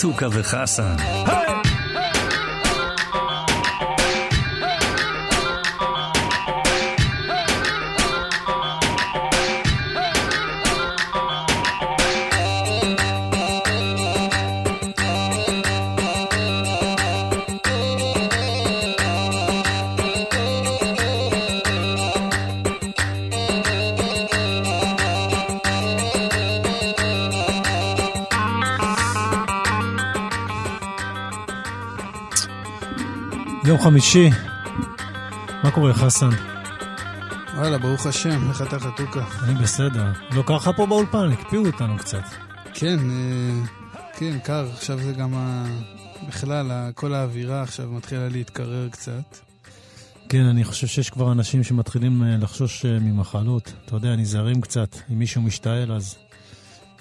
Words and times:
חתוכה 0.00 0.26
וחסן. 0.32 0.96
חמישי, 33.82 34.30
מה 35.64 35.70
קורה, 35.70 35.94
חסן? 35.94 36.28
וואלה, 37.54 37.78
ברוך 37.78 38.06
השם, 38.06 38.48
איך 38.48 38.62
אתה 38.62 38.78
חתוכה? 38.80 39.24
אני 39.44 39.54
בסדר. 39.54 40.04
לא 40.30 40.42
ככה 40.46 40.72
פה 40.72 40.86
באולפן, 40.86 41.32
הקפיאו 41.32 41.66
אותנו 41.66 41.98
קצת. 41.98 42.22
כן, 42.74 42.98
אה, 43.10 43.66
כן, 44.16 44.38
קר. 44.38 44.66
עכשיו 44.72 44.98
זה 44.98 45.12
גם 45.12 45.34
ה... 45.34 45.66
בכלל, 46.28 46.90
כל 46.94 47.14
האווירה 47.14 47.62
עכשיו 47.62 47.88
מתחילה 47.90 48.28
להתקרר 48.28 48.88
קצת. 48.88 49.36
כן, 50.28 50.44
אני 50.44 50.64
חושב 50.64 50.86
שיש 50.86 51.10
כבר 51.10 51.32
אנשים 51.32 51.62
שמתחילים 51.62 52.22
אה, 52.22 52.36
לחשוש 52.36 52.84
אה, 52.86 52.98
ממחלות. 52.98 53.72
אתה 53.84 53.96
יודע, 53.96 54.16
נזהרים 54.16 54.60
קצת. 54.60 54.96
אם 55.12 55.18
מישהו 55.18 55.42
משתעל, 55.42 55.92
אז 55.92 56.16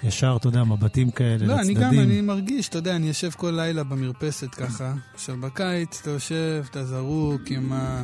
ישר, 0.04 0.36
אתה 0.40 0.48
יודע, 0.48 0.64
מבטים 0.64 1.12
כאלה 1.12 1.46
לא, 1.46 1.56
לצדדים. 1.56 1.78
לא, 1.78 1.88
אני 1.88 1.98
גם, 1.98 2.04
אני 2.04 2.22
מרגיש, 2.22 2.70
אתה 2.70 2.78
יודע, 2.78 2.96
אני 2.96 3.08
יושב 3.08 3.30
כל 3.32 3.52
לילה 3.56 3.84
במרפסת 3.84 4.56
ככה. 4.56 4.94
עכשיו, 5.14 5.38
בקיץ 5.40 6.00
אתה 6.02 6.10
יושב, 6.10 6.66
אתה 6.72 6.86
זרוק 6.86 7.42
עם, 7.48 7.74
ה, 7.74 8.04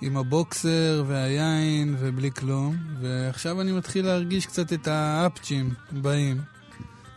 עם 0.00 0.16
הבוקסר 0.16 1.04
והיין 1.06 1.96
ובלי 1.98 2.30
כלום, 2.30 2.76
ועכשיו 3.00 3.60
אני 3.60 3.72
מתחיל 3.72 4.06
להרגיש 4.06 4.46
קצת 4.46 4.72
את 4.72 4.88
האפצ'ים 4.88 5.70
באים. 5.92 6.40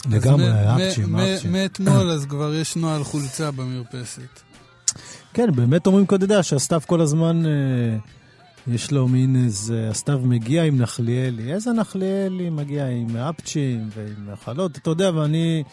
לגמרי, 0.10 0.50
האפצ'ים, 0.50 1.16
האפצ'ים. 1.16 1.52
מאתמול 1.52 2.12
אז 2.12 2.26
כבר 2.26 2.54
יש 2.54 2.76
נוהל 2.76 3.04
חולצה 3.04 3.52
במרפסת. 3.52 4.42
כן, 5.34 5.56
באמת 5.56 5.88
אומרים, 5.88 6.06
אתה 6.06 6.16
יודע, 6.16 6.44
שהסתיו 6.44 6.82
כל 6.86 7.02
הזמן... 7.02 7.46
אה, 7.46 7.98
יש 8.68 8.92
לו 8.92 9.08
מין 9.08 9.44
איזה, 9.46 9.90
הסתיו 9.90 10.20
מגיע 10.24 10.64
עם 10.64 10.82
נחליאלי. 10.82 11.54
איזה 11.54 11.74
נחליאלי 11.74 12.50
מגיע 12.50 12.88
עם 12.88 13.18
אפצ'ים 13.18 13.90
ועם 13.96 14.34
מחלות, 14.34 14.78
אתה 14.78 14.90
יודע, 14.90 15.12
ואני... 15.16 15.64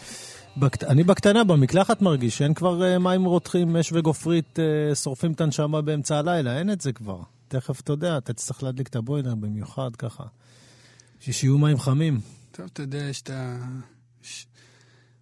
בקט... 0.57 0.85
אני 0.85 1.05
בקטנה, 1.05 1.45
במקלחת 1.45 2.03
מרגיש 2.03 2.39
שאין 2.39 2.55
כבר 2.55 2.81
uh, 2.81 2.99
מים 2.99 3.25
רותחים, 3.25 3.77
אש 3.77 3.93
וגופרית 3.93 4.59
uh, 4.59 4.95
שורפים 4.95 5.33
את 5.33 5.41
הנשמה 5.41 5.81
באמצע 5.81 6.19
הלילה, 6.19 6.59
אין 6.59 6.71
את 6.73 6.81
זה 6.81 6.93
כבר. 6.93 7.19
תכף, 7.49 7.81
אתה 7.81 7.93
יודע, 7.93 8.19
אתה 8.19 8.33
תצטרך 8.33 8.63
להדליק 8.63 8.89
את 8.89 8.97
הבוילר 8.97 9.35
במיוחד 9.35 9.97
ככה. 9.99 10.25
שיהיו 11.21 11.59
מים 11.59 11.79
חמים. 11.79 12.21
טוב, 12.53 12.67
אתה 12.73 12.83
יודע, 12.83 12.99
יש 12.99 13.23
את 13.23 13.31
ה... 13.31 13.57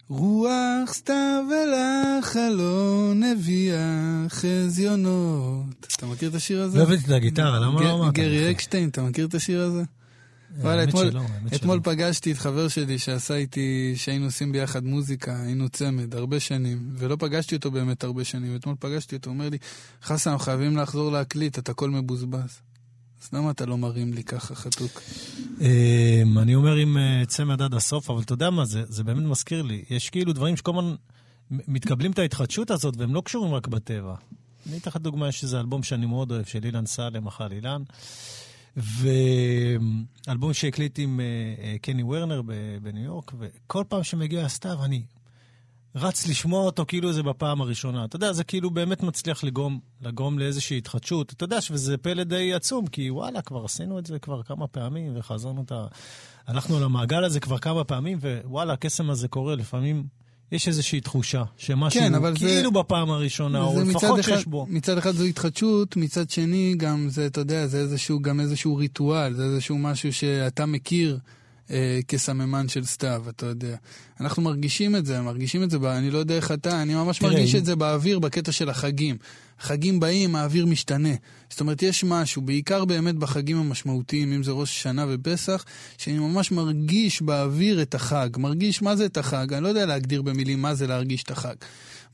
רוח 0.09 0.93
סתיו 0.93 1.45
אל 1.53 1.75
החלון 1.75 3.23
הביאה 3.23 4.27
חזיונות. 4.29 5.87
אתה 5.97 6.07
מכיר 6.07 6.29
את 6.29 6.35
השיר 6.35 6.63
הזה? 6.63 6.79
לא 6.79 6.83
הבאתי 6.83 7.05
את 7.05 7.11
הגיטרה, 7.11 7.59
למה 7.59 7.83
לא 7.83 7.95
אמרת? 7.95 8.15
גרי 8.15 8.51
אקשטיין, 8.51 8.89
אתה 8.89 9.03
מכיר 9.03 9.27
את 9.27 9.35
השיר 9.35 9.61
הזה? 9.61 9.83
וואלה, 10.61 10.85
אתמול, 10.85 11.11
אתמול 11.55 11.81
פגשתי 11.83 12.33
את 12.33 12.39
חבר 12.39 12.69
שלי 12.69 12.99
שעשה 12.99 13.35
איתי, 13.35 13.93
שהיינו 13.97 14.25
עושים 14.25 14.53
ביחד 14.53 14.85
מוזיקה, 14.85 15.43
היינו 15.43 15.69
צמד, 15.69 16.15
הרבה 16.15 16.41
שנים, 16.41 16.91
ולא 16.93 17.17
פגשתי 17.19 17.57
אותו 17.57 17.71
באמת 17.71 18.05
הרבה 18.05 18.25
שנים. 18.25 18.57
אתמול 18.57 18.75
פגשתי 18.81 19.17
אותו, 19.17 19.31
הוא 19.31 19.35
אומר 19.35 19.49
לי, 19.49 19.59
חסן, 20.03 20.39
חייבים 20.39 20.77
לחזור 20.77 21.13
להקליט, 21.13 21.59
אתה 21.59 21.73
הכל 21.73 21.91
מבוזבז. 21.91 22.61
אז 23.23 23.29
למה 23.33 23.51
אתה 23.51 23.67
לא 23.67 23.79
מרים 23.79 24.13
לי 24.13 24.25
ככה 24.25 24.55
חתוק? 24.55 25.03
אמ, 25.61 26.39
אני 26.39 26.55
אומר 26.55 26.83
אם 26.83 26.99
אה, 26.99 27.23
צמד 27.27 27.63
עד 27.63 27.75
הסוף, 27.75 28.11
אבל 28.11 28.23
אתה 28.23 28.33
יודע 28.33 28.51
מה, 28.51 28.65
זה, 28.65 28.83
זה 28.89 29.05
באמת 29.05 29.23
מזכיר 29.23 29.63
לי. 29.63 29.85
יש 29.91 30.11
כאילו 30.11 30.33
דברים 30.33 30.57
שכל 30.57 30.71
הזמן 30.79 30.95
מתקבלים 31.51 32.11
את 32.11 32.19
ההתחדשות 32.19 32.71
הזאת, 32.71 32.97
והם 32.97 33.15
לא 33.15 33.21
קשורים 33.21 33.55
רק 33.55 33.67
בטבע. 33.67 34.15
אני 34.69 34.79
אתן 34.79 34.91
לך 34.91 34.97
דוגמה, 34.97 35.29
יש 35.29 35.43
איזה 35.43 35.61
אלבום 35.61 35.83
שאני 35.83 36.07
מאוד 36.07 36.33
אוהב, 36.33 36.45
של 36.45 36.65
אילן 36.65 36.87
סלם, 36.87 37.27
אכל 37.27 37.53
אילן. 37.53 37.83
ואלבום 38.77 40.53
שהקליט 40.53 40.99
עם 40.99 41.21
אה, 41.21 41.25
אה, 41.65 41.77
קני 41.79 42.03
ורנר 42.03 42.43
בניו 42.83 43.05
יורק, 43.05 43.33
וכל 43.39 43.85
פעם 43.89 44.03
שמגיע 44.03 44.45
הסתיו, 44.45 44.85
אני 44.85 45.03
רץ 45.95 46.27
לשמוע 46.27 46.61
אותו 46.63 46.85
כאילו 46.89 47.13
זה 47.13 47.23
בפעם 47.23 47.61
הראשונה. 47.61 48.05
אתה 48.05 48.17
יודע, 48.17 48.33
זה 48.33 48.45
כאילו 48.45 48.71
באמת 48.71 49.03
מצליח 49.03 49.45
לגרום, 49.45 49.81
לגרום 50.01 50.39
לאיזושהי 50.39 50.79
התחדשות. 50.79 51.33
אתה 51.33 51.45
יודע 51.45 51.61
שזה 51.61 51.97
פלא 51.97 52.25
די 52.25 52.55
עצום, 52.55 52.87
כי 52.87 53.11
וואלה, 53.11 53.43
כבר 53.43 53.65
עשינו 53.65 53.99
את 53.99 54.07
זה 54.07 54.19
כבר 54.19 54.43
כמה 54.43 54.67
פעמים, 54.67 55.13
וחזרנו 55.17 55.63
את 55.63 55.73
ה... 55.73 55.87
הלכנו 56.47 56.81
למעגל 56.81 57.25
הזה 57.25 57.41
כבר 57.41 57.59
כמה 57.59 57.85
פעמים, 57.85 58.19
ווואלה, 58.45 58.73
הקסם 58.73 59.11
הזה 59.11 59.29
קורה. 59.29 59.55
לפעמים 59.55 60.05
יש 60.53 60.69
איזושהי 60.69 61.01
תחושה 61.01 61.43
שמשהו 61.57 62.01
כן, 62.01 62.13
כאילו 62.35 62.63
זה, 62.63 62.71
בפעם 62.71 63.11
הראשונה, 63.11 63.63
או 63.63 63.81
לפחות 63.81 64.25
שיש 64.25 64.47
בו. 64.47 64.67
מצד 64.69 64.99
אחד 64.99 65.11
זו 65.11 65.25
התחדשות, 65.25 65.97
מצד 65.97 66.31
שני 66.31 66.75
גם 66.77 67.09
זה, 67.09 67.27
אתה 67.27 67.41
יודע, 67.41 67.67
זה 67.67 67.79
איזשהו, 67.79 68.23
גם 68.23 68.41
איזשהו 68.41 68.77
ריטואל, 68.77 69.35
זה 69.35 69.45
איזשהו 69.45 69.79
משהו 69.79 70.13
שאתה 70.13 70.67
מכיר. 70.67 71.19
אה, 71.71 72.01
כסממן 72.09 72.69
של 72.69 72.85
סתיו, 72.85 73.25
אתה 73.29 73.47
יודע. 73.47 73.77
אנחנו 74.21 74.43
מרגישים 74.43 74.97
את 74.97 75.07
זה, 75.07 75.21
מרגישים 75.21 75.63
את 75.63 75.71
זה, 75.71 75.79
אני 75.99 76.11
לא 76.11 76.19
יודע 76.19 76.35
איך 76.35 76.53
אתה, 76.53 76.83
אני 76.83 76.95
ממש 76.95 77.19
תראה, 77.19 77.31
מרגיש. 77.31 77.55
את 77.55 77.65
זה 77.65 77.77
באוויר 77.77 78.19
בקטע 78.19 78.53
של 78.53 78.69
החגים. 78.69 79.17
חגים 79.61 80.01
באים, 80.01 80.37
האוויר 80.37 80.67
משתנה. 80.67 81.15
זאת 81.51 81.61
אומרת, 81.61 81.83
יש 81.83 82.05
משהו, 82.05 82.43
בעיקר 82.43 82.85
באמת 82.85 83.15
בחגים 83.15 83.57
המשמעותיים, 83.57 84.33
אם 84.33 84.43
זה 84.43 84.53
ראש 84.53 84.71
השנה 84.71 85.07
ופסח, 85.09 85.65
שאני 85.99 86.19
ממש 86.19 86.53
מרגיש 86.53 87.23
באוויר 87.23 87.83
את 87.83 87.95
החג. 87.95 88.29
מרגיש 88.37 88.83
מה 88.83 88.97
זה 88.97 89.07
את 89.07 89.17
החג, 89.17 89.53
אני 89.53 89.63
לא 89.63 89.69
יודע 89.69 89.87
להגדיר 89.87 90.23
במילים 90.23 90.63
מה 90.63 90.75
זה 90.75 90.87
להרגיש 90.87 91.23
את 91.23 91.31
החג. 91.31 91.55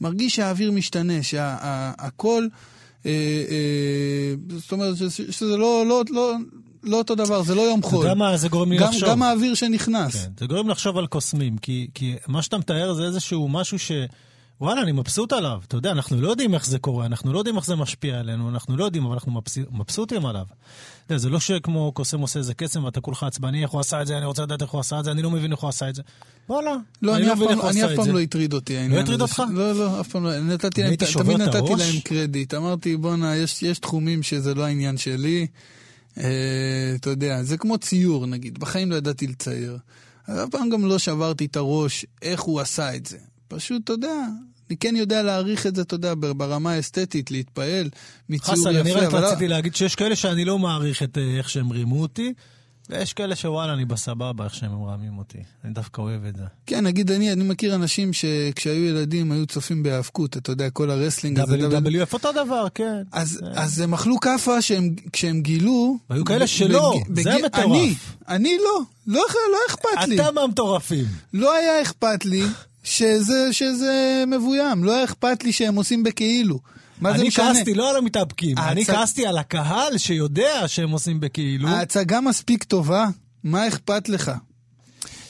מרגיש 0.01 0.37
שהאוויר 0.37 0.73
משתנה, 0.73 1.23
שהכל... 1.23 2.47
אה, 3.07 3.11
אה, 3.51 4.35
זאת 4.59 4.73
אומרת, 4.73 4.97
שזה 5.09 5.57
לא, 5.57 5.85
לא, 5.89 6.05
לא, 6.11 6.35
לא 6.85 6.97
אותו 6.99 7.15
דבר, 7.15 7.43
זה 7.43 7.55
לא 7.55 7.63
יום 7.63 7.83
חול. 7.83 7.99
אתה 7.99 8.07
יודע 8.07 8.15
מה, 8.15 8.37
זה 8.37 8.49
גורם 8.49 8.73
לי 8.73 8.79
גם, 8.79 8.89
לחשוב. 8.89 9.09
גם 9.09 9.23
האוויר 9.23 9.55
שנכנס. 9.55 10.15
כן, 10.25 10.31
זה 10.39 10.47
גורם 10.47 10.69
לחשוב 10.69 10.99
על 10.99 11.07
קוסמים, 11.07 11.59
כי, 11.59 11.89
כי 11.95 12.15
מה 12.27 12.43
שאתה 12.43 12.59
מתאר 12.59 12.95
זה 12.95 13.05
איזשהו 13.05 13.49
משהו 13.49 13.79
ש... 13.79 13.93
וואלה, 14.61 14.83
אני 14.83 14.93
מבסוט 14.93 15.33
עליו. 15.33 15.61
אתה 15.69 15.77
יודע, 15.77 15.91
אנחנו 15.91 16.21
לא 16.21 16.29
יודעים 16.29 16.55
איך 16.55 16.67
זה 16.67 16.79
קורה, 16.79 17.07
אנחנו 17.07 17.33
לא 17.33 17.39
יודעים 17.39 17.57
איך 17.57 17.67
זה 17.67 17.77
משפיע 17.77 18.19
עלינו, 18.19 18.49
אנחנו 18.49 18.77
לא 18.77 18.85
יודעים, 18.85 19.05
אבל 19.05 19.15
אנחנו 19.15 19.33
מבס... 19.33 19.59
מבסוטים 19.71 20.27
עליו. 20.27 20.45
אתה 21.07 21.13
יודע, 21.13 21.19
זה 21.19 21.29
לא 21.29 21.41
שכמו 21.41 21.93
קוסם 21.93 22.21
עושה 22.21 22.39
איזה 22.39 22.55
קסם 22.55 22.85
ואתה 22.85 23.01
כולך 23.01 23.23
עצבני, 23.23 23.63
איך 23.63 23.71
הוא 23.71 23.81
עשה 23.81 24.03
את 24.03 24.07
זה, 24.07 24.19
אני 24.19 24.27
רוצה 24.27 24.43
לדעת 24.43 24.63
איך 24.63 24.71
הוא 24.71 24.81
עשה 24.81 24.99
את 24.99 25.05
זה, 25.05 25.11
אני 25.11 25.23
לא 25.23 25.31
מבין 25.31 25.53
איך 25.53 25.61
הוא 25.61 25.69
עשה 25.69 25.89
את 25.89 25.95
זה. 25.95 26.03
וואלה, 26.49 26.77
לא, 27.03 27.17
אני, 27.17 27.23
אני 27.23 27.29
לא 27.29 27.37
מבין 27.37 27.49
איך 27.49 27.59
הוא 27.59 27.69
עשה 27.69 27.71
את 27.71 27.75
זה. 27.75 27.87
אני 27.87 27.95
אף 27.95 28.05
פעם 28.05 28.15
לא 28.15 28.21
הטריד 28.21 28.53
אותי 28.53 28.89
לא 28.89 28.97
הטריד 28.97 29.21
אותך? 29.21 29.43
לא, 29.51 29.73
לא, 29.73 30.01
אף 30.01 30.09
פעם 30.09 30.25
לא. 30.25 30.41
נתתי 30.41 30.83
להם, 30.83 30.95
תמיד 30.97 31.41
נתתי 31.41 31.75
להם 31.79 32.01
קרדיט. 32.05 32.55
אמרתי, 32.55 32.97
בואנה, 32.97 33.37
יש, 33.37 33.63
יש 33.63 33.79
תחומים 33.79 34.23
שזה 34.23 34.55
לא 34.55 34.63
העניין 34.65 34.97
שלי. 34.97 35.47
אה, 36.19 36.93
אתה 36.95 37.11
יודע, 37.11 37.43
זה 37.43 37.57
כמו 37.57 37.79
ציור 37.79 38.27
נגיד, 38.27 38.59
בחיים 38.59 38.91
לא 38.91 38.97
ידעתי 38.97 39.27
לצייר. 39.27 39.79
אף 40.25 40.49
פעם 40.51 40.71
גם 40.71 40.87
לא 40.87 40.99
שברתי 40.99 41.45
את 41.45 41.57
הראש 41.57 42.07
איך 42.23 42.41
הוא 42.41 42.61
עשה 42.61 42.97
את 42.97 43.07
זה. 43.07 43.19
פשוט, 43.49 43.85
אתה 43.85 43.93
יודע, 43.93 44.27
אני 44.71 44.77
כן 44.77 44.97
יודע 44.97 45.23
להעריך 45.23 45.67
את 45.67 45.77
זה, 45.77 45.83
אתה 45.83 45.95
יודע, 45.95 46.15
ברמה 46.37 46.73
האסתטית, 46.73 47.31
להתפעל 47.31 47.91
מציור 48.29 48.59
יפה. 48.59 48.71
חסן, 48.71 48.77
אני 48.77 48.93
רק 48.93 49.13
לא- 49.13 49.19
רציתי 49.19 49.49
להגיד 49.49 49.75
שיש 49.75 49.95
כאלה 49.95 50.17
שאני 50.17 50.45
לא 50.45 50.59
מעריך 50.59 51.03
את 51.03 51.19
אה, 51.19 51.37
איך 51.39 51.51
שהם 51.51 51.71
רימו 51.71 52.03
אותי, 52.03 52.33
ויש 52.91 53.13
כאלה 53.13 53.37
שוואלה, 53.37 53.75
אני 53.75 53.85
בסבבה 53.85 54.45
איך 54.45 54.55
שהם 54.55 54.71
מרמים 54.73 55.19
אותי. 55.19 55.39
אני 55.65 55.73
דווקא 55.73 56.01
אוהב 56.01 56.25
את 56.25 56.37
זה. 56.37 56.43
כן, 56.67 56.87
נגיד 56.87 57.11
אני, 57.11 57.33
אני 57.33 57.45
מכיר 57.45 57.75
אנשים 57.75 58.13
שכשהיו 58.13 58.85
ילדים 58.85 59.33
היו 59.33 59.47
צופים 59.47 59.83
בהיאבקות, 59.83 60.37
אתה 60.37 60.53
יודע, 60.53 60.71
כל 60.71 60.91
ה 60.91 60.96
wrestling 60.96 61.41
הזה. 61.41 61.57
WWF 61.57 62.13
אותו 62.13 62.33
דבר, 62.33 62.67
כן. 62.75 63.03
אז, 63.13 63.39
כן. 63.41 63.47
אז 63.55 63.81
הם 63.81 63.95
אכלו 63.95 64.21
כאפה 64.21 64.63
שהם, 64.63 64.95
כשהם 65.13 65.41
גילו... 65.41 65.97
והיו 66.11 66.25
כאלה 66.25 66.47
שלא, 66.47 66.95
באג, 67.09 67.23
זה 67.23 67.31
באג, 67.31 67.45
מטורף. 67.45 67.73
אני, 67.73 67.95
אני 68.29 68.57
לא, 68.59 68.81
לא, 69.07 69.23
לא 69.53 69.59
אכפת 69.69 70.09
לי. 70.09 70.15
אתה 70.21 70.31
מהמטורפים. 70.31 71.05
לא 71.33 71.55
היה 71.55 71.83
אכפת 71.83 72.25
לי 72.25 72.43
שזה, 72.83 73.53
שזה 73.53 74.25
מבוים, 74.27 74.85
לא 74.85 74.95
היה 74.95 75.05
אכפת 75.05 75.45
לי 75.45 75.53
שהם 75.53 75.75
עושים 75.75 76.03
בכאילו. 76.03 76.59
מה 77.01 77.19
זה 77.19 77.25
משנה? 77.25 77.51
אני 77.51 77.55
כעסתי 77.57 77.75
לא 77.75 77.91
על 77.91 77.97
המתאבקים. 77.97 78.59
אני 78.59 78.85
כעסתי 78.85 79.27
על 79.27 79.39
הקהל 79.39 79.99
שיודע 79.99 80.69
שהם 80.69 80.91
עושים 80.91 81.21
בכאילו. 81.21 81.69
ההצגה 81.69 82.21
מספיק 82.21 82.65
טובה, 82.65 83.07
מה 83.45 83.69
אכפת 83.69 84.09
לך? 84.09 84.33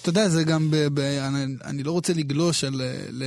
אתה 0.04 0.10
יודע, 0.10 0.28
זה 0.28 0.44
גם, 0.44 0.70
ב, 0.70 0.76
ב, 0.76 0.98
אני, 1.00 1.54
אני 1.64 1.82
לא 1.82 1.92
רוצה 1.92 2.12
לגלוש 2.12 2.64
על, 2.64 2.82
ל, 3.10 3.24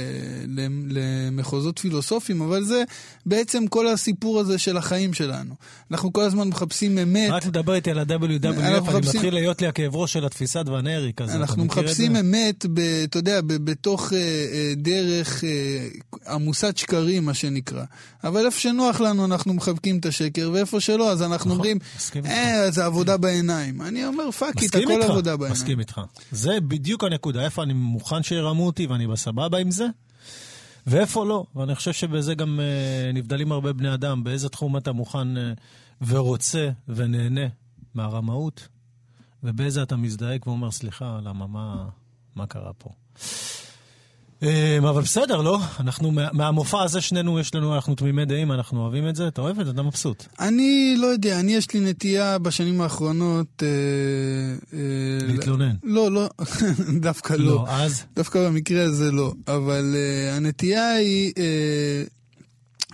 ל, 0.47 0.67
למחוזות 0.89 1.79
פילוסופיים, 1.79 2.41
אבל 2.41 2.63
זה 2.63 2.83
בעצם 3.25 3.67
כל 3.67 3.87
הסיפור 3.87 4.39
הזה 4.39 4.57
של 4.57 4.77
החיים 4.77 5.13
שלנו. 5.13 5.55
אנחנו 5.91 6.13
כל 6.13 6.21
הזמן 6.21 6.47
מחפשים 6.47 6.97
אמת. 6.97 7.29
רק 7.29 7.45
מדבר 7.45 7.73
איתי 7.73 7.91
על 7.91 7.99
ה-WWF, 7.99 8.47
אני 8.47 8.79
מחפשים... 8.79 9.15
מתחיל 9.15 9.33
להיות 9.33 9.61
לי 9.61 9.67
הכאב 9.67 9.95
ראש 9.95 10.13
של 10.13 10.25
התפיסת 10.25 10.65
ואנרי 10.69 11.11
כזה. 11.17 11.33
אנחנו 11.33 11.65
מחפשים 11.65 12.15
אמת, 12.15 12.65
ב, 12.73 12.79
אתה 12.79 13.17
יודע, 13.17 13.41
ב, 13.41 13.53
בתוך 13.53 14.13
אה, 14.13 14.17
אה, 14.17 14.73
דרך 14.75 15.43
אה, 15.43 15.87
עמוסת 16.33 16.77
שקרים, 16.77 17.25
מה 17.25 17.33
שנקרא. 17.33 17.83
אבל 18.23 18.45
איפה 18.45 18.59
שנוח 18.59 19.01
לנו 19.01 19.25
אנחנו 19.25 19.53
מחבקים 19.53 19.97
את 19.97 20.05
השקר, 20.05 20.49
ואיפה 20.53 20.79
שלא, 20.79 21.11
אז 21.11 21.21
אנחנו 21.21 21.35
נכון, 21.37 21.51
אומרים, 21.51 21.79
אה, 22.25 22.71
זה 22.71 22.85
עבודה 22.85 23.17
בעיניים. 23.17 23.81
אני 23.81 24.05
אומר, 24.05 24.31
fuck 24.31 24.61
it, 24.61 24.75
הכל 24.75 25.01
עבודה 25.01 25.37
בעיניים. 25.37 25.61
מסכים 25.61 25.79
איתך. 25.79 26.01
זה 26.31 26.59
בדיוק 26.67 27.03
הנקודה, 27.03 27.45
איפה 27.45 27.63
אני 27.63 27.73
מוכן 27.73 28.23
שירמו 28.23 28.65
אותי 28.65 28.87
ואני 28.87 29.07
בסבבה 29.07 29.57
עם 29.57 29.71
זה, 29.71 29.87
ואיפה 30.87 31.25
לא. 31.25 31.45
ואני 31.55 31.75
חושב 31.75 31.93
שבזה 31.93 32.35
גם 32.35 32.59
אה, 32.59 33.11
נבדלים 33.13 33.51
הרבה 33.51 33.73
בני 33.73 33.93
אדם, 33.93 34.23
באיזה 34.23 34.49
תחום 34.49 34.77
אתה 34.77 34.91
מוכן 34.91 35.37
אה, 35.37 35.53
ורוצה 36.07 36.69
ונהנה 36.87 37.47
מהרמאות, 37.93 38.67
ובאיזה 39.43 39.83
אתה 39.83 39.95
מזדעק 39.95 40.47
ואומר, 40.47 40.71
סליחה, 40.71 41.19
למה, 41.23 41.47
מה, 41.47 41.89
מה 42.35 42.47
קרה 42.47 42.73
פה? 42.73 42.89
אמ, 44.41 44.85
אבל 44.85 45.01
בסדר, 45.01 45.41
לא? 45.41 45.59
אנחנו, 45.79 46.11
מהמופע 46.33 46.83
הזה 46.83 47.01
שנינו, 47.01 47.39
יש 47.39 47.55
לנו, 47.55 47.75
אנחנו 47.75 47.95
תמימי 47.95 48.25
דעים, 48.25 48.51
אנחנו 48.51 48.81
אוהבים 48.81 49.09
את 49.09 49.15
זה, 49.15 49.27
אתה 49.27 49.41
אוהב 49.41 49.59
את 49.59 49.65
זה, 49.65 49.71
אתה 49.71 49.81
מבסוט. 49.81 50.25
אני 50.39 50.95
לא 50.97 51.07
יודע, 51.07 51.39
אני 51.39 51.55
יש 51.55 51.73
לי 51.73 51.79
נטייה 51.79 52.37
בשנים 52.37 52.81
האחרונות... 52.81 53.63
אה, 53.63 53.67
אה, 54.77 55.27
להתלונן. 55.27 55.75
לא, 55.83 56.11
לא, 56.11 56.29
דווקא 57.07 57.33
לא. 57.33 57.45
לא, 57.45 57.65
אז? 57.69 58.03
דווקא 58.15 58.47
במקרה 58.49 58.83
הזה 58.83 59.11
לא. 59.11 59.33
אבל 59.47 59.95
אה, 59.95 60.35
הנטייה 60.35 60.93
היא 60.93 61.33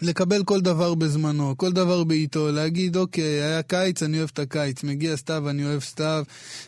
לקבל 0.03 0.43
כל 0.43 0.61
דבר 0.61 0.95
בזמנו, 0.95 1.53
כל 1.57 1.71
דבר 1.71 2.03
בעיתו, 2.03 2.51
להגיד, 2.51 2.97
אוקיי, 2.97 3.41
היה 3.41 3.61
קיץ, 3.61 4.03
אני 4.03 4.17
אוהב 4.17 4.29
את 4.33 4.39
הקיץ, 4.39 4.83
מגיע 4.83 5.17
סתיו, 5.17 5.49
אני 5.49 5.65
אוהב 5.65 5.81
סתיו, 5.81 6.23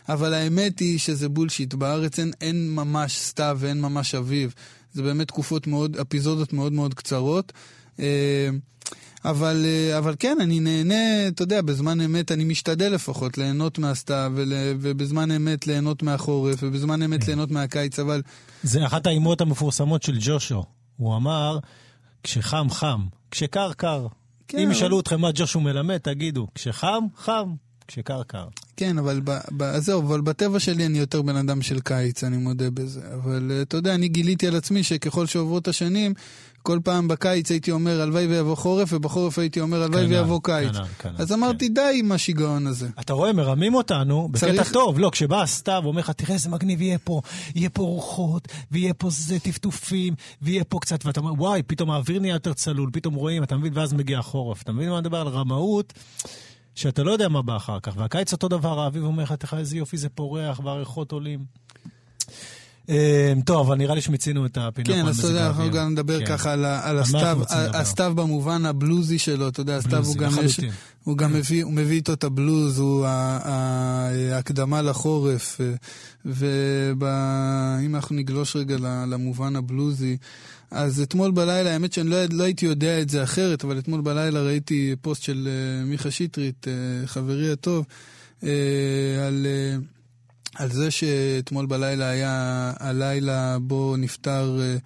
אבל 0.08 0.34
האמת 0.34 0.78
היא 0.78 0.98
שזה 0.98 1.28
בולשיט. 1.28 1.74
בארץ 1.74 2.18
אין, 2.18 2.32
אין 2.40 2.74
ממש 2.74 3.18
סתיו 3.18 3.56
ואין 3.60 3.80
ממש 3.80 4.14
אביב. 4.14 4.54
זה 4.92 5.02
באמת 5.02 5.28
תקופות 5.28 5.66
מאוד, 5.66 5.96
אפיזודות 5.96 6.52
מאוד 6.52 6.72
מאוד 6.72 6.94
קצרות. 6.94 7.52
אה, 8.00 8.48
אבל, 9.24 9.64
אה, 9.64 9.98
אבל 9.98 10.14
כן, 10.18 10.36
אני 10.40 10.60
נהנה, 10.60 11.28
אתה 11.28 11.42
יודע, 11.42 11.62
בזמן 11.62 12.00
אמת 12.00 12.32
אני 12.32 12.44
משתדל 12.44 12.92
לפחות 12.92 13.38
ליהנות 13.38 13.78
מהסתיו, 13.78 14.32
ול, 14.34 14.52
ובזמן 14.80 15.30
אמת 15.30 15.66
ליהנות 15.66 16.02
מהחורף, 16.02 16.58
ובזמן 16.62 17.02
אמת 17.02 17.20
כן. 17.20 17.26
ליהנות 17.26 17.50
מהקיץ, 17.50 17.98
אבל... 17.98 18.22
זה 18.62 18.86
אחת 18.86 19.06
האימות 19.06 19.40
המפורסמות 19.40 20.02
של 20.02 20.16
ג'ושו. 20.20 20.64
הוא 20.96 21.16
אמר, 21.16 21.58
כשחם, 22.22 22.66
חם. 22.70 23.00
כשקר, 23.30 23.72
קר. 23.72 24.06
כן, 24.48 24.58
אם 24.58 24.70
ישאלו 24.70 24.96
אבל... 24.96 25.02
אתכם 25.02 25.20
מה 25.20 25.30
ג'ושו 25.34 25.60
מלמד, 25.60 25.98
תגידו, 25.98 26.46
כשחם, 26.54 27.04
חם, 27.16 27.54
כשקר, 27.88 28.22
קר. 28.22 28.48
כן, 28.76 28.98
אבל 28.98 29.20
ב, 29.24 29.38
ב, 29.56 29.78
זהו, 29.78 30.00
אבל 30.02 30.20
בטבע 30.20 30.60
שלי 30.60 30.86
אני 30.86 30.98
יותר 30.98 31.22
בן 31.22 31.36
אדם 31.36 31.62
של 31.62 31.80
קיץ, 31.80 32.24
אני 32.24 32.36
מודה 32.36 32.70
בזה. 32.70 33.14
אבל 33.14 33.50
uh, 33.50 33.62
אתה 33.62 33.76
יודע, 33.76 33.94
אני 33.94 34.08
גיליתי 34.08 34.46
על 34.46 34.56
עצמי 34.56 34.82
שככל 34.82 35.26
שעוברות 35.26 35.68
השנים, 35.68 36.14
כל 36.66 36.78
פעם 36.84 37.08
בקיץ 37.08 37.50
הייתי 37.50 37.70
אומר 37.70 38.00
הלוואי 38.00 38.26
ויבוא 38.26 38.54
חורף, 38.54 38.92
ובחורף 38.92 39.38
הייתי 39.38 39.60
אומר 39.60 39.82
הלוואי 39.82 40.06
ויבוא 40.06 40.40
קיץ. 40.42 40.72
כנל, 40.72 40.84
כנל, 40.98 41.14
אז 41.18 41.32
אמרתי, 41.32 41.68
כן. 41.68 41.74
די 41.74 41.98
עם 41.98 42.12
השיגעון 42.12 42.66
הזה. 42.66 42.88
אתה 43.00 43.12
רואה, 43.12 43.32
מרמים 43.32 43.74
אותנו 43.74 44.28
בקטע 44.28 44.46
צריך... 44.46 44.72
טוב. 44.72 44.98
לא, 44.98 45.10
כשבא 45.10 45.42
הסתיו 45.42 45.80
ואומר 45.84 46.00
לך, 46.00 46.10
תראה 46.10 46.34
איזה 46.34 46.48
מגניב 46.48 46.82
יהיה 46.82 46.98
פה, 46.98 47.20
יהיה 47.54 47.70
פה 47.70 47.82
רוחות, 47.82 48.48
ויהיה 48.70 48.94
פה 48.94 49.10
זה 49.10 49.38
טפטופים, 49.38 50.14
ויהיה 50.42 50.64
פה 50.64 50.78
קצת, 50.80 51.06
ואתה 51.06 51.20
אומר, 51.20 51.32
וואי, 51.32 51.62
פתאום 51.62 51.90
האוויר 51.90 52.20
נהיה 52.20 52.32
יותר 52.32 52.52
צלול, 52.52 52.90
פתאום 52.92 53.14
רואים, 53.14 53.42
אתה 53.42 53.56
מבין, 53.56 53.72
ואז 53.76 53.92
מגיע 53.92 54.18
החורף. 54.18 54.62
אתה 54.62 54.72
מבין 54.72 54.88
מה 54.88 54.94
אני 54.94 55.00
מדבר 55.00 55.20
על 55.20 55.28
רמאות? 55.28 55.92
שאתה 56.74 57.02
לא 57.02 57.10
יודע 57.10 57.28
מה 57.28 57.42
בא 57.42 57.56
אחר 57.56 57.80
כך, 57.80 57.92
והקיץ 57.96 58.32
אותו 58.32 58.48
דבר, 58.48 58.80
האביב 58.80 59.04
אומר 59.04 59.22
לך, 59.22 59.32
תראה 59.32 59.60
איזה 59.60 59.76
יופי 59.76 59.96
זה 59.96 60.08
פורח, 60.08 60.60
והריחות 60.64 61.12
עולים. 61.12 61.44
אמ, 62.88 63.40
טוב, 63.44 63.66
אבל 63.66 63.76
נראה 63.76 63.94
לי 63.94 64.00
שמיצינו 64.00 64.46
את 64.46 64.58
הפינה 64.60 64.88
כן, 64.88 65.06
אז 65.06 65.18
אתה 65.18 65.28
יודע, 65.28 65.46
אנחנו 65.46 65.70
גם 65.70 65.92
נדבר 65.92 66.18
כן. 66.20 66.26
ככה 66.26 66.52
על 66.52 66.98
הסתיו 67.74 68.12
במובן 68.14 68.66
הבלוזי 68.66 69.18
שלו, 69.18 69.48
אתה 69.48 69.60
יודע, 69.60 69.76
הסתיו 69.76 70.04
הוא 70.04 70.16
גם 70.16 70.32
יש... 70.44 70.60
הוא 71.04 71.16
גם 71.16 71.32
מביא, 71.32 71.64
הוא 71.64 71.72
מביא 71.72 71.96
איתו 71.96 72.12
את 72.12 72.24
הבלוז, 72.24 72.78
הוא 72.78 73.06
ההקדמה 73.06 74.82
לחורף, 74.82 75.60
ואם 76.24 77.94
אנחנו 77.94 78.16
נגלוש 78.16 78.56
רגע 78.56 78.76
למובן 79.06 79.56
הבלוזי, 79.56 80.16
אז 80.70 81.00
אתמול 81.00 81.30
בלילה, 81.30 81.72
האמת 81.72 81.92
שאני 81.92 82.10
לא, 82.10 82.16
לא 82.30 82.44
הייתי 82.44 82.66
יודע 82.66 83.00
את 83.00 83.08
זה 83.08 83.22
אחרת, 83.22 83.64
אבל 83.64 83.78
אתמול 83.78 84.00
בלילה 84.00 84.42
ראיתי 84.42 84.94
פוסט 85.00 85.22
של 85.22 85.48
אה, 85.50 85.84
מיכה 85.84 86.10
שטרית, 86.10 86.66
אה, 86.68 87.06
חברי 87.06 87.52
הטוב, 87.52 87.84
אה, 88.44 88.50
על... 89.26 89.46
על 90.58 90.70
זה 90.70 90.90
שאתמול 90.90 91.66
בלילה 91.66 92.08
היה 92.08 92.72
הלילה 92.80 93.58
בו 93.58 93.96
נפטר 93.98 94.60
אה, 94.60 94.76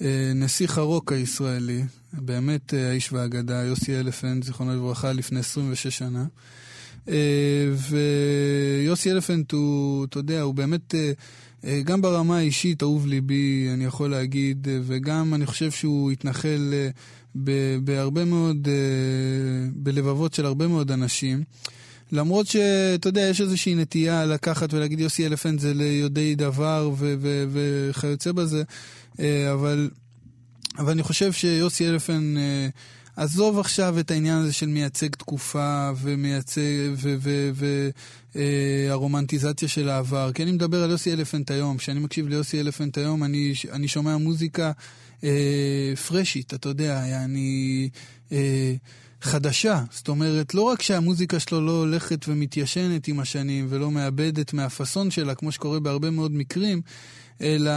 אה, 0.00 0.32
נסיך 0.34 0.78
הרוק 0.78 1.12
הישראלי, 1.12 1.82
באמת 2.12 2.74
אה, 2.74 2.88
האיש 2.88 3.12
והאגדה, 3.12 3.62
יוסי 3.64 4.00
אלפנט, 4.00 4.44
זיכרונו 4.44 4.74
לברכה, 4.74 5.12
לפני 5.12 5.40
26 5.40 5.86
שנה. 5.86 6.24
ויוסי 7.90 9.10
אלפנט 9.10 9.52
הוא, 9.52 10.04
אתה 10.04 10.18
יודע, 10.18 10.40
הוא 10.40 10.54
באמת, 10.54 10.94
גם 11.84 12.02
ברמה 12.02 12.38
האישית 12.38 12.82
אהוב 12.82 13.06
ליבי, 13.06 13.68
אני 13.74 13.84
יכול 13.84 14.10
להגיד, 14.10 14.68
וגם 14.86 15.34
אני 15.34 15.46
חושב 15.46 15.70
שהוא 15.70 16.10
התנחל 16.10 16.74
בהרבה 17.84 18.24
מאוד, 18.24 18.68
בלבבות 19.74 20.34
של 20.34 20.46
הרבה 20.46 20.68
מאוד 20.68 20.90
אנשים. 20.90 21.42
למרות 22.12 22.46
שאתה 22.46 23.08
יודע, 23.08 23.20
יש 23.20 23.40
איזושהי 23.40 23.74
נטייה 23.74 24.24
לקחת 24.24 24.74
ולהגיד 24.74 25.00
יוסי 25.00 25.26
אלפנט 25.26 25.60
זה 25.60 25.74
ליודעי 25.74 26.34
דבר 26.34 26.90
וכיוצא 27.50 28.32
בזה, 28.32 28.62
אה, 29.20 29.52
אבל, 29.52 29.90
אבל 30.78 30.92
אני 30.92 31.02
חושב 31.02 31.32
שיוסי 31.32 31.88
אלפנט, 31.88 32.38
אה, 32.38 32.68
עזוב 33.16 33.58
עכשיו 33.58 33.98
את 33.98 34.10
העניין 34.10 34.38
הזה 34.38 34.52
של 34.52 34.66
מייצג 34.66 35.14
תקופה 35.14 35.90
ומייצג, 36.00 36.94
והרומנטיזציה 38.34 39.68
אה, 39.68 39.72
של 39.72 39.88
העבר, 39.88 40.32
כי 40.32 40.42
אני 40.42 40.52
מדבר 40.52 40.82
על 40.82 40.90
יוסי 40.90 41.12
אלפנט 41.12 41.50
היום, 41.50 41.76
כשאני 41.76 42.00
מקשיב 42.00 42.28
ליוסי 42.28 42.60
אלפנט 42.60 42.98
היום, 42.98 43.24
אני, 43.24 43.52
אני 43.72 43.88
שומע 43.88 44.16
מוזיקה 44.16 44.72
אה, 45.24 45.92
פרשית, 46.08 46.54
אתה 46.54 46.68
יודע, 46.68 47.24
אני... 47.24 47.88
אה, 48.32 48.74
חדשה. 49.26 49.82
זאת 49.90 50.08
אומרת, 50.08 50.54
לא 50.54 50.62
רק 50.62 50.82
שהמוזיקה 50.82 51.40
שלו 51.40 51.60
לא 51.60 51.72
הולכת 51.72 52.28
ומתיישנת 52.28 53.08
עם 53.08 53.20
השנים 53.20 53.66
ולא 53.68 53.90
מאבדת 53.90 54.52
מהפאסון 54.52 55.10
שלה, 55.10 55.34
כמו 55.34 55.52
שקורה 55.52 55.80
בהרבה 55.80 56.10
מאוד 56.10 56.32
מקרים, 56.32 56.80
אלא 57.40 57.70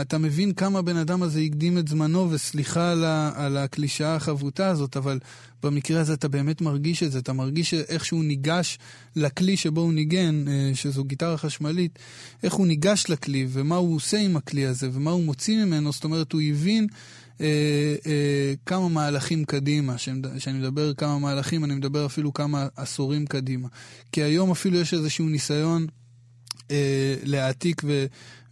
אתה 0.00 0.18
מבין 0.18 0.52
כמה 0.52 0.78
הבן 0.78 0.96
אדם 0.96 1.22
הזה 1.22 1.40
הקדים 1.40 1.78
את 1.78 1.88
זמנו, 1.88 2.30
וסליחה 2.30 2.90
על, 2.90 3.04
ה, 3.04 3.32
על 3.34 3.56
הקלישאה 3.56 4.14
החבוטה 4.14 4.68
הזאת, 4.68 4.96
אבל 4.96 5.18
במקרה 5.62 6.00
הזה 6.00 6.14
אתה 6.14 6.28
באמת 6.28 6.60
מרגיש 6.60 7.02
את 7.02 7.12
זה, 7.12 7.18
אתה 7.18 7.32
מרגיש 7.32 7.74
איך 7.74 8.04
שהוא 8.04 8.24
ניגש 8.24 8.78
לכלי 9.16 9.56
שבו 9.56 9.80
הוא 9.80 9.92
ניגן, 9.92 10.44
אה, 10.48 10.70
שזו 10.74 11.04
גיטרה 11.04 11.36
חשמלית, 11.36 11.98
איך 12.42 12.54
הוא 12.54 12.66
ניגש 12.66 13.04
לכלי, 13.08 13.46
ומה 13.50 13.76
הוא 13.76 13.96
עושה 13.96 14.18
עם 14.18 14.36
הכלי 14.36 14.66
הזה, 14.66 14.88
ומה 14.92 15.10
הוא 15.10 15.24
מוציא 15.24 15.64
ממנו, 15.64 15.92
זאת 15.92 16.04
אומרת, 16.04 16.32
הוא 16.32 16.40
הבין... 16.40 16.86
אה, 17.40 17.46
אה, 18.06 18.54
כמה 18.66 18.88
מהלכים 18.88 19.44
קדימה, 19.44 19.96
כשאני 20.36 20.58
מדבר 20.58 20.94
כמה 20.94 21.18
מהלכים, 21.18 21.64
אני 21.64 21.74
מדבר 21.74 22.06
אפילו 22.06 22.32
כמה 22.32 22.66
עשורים 22.76 23.26
קדימה. 23.26 23.68
כי 24.12 24.22
היום 24.22 24.50
אפילו 24.50 24.78
יש 24.78 24.94
איזשהו 24.94 25.28
ניסיון 25.28 25.86
אה, 26.70 27.14
להעתיק 27.24 27.82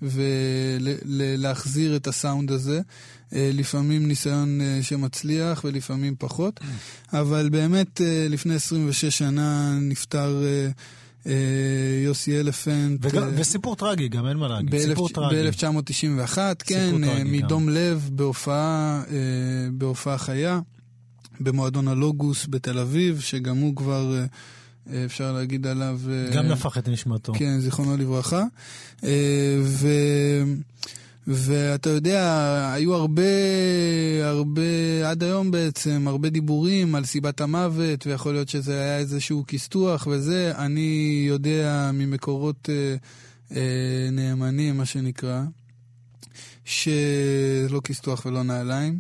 ולהחזיר 0.03 1.97
את 1.97 2.07
הסאונד 2.07 2.51
הזה. 2.51 2.81
אה, 3.35 3.51
לפעמים 3.53 4.09
ניסיון 4.09 4.61
אה, 4.61 4.79
שמצליח 4.83 5.65
ולפעמים 5.65 6.15
פחות, 6.19 6.61
אבל 7.13 7.49
באמת 7.49 8.01
אה, 8.01 8.27
לפני 8.29 8.55
26 8.55 9.19
שנה 9.19 9.79
נפטר... 9.81 10.43
אה, 10.45 10.71
יוסי 12.05 12.41
אלפנט. 12.41 13.01
וגם, 13.03 13.23
אה, 13.23 13.29
וסיפור 13.37 13.77
טרגי, 13.77 14.09
גם 14.09 14.27
אין 14.27 14.37
מה 14.37 14.49
להגיד, 14.49 14.81
סיפור 14.81 15.09
טרגי. 15.09 15.51
ב-1991, 15.51 16.39
כן, 16.65 17.05
אה, 17.05 17.25
מדום 17.25 17.63
גם. 17.63 17.69
לב, 17.69 18.11
בהופעה, 18.13 19.03
בהופעה 19.73 20.19
חיה, 20.19 20.61
במועדון 21.41 21.89
הלוגוס 21.89 22.47
בתל 22.51 22.79
אביב, 22.79 23.21
שגם 23.21 23.57
הוא 23.57 23.77
כבר... 23.77 24.25
אפשר 25.05 25.33
להגיד 25.33 25.67
עליו... 25.67 26.01
גם 26.33 26.47
נפח 26.47 26.79
את 26.79 26.89
נשמתו. 26.89 27.33
כן, 27.33 27.61
זיכרונו 27.61 27.97
לברכה. 27.97 28.45
ו... 29.63 29.89
ואתה 31.27 31.91
יודע, 31.91 32.71
היו 32.75 32.95
הרבה, 32.95 33.23
הרבה, 34.23 35.11
עד 35.11 35.23
היום 35.23 35.51
בעצם, 35.51 36.05
הרבה 36.09 36.29
דיבורים 36.29 36.95
על 36.95 37.05
סיבת 37.05 37.41
המוות, 37.41 38.07
ויכול 38.07 38.33
להיות 38.33 38.49
שזה 38.49 38.81
היה 38.81 38.99
איזשהו 38.99 39.45
כיסתוח 39.47 40.07
וזה. 40.07 40.53
אני 40.59 41.25
יודע 41.29 41.91
ממקורות 41.95 42.69
אה, 42.73 42.97
אה, 43.57 44.11
נאמנים, 44.13 44.77
מה 44.77 44.85
שנקרא, 44.85 45.43
שלא 46.65 47.81
כיסתוח 47.85 48.27
ולא 48.27 48.43
נעליים. 48.43 48.99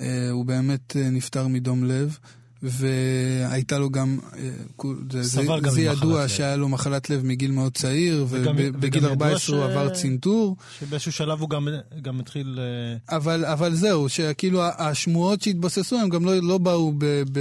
אה, 0.00 0.30
הוא 0.30 0.44
באמת 0.44 0.96
אה, 0.96 1.10
נפטר 1.10 1.46
מדום 1.46 1.84
לב. 1.84 2.18
והייתה 2.62 3.78
לו 3.78 3.90
גם, 3.90 4.18
אה, 4.38 4.50
זה, 5.10 5.22
זה, 5.22 5.42
זה 5.68 5.80
ידוע 5.80 6.28
שהיה 6.28 6.56
לו 6.56 6.68
מחלת 6.68 7.10
לב 7.10 7.24
מגיל 7.24 7.50
מאוד 7.50 7.72
צעיר, 7.74 8.26
ובגיל 8.28 9.06
14 9.06 9.56
הוא 9.56 9.64
עבר 9.64 9.88
צנתור. 9.94 10.56
שבאיזשהו 10.80 11.12
שלב 11.12 11.40
הוא 11.40 11.50
גם, 11.50 11.68
גם 12.02 12.20
התחיל... 12.20 12.58
אה, 12.58 13.16
אבל, 13.16 13.44
אבל 13.44 13.74
זהו, 13.74 14.08
שכאילו 14.08 14.62
השמועות 14.62 15.42
שהתבססו 15.42 15.96
הם 15.96 16.08
גם 16.08 16.24
לא, 16.24 16.36
לא 16.42 16.58
באו 16.58 16.92
ב, 16.98 17.04
ב, 17.32 17.40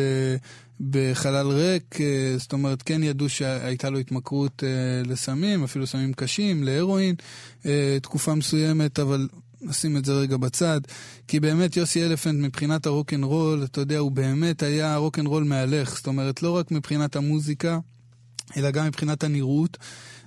בחלל 0.90 1.48
ריק, 1.48 2.02
אה, 2.02 2.34
זאת 2.38 2.54
אומרת, 2.54 2.82
כן 2.82 3.04
ידעו 3.04 3.30
שהייתה 3.30 3.90
לו 3.90 4.00
התמכרות 4.00 4.64
לסמים, 5.06 5.64
אפילו 5.64 5.88
סמים 5.88 6.14
קשים, 6.14 6.64
להרואין, 6.64 7.16
תקופה 8.02 8.36
מסוימת, 8.36 9.00
אבל 9.00 9.28
נשים 9.62 9.98
את 9.98 10.06
זה 10.06 10.14
רגע 10.14 10.38
בצד, 10.38 10.82
כי 11.28 11.40
באמת 11.40 11.78
יוסי 11.78 12.04
אלפנט 12.04 12.40
מבחינת 12.42 12.86
הרוקנרול, 12.86 13.64
אתה 13.64 13.82
יודע, 13.82 13.98
הוא 13.98 14.12
באמת 14.12 14.64
היה 14.64 14.96
רוקנרול 14.96 15.44
מהלך, 15.44 15.96
זאת 15.96 16.08
אומרת, 16.08 16.44
לא 16.44 16.58
רק 16.58 16.72
מבחינת 16.72 17.16
המוזיקה, 17.16 17.80
אלא 18.58 18.72
גם 18.72 18.86
מבחינת 18.86 19.24
הנראות. 19.24 19.78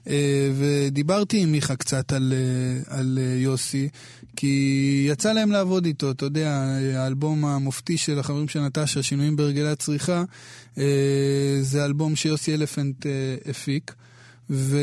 אה, 0.08 0.50
ודיברתי 0.58 1.42
עם 1.42 1.52
מיכה 1.52 1.76
קצת 1.76 2.12
על, 2.12 2.32
אה, 2.36 2.98
על 2.98 3.18
אה, 3.22 3.36
יוסי, 3.38 3.88
כי 4.36 5.06
יצא 5.08 5.32
להם 5.32 5.52
לעבוד 5.52 5.86
איתו, 5.86 6.10
אתה 6.10 6.24
יודע, 6.24 6.76
האלבום 6.94 7.44
המופתי 7.44 7.96
של 7.96 8.18
החברים 8.18 8.48
של 8.48 8.60
נטשה, 8.60 9.02
שינויים 9.02 9.36
בהרגלי 9.36 9.68
הצריכה, 9.68 10.24
זה 11.62 11.84
אלבום 11.84 12.16
שיוסי 12.16 12.54
אלפנט 12.54 13.06
הפיק. 13.50 13.94
ו... 14.50 14.78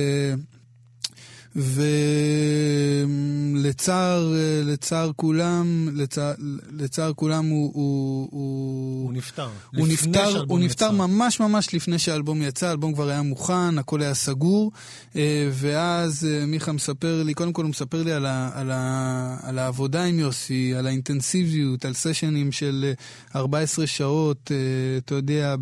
ולצער 3.55 4.33
לצער 4.63 5.11
כולם, 5.15 5.89
לצער, 5.93 6.33
לצער 6.71 7.13
כולם 7.13 7.45
הוא, 7.45 7.71
הוא, 7.73 8.27
הוא... 8.31 9.03
הוא 9.03 9.13
נפטר. 9.13 9.49
הוא 9.75 9.87
נפטר, 9.87 10.43
הוא 10.47 10.59
נפטר 10.59 10.91
ממש 10.91 11.39
ממש 11.39 11.73
לפני 11.73 11.99
שהאלבום 11.99 12.41
יצא, 12.41 12.67
האלבום 12.67 12.93
כבר 12.93 13.09
היה 13.09 13.21
מוכן, 13.21 13.77
הכל 13.79 14.01
היה 14.01 14.13
סגור, 14.13 14.71
אה, 15.15 15.49
ואז 15.51 16.27
אה, 16.31 16.45
מיכה 16.45 16.71
מספר 16.71 17.23
לי, 17.23 17.33
קודם 17.33 17.53
כל 17.53 17.61
הוא 17.61 17.69
מספר 17.69 18.03
לי 18.03 18.11
על, 18.11 18.25
ה, 18.25 18.49
על, 18.53 18.71
ה, 18.71 19.37
על 19.43 19.59
העבודה 19.59 20.03
עם 20.03 20.19
יוסי, 20.19 20.75
על 20.75 20.87
האינטנסיביות, 20.87 21.85
על 21.85 21.93
סשנים 21.93 22.51
של 22.51 22.93
14 23.35 23.87
שעות, 23.87 24.51
אה, 24.51 24.57
אתה 24.97 25.15
יודע, 25.15 25.55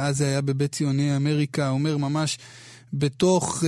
אז 0.00 0.18
זה 0.18 0.26
היה 0.26 0.40
בבית 0.40 0.72
ציוני 0.72 1.16
אמריקה, 1.16 1.68
אומר 1.68 1.96
ממש... 1.96 2.38
בתוך 2.92 3.64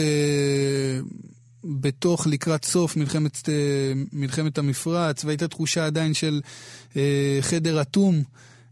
בתוך, 1.64 2.26
לקראת 2.26 2.64
סוף 2.64 2.96
מלחמת, 2.96 3.48
אה, 3.48 3.92
מלחמת 4.12 4.58
המפרץ, 4.58 5.24
והייתה 5.24 5.48
תחושה 5.48 5.86
עדיין 5.86 6.14
של 6.14 6.40
אה, 6.96 7.38
חדר 7.40 7.80
אטום. 7.80 8.22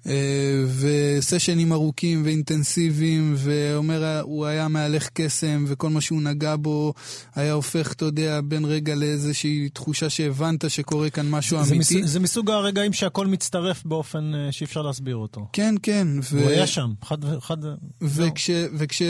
אה, 0.06 0.64
וסשנים 0.78 1.72
ארוכים 1.72 2.22
ואינטנסיביים, 2.24 3.34
ואומר, 3.36 4.20
הוא 4.22 4.46
היה 4.46 4.68
מהלך 4.68 5.08
קסם, 5.14 5.64
וכל 5.68 5.88
מה 5.90 6.00
שהוא 6.00 6.22
נגע 6.22 6.56
בו 6.56 6.94
היה 7.34 7.52
הופך, 7.52 7.92
אתה 7.92 8.04
יודע, 8.04 8.40
בין 8.40 8.64
רגע 8.64 8.94
לאיזושהי 8.94 9.68
תחושה 9.68 10.10
שהבנת 10.10 10.70
שקורה 10.70 11.10
כאן 11.10 11.30
משהו 11.30 11.64
זה 11.64 11.74
אמיתי. 11.74 12.00
מס, 12.02 12.10
זה 12.10 12.20
מסוג 12.20 12.50
הרגעים 12.50 12.92
שהכל 12.92 13.26
מצטרף 13.26 13.84
באופן 13.84 14.32
uh, 14.34 14.52
שאי 14.52 14.64
אפשר 14.64 14.82
להסביר 14.82 15.16
אותו. 15.16 15.46
כן, 15.52 15.74
כן. 15.82 16.08
ו... 16.32 16.40
הוא 16.40 16.48
היה 16.48 16.66
שם, 16.66 16.92
חד... 17.04 17.40
חד 17.40 17.56
וכש, 18.02 18.50
וכש, 18.74 19.02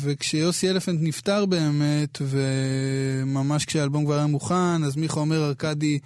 וכשיוסי 0.00 0.70
אלפנט 0.70 0.98
נפטר 1.02 1.46
באמת, 1.46 2.22
וממש 2.22 3.64
כשהאלבום 3.64 4.04
כבר 4.04 4.14
היה 4.14 4.26
מוכן, 4.26 4.84
אז 4.84 4.96
מיכה 4.96 5.20
אומר, 5.20 5.44
ארכדי, 5.44 5.98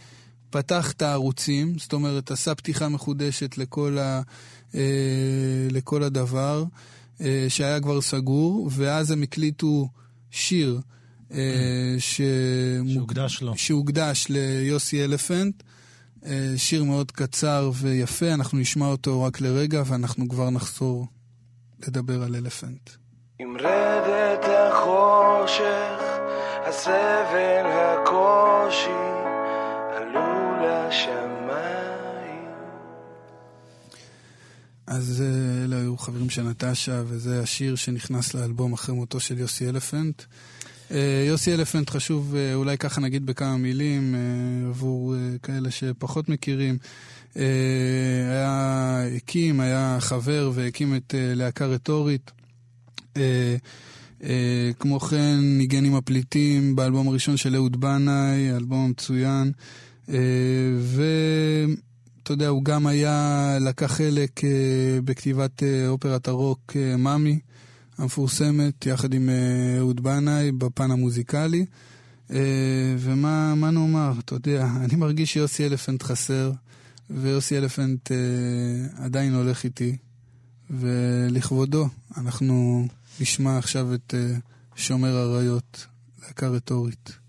פתח 0.51 0.93
את 0.93 1.03
הערוצים, 1.03 1.79
זאת 1.79 1.93
אומרת, 1.93 2.31
עשה 2.31 2.55
פתיחה 2.55 2.89
מחודשת 2.89 3.59
לכל, 3.59 3.99
ה, 3.99 4.23
אה, 4.75 4.81
לכל 5.71 6.03
הדבר, 6.03 6.65
אה, 7.21 7.47
שהיה 7.49 7.81
כבר 7.81 8.01
סגור, 8.01 8.71
ואז 8.73 9.11
הם 9.11 9.23
הקליטו 9.23 9.89
שיר 10.31 10.81
אה, 11.33 11.95
ש... 11.99 12.21
שהוקדש 12.95 13.43
לו. 13.43 13.57
שהוקדש 13.57 14.27
ליוסי 14.29 15.05
אלפנט. 15.05 15.63
אה, 16.27 16.53
שיר 16.57 16.85
מאוד 16.85 17.11
קצר 17.11 17.71
ויפה, 17.75 18.35
אנחנו 18.35 18.59
נשמע 18.59 18.87
אותו 18.87 19.23
רק 19.23 19.41
לרגע, 19.41 19.83
ואנחנו 19.87 20.29
כבר 20.29 20.51
נחזור 20.51 21.07
לדבר 21.87 22.23
על 22.23 22.37
אלפנט. 22.37 22.91
עם 23.39 23.57
רדת 23.57 24.45
החושך, 24.45 26.01
הסבל, 26.67 27.67
הקושי 27.67 29.10
אז 34.91 35.23
אה, 35.23 35.65
אלה 35.65 35.77
היו 35.77 35.97
חברים 35.99 36.31
של 36.31 36.43
נטשה, 36.43 37.03
וזה 37.07 37.43
השיר 37.43 37.77
שנכנס 37.77 38.35
לאלבום 38.35 38.73
אחרי 38.73 38.95
מותו 38.95 39.21
של 39.21 39.39
יוסי 39.39 39.69
אלפנט. 39.69 40.23
אה, 40.91 41.25
יוסי 41.29 41.55
אלפנט 41.55 41.91
חשוב, 41.91 42.35
אה, 42.35 42.55
אולי 42.55 42.79
ככה 42.79 43.01
נגיד 43.01 43.27
בכמה 43.27 43.57
מילים, 43.57 44.15
עבור 44.69 45.15
כאלה 45.43 45.71
שפחות 45.71 46.29
מכירים. 46.29 46.79
היה, 47.35 49.03
הקים, 49.17 49.61
היה 49.61 49.97
חבר 50.01 50.51
והקים 50.55 50.97
את 50.97 51.15
להקה 51.19 51.67
רטורית. 51.67 52.31
כמו 54.79 55.01
כן, 55.01 55.37
ניגן 55.41 55.85
עם 55.85 55.95
הפליטים 55.95 56.77
באלבום 56.77 57.09
הראשון 57.09 57.37
של 57.37 57.55
אהוד 57.55 57.81
בנאי, 57.81 58.57
אלבום 58.57 58.91
מצוין. 58.91 59.53
ו... 60.79 61.03
אתה 62.23 62.33
יודע, 62.33 62.49
הוא 62.49 62.65
גם 62.65 62.87
היה, 62.87 63.59
לקח 63.61 63.93
חלק 63.93 64.39
uh, 64.39 64.43
בכתיבת 65.05 65.63
uh, 65.63 65.89
אופרת 65.89 66.29
הרוק 66.29 66.77
מאמי 66.99 67.39
המפורסמת, 67.99 68.87
יחד 68.87 69.15
עם 69.15 69.31
אהוד 69.79 70.01
בנאי 70.03 70.53
בפן 70.53 70.91
המוזיקלי. 70.91 71.67
ומה 72.99 73.55
נאמר, 73.55 74.13
אתה 74.19 74.35
יודע, 74.35 74.67
אני 74.85 74.97
מרגיש 74.97 75.33
שיוסי 75.33 75.67
אלפנט 75.67 76.03
חסר, 76.03 76.53
ויוסי 77.11 77.59
אלפנט 77.59 78.11
עדיין 78.97 79.35
הולך 79.35 79.65
איתי, 79.65 79.97
ולכבודו 80.71 81.89
אנחנו 82.17 82.87
נשמע 83.21 83.59
עכשיו 83.59 83.95
את 83.95 84.15
שומר 84.77 85.23
אריות, 85.23 85.87
להקה 86.23 86.49
רטורית. 86.49 87.20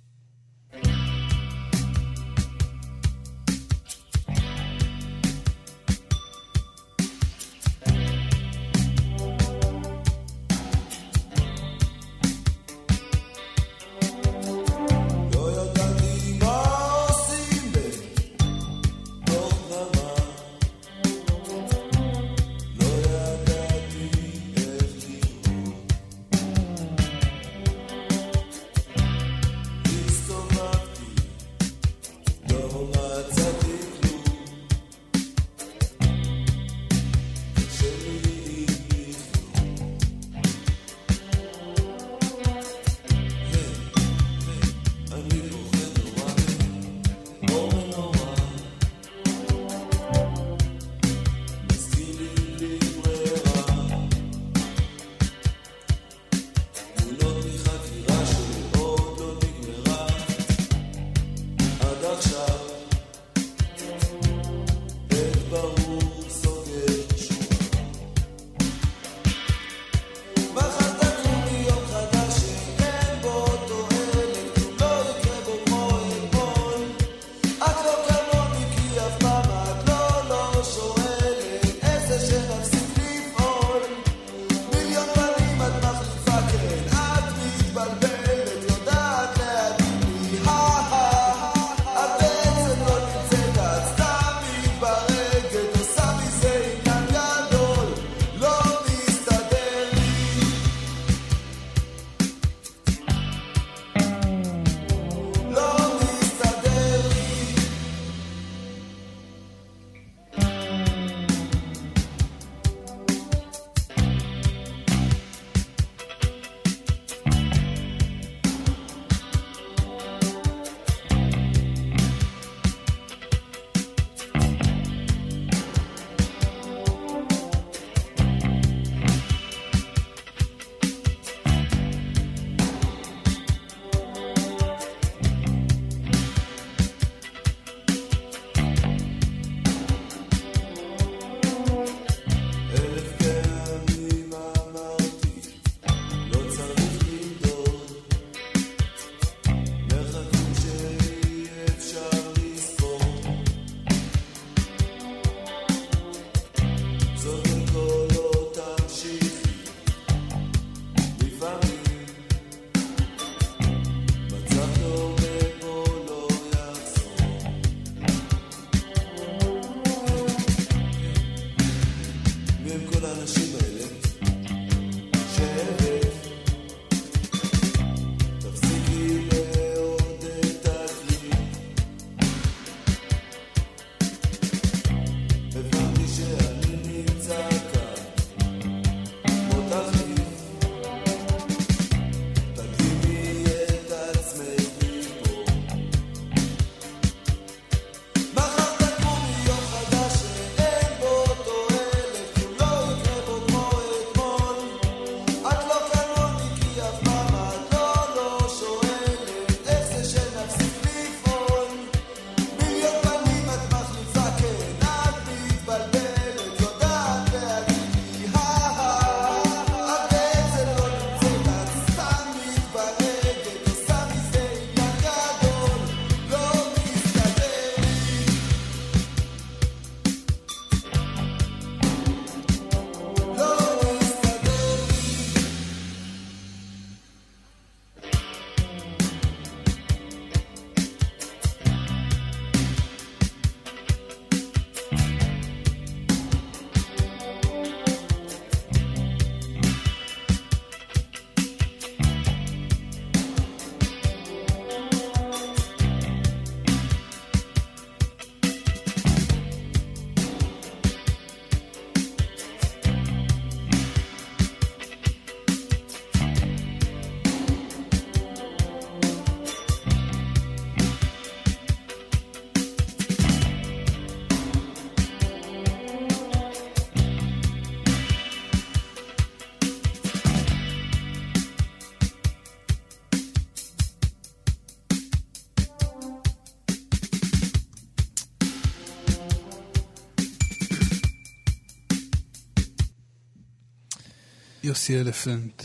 יוסי 294.71 295.01
אלפנט. 295.01 295.63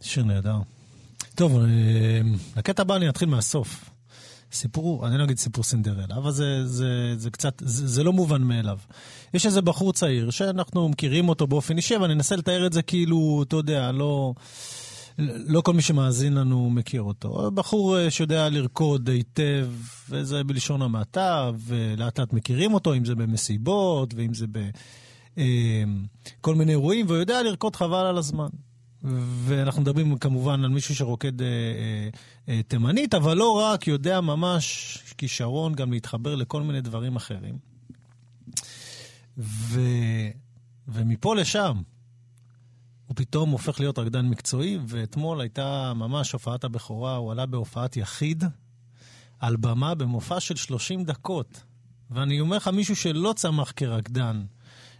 שיר 0.00 0.24
נהדר. 0.24 0.56
טוב, 1.34 1.58
אה, 1.58 2.20
לקטע 2.56 2.82
הבא 2.82 2.96
אני 2.96 3.08
אתחיל 3.08 3.28
מהסוף. 3.28 3.90
סיפור, 4.52 5.06
אני 5.06 5.18
לא 5.18 5.24
אגיד 5.24 5.38
סיפור 5.38 5.64
סינדרלה, 5.64 6.16
אבל 6.16 6.30
זה, 6.30 6.66
זה, 6.66 7.14
זה 7.16 7.30
קצת, 7.30 7.62
זה, 7.64 7.86
זה 7.86 8.04
לא 8.04 8.12
מובן 8.12 8.42
מאליו. 8.42 8.78
יש 9.34 9.46
איזה 9.46 9.62
בחור 9.62 9.92
צעיר 9.92 10.30
שאנחנו 10.30 10.88
מכירים 10.88 11.28
אותו 11.28 11.46
באופן 11.46 11.76
אישי, 11.76 11.96
ואני 11.96 12.12
אנסה 12.12 12.36
לתאר 12.36 12.66
את 12.66 12.72
זה 12.72 12.82
כאילו, 12.82 13.44
אתה 13.48 13.56
יודע, 13.56 13.92
לא, 13.92 14.34
לא 15.18 15.60
כל 15.60 15.72
מי 15.74 15.82
שמאזין 15.82 16.34
לנו 16.34 16.70
מכיר 16.70 17.02
אותו. 17.02 17.50
בחור 17.54 17.98
אה, 17.98 18.10
שיודע 18.10 18.48
לרקוד 18.48 19.08
היטב, 19.08 19.68
וזה 20.10 20.44
בלשון 20.44 20.82
המעטה, 20.82 21.50
ולאט 21.66 22.20
לאט 22.20 22.32
מכירים 22.32 22.74
אותו, 22.74 22.94
אם 22.94 23.04
זה 23.04 23.14
במסיבות, 23.14 24.14
ואם 24.14 24.34
זה 24.34 24.46
ב... 24.52 24.58
אה, 25.38 25.84
כל 26.40 26.54
מיני 26.54 26.72
אירועים, 26.72 27.06
והוא 27.06 27.18
יודע 27.18 27.42
לרקוד 27.42 27.76
חבל 27.76 28.06
על 28.06 28.18
הזמן. 28.18 28.48
ואנחנו 29.44 29.82
מדברים 29.82 30.18
כמובן 30.18 30.64
על 30.64 30.70
מישהו 30.70 30.94
שרוקד 30.94 31.42
אה, 31.42 31.46
אה, 31.46 32.08
אה, 32.48 32.62
תימנית, 32.62 33.14
אבל 33.14 33.36
לא 33.36 33.58
רק, 33.58 33.86
יודע 33.86 34.20
ממש 34.20 34.98
כישרון 35.18 35.74
גם 35.74 35.92
להתחבר 35.92 36.34
לכל 36.34 36.62
מיני 36.62 36.80
דברים 36.80 37.16
אחרים. 37.16 37.58
ו, 39.38 39.80
ומפה 40.88 41.34
לשם, 41.34 41.82
הוא 43.06 43.16
פתאום 43.16 43.50
הופך 43.50 43.80
להיות 43.80 43.98
רקדן 43.98 44.28
מקצועי, 44.28 44.78
ואתמול 44.86 45.40
הייתה 45.40 45.92
ממש 45.94 46.32
הופעת 46.32 46.64
הבכורה, 46.64 47.16
הוא 47.16 47.32
עלה 47.32 47.46
בהופעת 47.46 47.96
יחיד, 47.96 48.44
על 49.40 49.56
במה 49.56 49.94
במופע 49.94 50.40
של 50.40 50.56
30 50.56 51.04
דקות. 51.04 51.62
ואני 52.10 52.40
אומר 52.40 52.56
לך, 52.56 52.68
מישהו 52.68 52.96
שלא 52.96 53.32
צמח 53.36 53.72
כרקדן, 53.76 54.44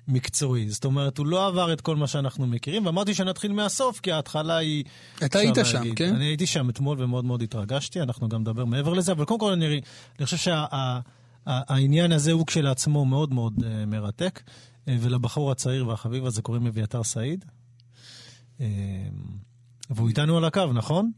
מקצועי. 0.08 0.68
זאת 0.68 0.84
אומרת, 0.84 1.18
הוא 1.18 1.26
לא 1.26 1.46
עבר 1.46 1.72
את 1.72 1.80
כל 1.80 1.96
מה 1.96 2.06
שאנחנו 2.06 2.46
מכירים, 2.46 2.86
ואמרתי 2.86 3.14
שנתחיל 3.14 3.52
מהסוף, 3.52 4.00
כי 4.00 4.12
ההתחלה 4.12 4.56
היא... 4.56 4.84
אתה 5.24 5.38
היית 5.38 5.54
שם, 5.64 5.78
להגיד. 5.78 5.94
כן? 5.96 6.14
אני 6.14 6.24
הייתי 6.24 6.46
שם 6.46 6.70
אתמול 6.70 7.02
ומאוד 7.02 7.24
מאוד 7.24 7.42
התרגשתי, 7.42 8.02
אנחנו 8.02 8.28
גם 8.28 8.40
נדבר 8.40 8.64
מעבר 8.64 8.92
לזה, 8.92 9.12
אבל 9.12 9.24
קודם 9.24 9.40
כל 9.40 9.52
אני, 9.52 9.66
אני 10.18 10.24
חושב 10.24 10.36
שהעניין 10.36 12.10
שה, 12.10 12.16
הזה 12.16 12.32
הוא 12.32 12.46
כשלעצמו 12.46 13.04
מאוד 13.04 13.34
מאוד 13.34 13.54
uh, 13.58 13.86
מרתק, 13.86 14.40
uh, 14.46 14.90
ולבחור 15.00 15.50
הצעיר 15.50 15.88
והחביב 15.88 16.26
הזה 16.26 16.42
קוראים 16.42 16.66
אביתר 16.66 17.02
סעיד. 17.02 17.44
Uh, 18.58 18.62
והוא 19.90 20.08
איתנו 20.08 20.36
על 20.36 20.44
הקו, 20.44 20.66
נכון? 20.74 21.10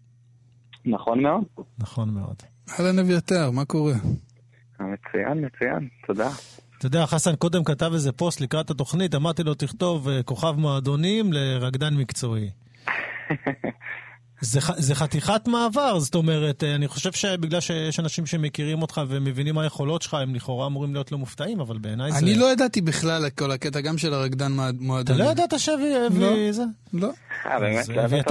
נכון 0.84 1.22
מאוד. 1.22 1.44
נכון 1.78 2.10
מאוד. 2.10 2.36
אהלן 2.70 2.98
אביתר, 2.98 3.50
מה 3.50 3.64
קורה? 3.64 3.94
מצוין, 4.80 5.46
מצוין, 5.46 5.88
תודה. 6.06 6.30
אתה 6.86 6.96
יודע, 6.96 7.06
חסן 7.06 7.36
קודם 7.36 7.64
כתב 7.64 7.90
איזה 7.94 8.12
פוסט 8.12 8.40
לקראת 8.40 8.70
התוכנית, 8.70 9.14
אמרתי 9.14 9.42
לו, 9.42 9.54
תכתוב 9.54 10.08
אה, 10.08 10.22
כוכב 10.22 10.54
מועדונים 10.58 11.32
לרקדן 11.32 11.94
מקצועי. 11.94 12.50
זה, 14.40 14.60
זה 14.76 14.94
חתיכת 14.94 15.48
מעבר, 15.48 15.98
זאת 15.98 16.14
אומרת, 16.14 16.64
אה, 16.64 16.74
אני 16.74 16.88
חושב 16.88 17.12
שבגלל 17.12 17.60
שיש 17.60 18.00
אנשים 18.00 18.26
שמכירים 18.26 18.82
אותך 18.82 19.00
ומבינים 19.08 19.54
מה 19.54 19.62
היכולות 19.62 20.02
שלך, 20.02 20.14
הם 20.14 20.34
לכאורה 20.34 20.66
אמורים 20.66 20.92
להיות 20.92 21.12
לא 21.12 21.18
מופתעים, 21.18 21.60
אבל 21.60 21.78
בעיניי 21.78 22.12
זה... 22.12 22.18
אני 22.18 22.34
לא 22.34 22.52
ידעתי 22.52 22.80
בכלל 22.80 23.30
כל 23.30 23.50
הקטע, 23.50 23.80
גם 23.80 23.98
של 23.98 24.14
הרקדן 24.14 24.52
מועדונים. 24.80 25.22
אתה 25.22 25.28
לא 25.28 25.30
ידעת 25.30 25.60
שאבי 25.60 25.92
לא, 26.20 26.52
זה? 26.52 26.62
לא. 26.92 27.10
אה, 27.46 27.58
באמת? 27.58 28.30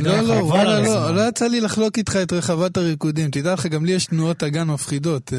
לא, 0.00 0.20
לא, 0.20 0.32
וואלה, 0.32 0.80
לא, 0.80 1.14
לא 1.14 1.28
יצא 1.28 1.46
לי 1.46 1.60
לחלוק 1.60 1.98
איתך 1.98 2.16
את 2.22 2.32
רחבת 2.32 2.76
הריקודים. 2.76 3.30
תדע 3.30 3.52
לך, 3.52 3.66
גם 3.66 3.84
לי 3.84 3.92
יש 3.92 4.06
תנועות 4.06 4.42
אגן 4.42 4.68
מפחידות. 4.68 5.32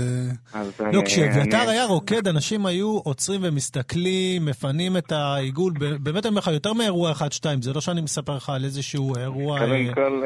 אה. 0.53 0.91
לא, 0.91 1.01
כשאביתר 1.05 1.69
היה 1.69 1.85
רוקד, 1.85 2.27
אנשים 2.27 2.65
היו 2.65 2.97
עוצרים 2.97 3.41
ומסתכלים, 3.43 4.45
מפנים 4.45 4.97
את 4.97 5.11
העיגול, 5.11 5.73
באמת 5.99 6.25
אני 6.25 6.29
אומר 6.29 6.39
לך, 6.39 6.47
יותר 6.47 6.73
מאירוע 6.73 7.11
1-2, 7.11 7.45
זה 7.61 7.73
לא 7.73 7.81
שאני 7.81 8.01
מספר 8.01 8.35
לך 8.35 8.49
על 8.49 8.65
איזשהו 8.65 9.15
אירוע... 9.15 9.59
כל, 10.01 10.23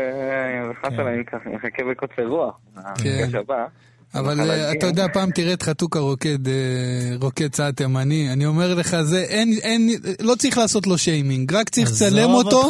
חסן, 0.81 1.07
אני 1.07 1.55
מחכה 1.55 1.83
בקוצר 1.91 2.27
רוח. 2.27 2.55
כן. 3.03 3.29
אבל 4.15 4.51
אה, 4.51 4.71
אתה 4.71 4.85
יודע, 4.85 5.05
פעם 5.13 5.31
תראה 5.31 5.53
את 5.53 5.63
חתוקה 5.63 5.99
רוקד, 5.99 6.47
אה, 6.47 6.53
רוקד 7.21 7.47
צעד 7.47 7.73
תימני, 7.73 8.33
אני 8.33 8.45
אומר 8.45 8.73
לך, 8.73 9.01
זה 9.01 9.21
אין, 9.21 9.53
אין, 9.63 9.89
לא 10.19 10.35
צריך 10.35 10.57
לעשות 10.57 10.87
לו 10.87 10.97
שיימינג, 10.97 11.53
רק 11.53 11.69
צריך 11.69 11.89
לצלם 11.89 12.29
אותו, 12.29 12.61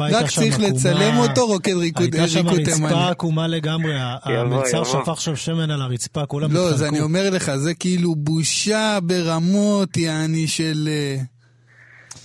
רק 0.00 0.26
צריך 0.26 0.60
לצלם 0.60 1.18
אותו, 1.18 1.46
רוקד 1.46 1.76
ריקוד 1.76 2.10
תימני. 2.10 2.22
הייתה 2.22 2.32
שם 2.32 2.48
רצפה 2.48 3.08
עקומה 3.08 3.46
לגמרי, 3.46 3.94
המצר 4.22 4.84
שפך 4.84 5.20
שם 5.20 5.36
שמן 5.36 5.70
על 5.70 5.82
הרצפה, 5.82 6.26
כולם 6.26 6.50
התחלקו. 6.50 6.70
לא, 6.70 6.76
זה 6.76 6.88
אני 6.88 7.00
אומר 7.00 7.30
לך, 7.30 7.56
זה 7.56 7.74
כאילו 7.74 8.14
בושה 8.14 8.98
ברמות, 9.02 9.96
יעני 9.96 10.46
של... 10.46 10.88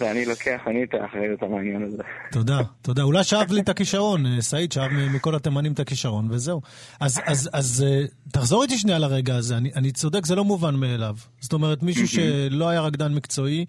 ואני 0.02 0.26
לוקח 0.26 0.62
אני 0.68 0.84
את 0.84 0.94
האחריות 0.94 1.44
על 1.44 1.54
העניין 1.54 1.84
הזה. 1.84 2.04
תודה, 2.32 2.60
תודה. 2.82 3.04
אולי 3.04 3.24
שאב 3.24 3.52
לי 3.52 3.62
את 3.62 3.70
הכישרון, 3.70 4.26
אה, 4.26 4.42
סעיד 4.42 4.72
שאב 4.72 4.92
מכל 4.92 5.36
התימנים 5.36 5.74
את 5.74 5.80
הכישרון, 5.80 6.28
וזהו. 6.32 6.62
אז, 7.00 7.22
אז, 7.26 7.50
אז 7.54 7.86
אה, 7.88 8.06
תחזור 8.32 8.64
איתי 8.64 8.78
שנייה 8.78 9.00
לרגע 9.00 9.36
הזה, 9.36 9.58
אני, 9.58 9.72
אני 9.76 9.92
צודק, 9.92 10.26
זה 10.26 10.36
לא 10.36 10.44
מובן 10.44 10.76
מאליו. 10.76 11.16
זאת 11.40 11.54
אומרת, 11.54 11.84
מישהו 11.84 12.08
שלא 12.08 12.70
היה 12.70 12.82
רקדן 12.82 13.14
מקצועי, 13.14 13.66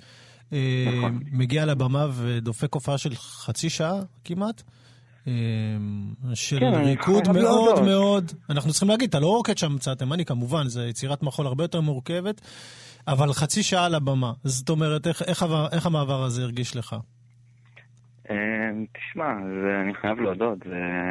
אה, 0.52 0.58
נכון. 0.96 1.20
מגיע 1.32 1.64
לבמה 1.64 2.06
ודופק 2.12 2.74
הופעה 2.74 2.98
של 2.98 3.14
חצי 3.14 3.70
שעה 3.70 4.00
כמעט. 4.24 4.62
של 6.34 6.60
כן, 6.60 6.74
ריקוד 6.74 7.28
מאוד 7.28 7.82
מאוד, 7.82 8.32
אנחנו 8.50 8.70
צריכים 8.70 8.88
להגיד, 8.88 9.08
אתה 9.08 9.20
לא 9.20 9.26
רוקד 9.26 9.58
שם 9.58 9.74
מצד 9.74 9.94
תימני 9.94 10.24
כמובן, 10.24 10.68
זו 10.68 10.80
יצירת 10.80 11.22
מחול 11.22 11.46
הרבה 11.46 11.64
יותר 11.64 11.80
מורכבת. 11.80 12.40
אבל 13.08 13.32
חצי 13.32 13.62
שעה 13.62 13.86
על 13.86 13.94
הבמה. 13.94 14.32
זאת 14.44 14.68
אומרת, 14.70 15.06
איך, 15.06 15.22
איך, 15.22 15.44
איך 15.72 15.86
המעבר 15.86 16.22
הזה 16.22 16.42
הרגיש 16.42 16.76
לך? 16.76 16.96
אמ, 18.30 18.84
תשמע, 18.92 19.32
אני 19.84 19.94
חייב 19.94 20.20
להודות, 20.20 20.58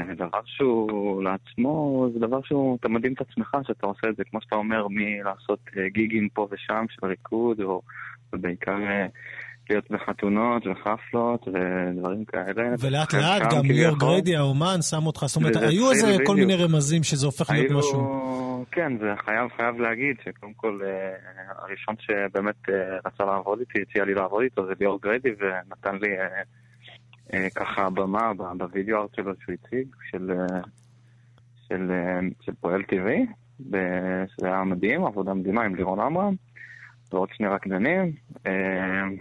זה 0.07 0.13
דבר 0.15 0.41
שהוא 0.45 1.23
לעצמו, 1.23 2.07
זה 2.13 2.19
דבר 2.19 2.41
שהוא, 2.41 2.77
אתה 2.79 2.89
מדהים 2.89 3.13
את 3.13 3.21
עצמך 3.21 3.57
שאתה 3.67 3.85
עושה 3.85 4.09
את 4.09 4.15
זה, 4.15 4.23
כמו 4.23 4.41
שאתה 4.41 4.55
אומר, 4.55 4.87
מלעשות 4.89 5.59
אה, 5.77 5.89
גיגים 5.89 6.29
פה 6.29 6.47
ושם 6.51 6.85
של 6.89 7.07
ריקוד, 7.07 7.61
או 7.61 7.81
בעיקר 8.33 8.77
אה, 8.81 9.07
להיות 9.69 9.91
בחתונות 9.91 10.67
וחפלות 10.67 11.47
ודברים 11.47 12.25
כאלה. 12.25 12.75
ולאט 12.79 13.13
לאט 13.13 13.53
גם 13.53 13.65
ליאור 13.65 13.97
גריידי 13.97 14.35
האומן 14.35 14.81
שם 14.81 15.05
אותך, 15.05 15.23
זאת 15.27 15.35
אומרת, 15.35 15.55
היו 15.55 15.91
איזה 15.91 16.17
כל 16.25 16.35
מיני 16.35 16.55
רמזים 16.55 17.03
שזה 17.03 17.25
הופך 17.25 17.49
להיות 17.49 17.71
משהו. 17.71 18.31
כן, 18.71 18.97
זה 18.97 19.13
חייב, 19.25 19.49
חייב 19.57 19.79
להגיד 19.79 20.15
שקודם 20.25 20.53
כל 20.53 20.79
אה, 20.85 21.13
הראשון 21.57 21.95
שבאמת 21.99 22.55
רצה 23.05 23.25
לעבוד 23.25 23.59
איתי, 23.59 23.81
הציע 23.81 24.05
לי 24.05 24.13
לעבוד 24.13 24.43
איתו 24.43 24.65
זה 24.65 24.73
ליאור 24.79 24.99
גריידי 25.01 25.29
ונתן 25.39 25.95
לי 26.01 26.09
אה, 27.33 27.49
ככה 27.55 27.89
במה 27.89 28.31
בווידאו 28.57 28.97
ארט 28.97 29.15
שלו 29.15 29.33
שהוא 29.43 29.55
הציג, 29.63 29.87
של, 30.11 30.31
אה, 30.31 30.61
של, 31.67 31.91
אה, 31.91 32.19
של 32.41 32.53
פועל 32.59 32.83
טבעי, 32.83 33.25
שזה 34.27 34.47
היה 34.47 34.63
מדהים, 34.63 35.05
עבודה 35.05 35.33
מדהימה 35.33 35.63
עם 35.63 35.75
לירון 35.75 35.99
עמרם, 35.99 36.35
ועוד 37.13 37.29
שני 37.33 37.47
רקדנים. 37.47 38.11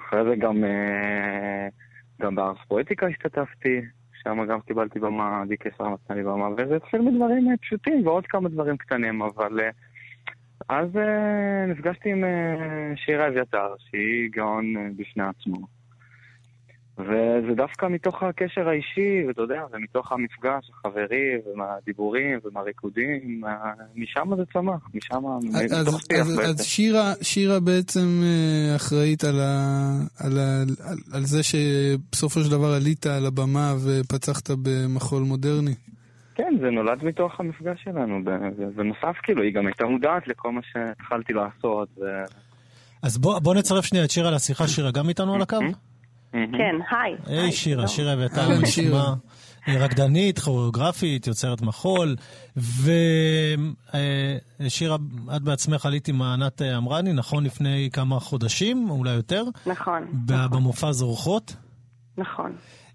אחרי 0.01 0.25
זה 0.29 0.37
גם, 0.37 0.65
גם 2.21 2.35
בארס 2.35 2.59
פואטיקה 2.69 3.07
השתתפתי, 3.07 3.81
שם 4.23 4.47
גם 4.49 4.61
קיבלתי 4.61 4.99
במה, 4.99 5.43
די 5.49 5.57
קיסר 5.57 5.89
נתן 5.89 6.15
לי 6.15 6.23
במה, 6.23 6.49
וזה 6.49 6.77
התחיל 6.77 7.01
מדברים 7.01 7.57
פשוטים 7.61 8.07
ועוד 8.07 8.27
כמה 8.27 8.49
דברים 8.49 8.77
קטנים, 8.77 9.23
אבל 9.23 9.61
אז 10.69 10.89
נפגשתי 11.69 12.11
עם 12.11 12.25
שירה 12.97 13.29
אביתר, 13.29 13.75
שהיא 13.79 14.31
גאון 14.31 14.75
בפני 14.97 15.25
עצמו. 15.25 15.80
וזה 17.03 17.55
דווקא 17.55 17.87
מתוך 17.87 18.23
הקשר 18.23 18.69
האישי, 18.69 19.27
ואתה 19.29 19.43
יודע, 19.43 19.63
ומתוך 19.73 20.13
המפגש 20.13 20.71
החברי, 20.71 21.39
ומהדיבורים, 21.47 22.39
ומהריקודים, 22.45 23.43
משם 23.97 24.37
זה 24.37 24.43
צמח, 24.53 24.89
משם, 24.95 25.23
מתוך 25.83 26.01
שיח 26.01 26.27
בעצם. 26.27 26.43
אז 26.43 26.65
שירה, 26.65 27.13
שירה 27.23 27.61
בעצם 27.61 28.23
אה, 28.23 28.77
אחראית 28.77 29.25
על, 29.25 29.41
ה, 29.41 29.93
על, 30.19 30.39
ה, 30.39 30.63
על, 30.91 30.99
על 31.13 31.23
זה 31.23 31.43
שבסופו 31.43 32.41
של 32.41 32.51
דבר 32.51 32.73
עלית 32.73 33.07
על 33.07 33.27
הבמה 33.27 33.75
ופצחת 33.85 34.51
במחול 34.63 35.23
מודרני. 35.23 35.75
כן, 36.35 36.55
זה 36.61 36.71
נולד 36.71 37.05
מתוך 37.05 37.41
המפגש 37.41 37.81
שלנו, 37.85 38.25
בנוסף, 38.77 39.17
כאילו, 39.23 39.43
היא 39.43 39.55
גם 39.55 39.67
הייתה 39.67 39.87
מודעת 39.87 40.29
לכל 40.29 40.53
מה 40.53 40.61
שהתחלתי 40.73 41.33
לעשות. 41.33 41.89
ו... 41.99 42.05
אז 43.03 43.19
בוא, 43.19 43.39
בוא 43.39 43.55
נצרף 43.55 43.85
שנייה 43.85 44.05
את 44.05 44.11
שירה 44.11 44.31
לשיחה. 44.31 44.69
שירה 44.69 44.91
גם 44.91 45.09
איתנו 45.09 45.35
על 45.35 45.43
הקו? 45.43 45.57
כן, 46.33 46.77
היי. 46.91 47.17
היי 47.27 47.53
שירה, 47.53 47.89
שירה 47.89 48.13
אביתר, 48.13 48.59
נשמע. 48.59 49.15
רקדנית, 49.69 50.39
כוריאוגרפית, 50.39 51.27
יוצרת 51.27 51.63
מחול, 51.63 52.17
ושירה, 54.61 54.97
את 55.37 55.43
בעצמך 55.43 55.87
עלית 55.87 56.09
עם 56.09 56.23
ענת 56.23 56.63
אמרני, 56.63 57.13
נכון? 57.13 57.45
לפני 57.45 57.89
כמה 57.93 58.21
חודשים, 58.21 58.91
אולי 58.91 59.11
יותר? 59.11 59.45
נכון. 59.67 60.07
במופע 60.25 60.93
זורחות? 60.93 61.57
נכון. 62.19 62.53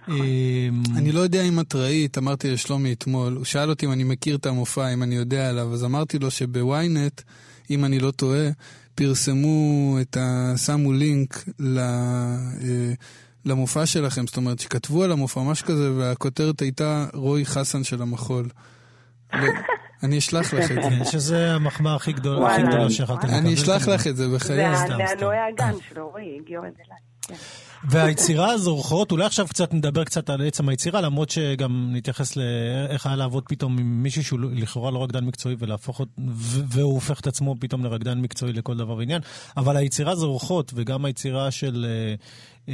אמ, 0.09 0.83
אני 0.97 1.11
לא 1.11 1.19
יודע 1.19 1.41
אם 1.41 1.59
את 1.59 1.75
ראית, 1.75 2.17
אמרתי 2.17 2.51
לשלומי 2.51 2.93
אתמול, 2.93 3.33
הוא 3.33 3.45
שאל 3.45 3.69
אותי 3.69 3.85
אם 3.85 3.91
אני 3.91 4.03
מכיר 4.03 4.35
את 4.35 4.45
המופע, 4.45 4.93
אם 4.93 5.03
אני 5.03 5.15
יודע 5.15 5.49
עליו, 5.49 5.73
אז 5.73 5.85
אמרתי 5.85 6.19
לו 6.19 6.31
שבוויינט, 6.31 7.21
אם 7.69 7.85
אני 7.85 7.99
לא 7.99 8.11
טועה, 8.11 8.49
פרסמו 8.95 9.97
את 10.01 10.17
ה... 10.17 10.53
שמו 10.57 10.93
לינק 10.93 11.45
ל... 11.59 11.79
למופע 13.45 13.85
שלכם, 13.85 14.27
זאת 14.27 14.37
אומרת 14.37 14.59
שכתבו 14.59 15.03
על 15.03 15.11
המופע 15.11 15.41
ממש 15.41 15.61
כזה, 15.61 15.91
והכותרת 15.97 16.59
הייתה 16.59 17.05
רוי 17.13 17.45
חסן 17.45 17.83
של 17.83 18.01
המחול. 18.01 18.49
אני 20.03 20.17
אשלח 20.17 20.53
לך 20.53 20.71
את 20.71 20.83
זה. 20.83 21.05
שזה 21.11 21.51
המחמאה 21.51 21.95
הכי 21.95 22.13
גדולה 22.13 22.89
שיכולתם 22.89 23.27
לקבל. 23.27 23.37
אני 23.37 23.53
אשלח 23.53 23.87
לך 23.87 24.07
את 24.07 24.15
זה 24.15 24.27
בחיי. 24.35 24.77
זה 24.77 24.93
הנוי 24.93 25.35
הגן 25.37 25.73
של 25.89 25.99
רוי, 25.99 26.37
הגיעו 26.41 26.65
את 26.65 26.73
זה 26.75 26.83
אליי. 26.87 26.99
והיצירה 27.89 28.51
הזורחות, 28.51 29.11
אולי 29.11 29.25
עכשיו 29.25 29.47
קצת 29.47 29.73
נדבר 29.73 30.03
קצת 30.03 30.29
על 30.29 30.47
עצם 30.47 30.69
היצירה, 30.69 31.01
למרות 31.01 31.29
שגם 31.29 31.89
נתייחס 31.91 32.35
לאיך 32.35 33.05
היה 33.05 33.15
לעבוד 33.15 33.43
פתאום 33.47 33.77
עם 33.77 34.03
מישהו 34.03 34.23
שהוא 34.23 34.39
לכאורה 34.53 34.91
לא 34.91 35.03
רקדן 35.03 35.25
מקצועי 35.25 35.55
ולהפוך 35.59 36.01
והוא 36.67 36.93
הופך 36.93 37.19
את 37.19 37.27
עצמו 37.27 37.55
פתאום 37.59 37.83
לרקדן 37.83 38.17
מקצועי 38.17 38.53
לכל 38.53 38.77
דבר 38.77 38.93
ועניין, 38.93 39.21
אבל 39.57 39.77
היצירה 39.77 40.15
זורחות 40.15 40.71
וגם 40.75 41.05
היצירה 41.05 41.51
של... 41.51 41.85
אה, 41.89 42.15
אה, 42.69 42.73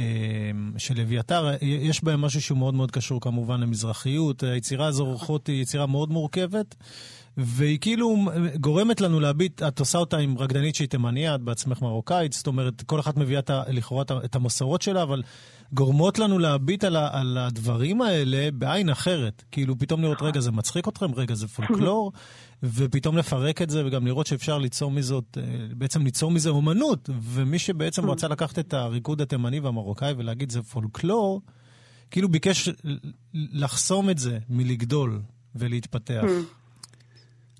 של 0.78 1.00
אביתר, 1.00 1.50
יש 1.62 2.04
בהם 2.04 2.20
משהו 2.20 2.42
שהוא 2.42 2.58
מאוד 2.58 2.74
מאוד 2.74 2.90
קשור 2.90 3.20
כמובן 3.20 3.60
למזרחיות. 3.60 4.42
היצירה 4.42 4.86
הזורחות 4.86 5.46
היא 5.46 5.62
יצירה 5.62 5.86
מאוד 5.86 6.10
מורכבת. 6.10 6.74
והיא 7.36 7.78
כאילו 7.78 8.16
גורמת 8.60 9.00
לנו 9.00 9.20
להביט, 9.20 9.62
את 9.62 9.80
עושה 9.80 9.98
אותה 9.98 10.18
עם 10.18 10.38
רקדנית 10.38 10.74
שהיא 10.74 10.88
תימניה, 10.88 11.34
את 11.34 11.40
בעצמך 11.40 11.82
מרוקאית, 11.82 12.32
זאת 12.32 12.46
אומרת, 12.46 12.82
כל 12.82 13.00
אחת 13.00 13.16
מביאה 13.16 13.40
לכאורה 13.68 14.04
את 14.24 14.34
המסורות 14.34 14.82
שלה, 14.82 15.02
אבל 15.02 15.22
גורמות 15.72 16.18
לנו 16.18 16.38
להביט 16.38 16.84
על, 16.84 16.96
על 16.96 17.38
הדברים 17.38 18.02
האלה 18.02 18.48
בעין 18.54 18.88
אחרת. 18.88 19.44
כאילו, 19.50 19.78
פתאום 19.78 20.02
לראות, 20.02 20.22
רגע, 20.22 20.40
זה 20.40 20.52
מצחיק 20.52 20.88
אתכם, 20.88 21.14
רגע, 21.14 21.34
זה 21.34 21.48
פולקלור, 21.48 22.12
ופתאום 22.62 23.16
לפרק 23.16 23.62
את 23.62 23.70
זה, 23.70 23.86
וגם 23.86 24.06
לראות 24.06 24.26
שאפשר 24.26 24.58
ליצור 24.58 24.90
מזאת, 24.90 25.38
אה, 25.40 25.42
בעצם 25.76 26.04
ליצור 26.04 26.30
מזה 26.30 26.50
אומנות. 26.50 27.10
ומי 27.22 27.58
שבעצם 27.58 28.10
רצה 28.10 28.28
לקחת 28.28 28.58
את 28.58 28.74
הריקוד 28.74 29.20
התימני 29.20 29.60
והמרוקאי 29.60 30.14
ולהגיד, 30.16 30.50
זה 30.50 30.62
פולקלור, 30.62 31.40
כאילו 32.10 32.28
ביקש 32.28 32.68
לחסום 33.34 34.10
את 34.10 34.18
זה 34.18 34.38
מלגדול 34.48 35.20
ולהתפתח. 35.54 36.22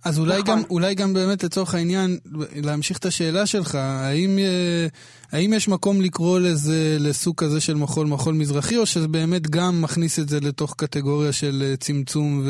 אז 0.04 0.18
אולי, 0.18 0.42
נכון. 0.42 0.56
גם, 0.56 0.62
אולי 0.70 0.94
גם 0.94 1.14
באמת 1.14 1.44
לצורך 1.44 1.74
העניין, 1.74 2.18
להמשיך 2.54 2.98
את 2.98 3.04
השאלה 3.04 3.46
שלך, 3.46 3.74
האם, 3.74 4.38
אה, 4.38 4.86
האם 5.32 5.52
יש 5.52 5.68
מקום 5.68 6.00
לקרוא 6.00 6.38
לזה, 6.38 6.96
לסוג 7.00 7.34
כזה 7.36 7.60
של 7.60 7.74
מחול, 7.74 8.06
מחול 8.06 8.34
מזרחי, 8.34 8.76
או 8.76 8.86
שזה 8.86 9.08
באמת 9.08 9.50
גם 9.50 9.82
מכניס 9.82 10.18
את 10.18 10.28
זה 10.28 10.40
לתוך 10.40 10.74
קטגוריה 10.78 11.32
של 11.32 11.62
אה, 11.66 11.76
צמצום 11.76 12.46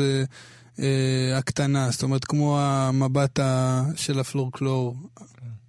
והקטנה, 0.77 1.85
אה, 1.85 1.91
זאת 1.91 2.03
אומרת, 2.03 2.25
כמו 2.25 2.59
המבט 2.59 3.39
של 3.95 4.19
הפלורקלור? 4.19 4.95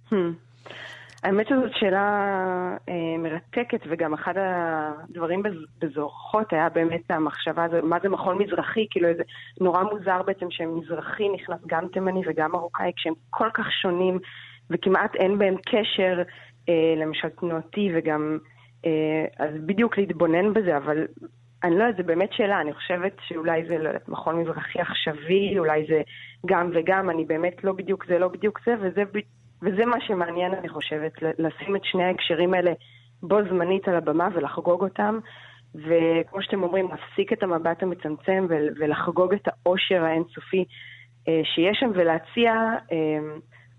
Hmm. 0.09 0.15
האמת 1.25 1.47
שזאת 1.47 1.71
שאלה 1.75 2.07
אה, 2.89 3.17
מרתקת, 3.17 3.79
וגם 3.89 4.13
אחד 4.13 4.33
הדברים 4.37 5.43
בזורחות 5.79 6.53
היה 6.53 6.69
באמת 6.69 7.11
המחשבה 7.11 7.63
הזו, 7.63 7.77
מה 7.83 7.97
זה 8.03 8.09
מחול 8.09 8.35
מזרחי, 8.35 8.87
כאילו 8.89 9.07
זה 9.17 9.23
נורא 9.61 9.83
מוזר 9.83 10.21
בעצם 10.23 10.45
שמזרחי 10.49 11.29
נכנס 11.29 11.59
גם 11.67 11.87
תימני 11.87 12.21
וגם 12.25 12.51
מרוקאי, 12.51 12.91
כשהם 12.95 13.13
כל 13.29 13.49
כך 13.53 13.71
שונים, 13.81 14.19
וכמעט 14.69 15.15
אין 15.15 15.37
בהם 15.37 15.55
קשר, 15.65 16.21
אה, 16.69 16.93
למשל 16.97 17.29
תנועתי, 17.29 17.91
וגם, 17.95 18.37
אה, 18.85 19.45
אז 19.45 19.53
בדיוק 19.65 19.97
להתבונן 19.97 20.53
בזה, 20.53 20.77
אבל 20.77 21.07
אני 21.63 21.75
לא 21.77 21.83
יודעת, 21.83 21.97
זו 21.97 22.03
באמת 22.03 22.33
שאלה, 22.33 22.61
אני 22.61 22.73
חושבת 22.73 23.13
שאולי 23.27 23.65
זה 23.67 23.77
לא 23.77 23.87
יודעת, 23.87 24.09
מחול 24.09 24.35
מזרחי 24.35 24.79
עכשווי, 24.79 25.59
אולי 25.59 25.85
זה 25.89 26.01
גם 26.45 26.71
וגם, 26.73 27.09
אני 27.09 27.25
באמת 27.25 27.63
לא 27.63 27.73
בדיוק 27.73 28.05
זה, 28.07 28.19
לא 28.19 28.27
בדיוק 28.27 28.59
זה, 28.65 28.75
וזה 28.81 29.03
וזה 29.65 29.85
מה 29.85 30.01
שמעניין, 30.01 30.53
אני 30.53 30.69
חושבת, 30.69 31.13
לשים 31.21 31.75
את 31.75 31.81
שני 31.83 32.03
ההקשרים 32.03 32.53
האלה 32.53 32.71
בו 33.23 33.37
זמנית 33.49 33.87
על 33.87 33.95
הבמה 33.95 34.27
ולחגוג 34.33 34.81
אותם. 34.81 35.19
וכמו 35.75 36.41
שאתם 36.41 36.63
אומרים, 36.63 36.87
להפסיק 36.89 37.33
את 37.33 37.43
המבט 37.43 37.83
המצמצם 37.83 38.47
ולחגוג 38.49 39.33
את 39.33 39.47
העושר 39.47 40.03
האינסופי 40.03 40.65
אה, 41.27 41.41
שיש 41.43 41.77
שם, 41.79 41.91
ולהציע, 41.93 42.53
אה, 42.91 43.37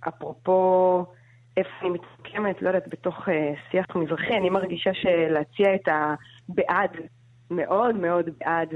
אפרופו 0.08 1.04
איפה 1.56 1.70
אני 1.80 1.88
מתקמת, 1.88 2.62
לא 2.62 2.68
יודעת, 2.68 2.88
בתוך 2.88 3.28
אה, 3.28 3.52
שיח 3.70 3.96
מזרחי, 3.96 4.36
אני 4.36 4.50
מרגישה 4.50 4.94
שלהציע 4.94 5.74
את 5.74 5.88
הבעד, 5.88 6.90
מאוד 7.50 7.96
מאוד 7.96 8.30
בעד, 8.38 8.68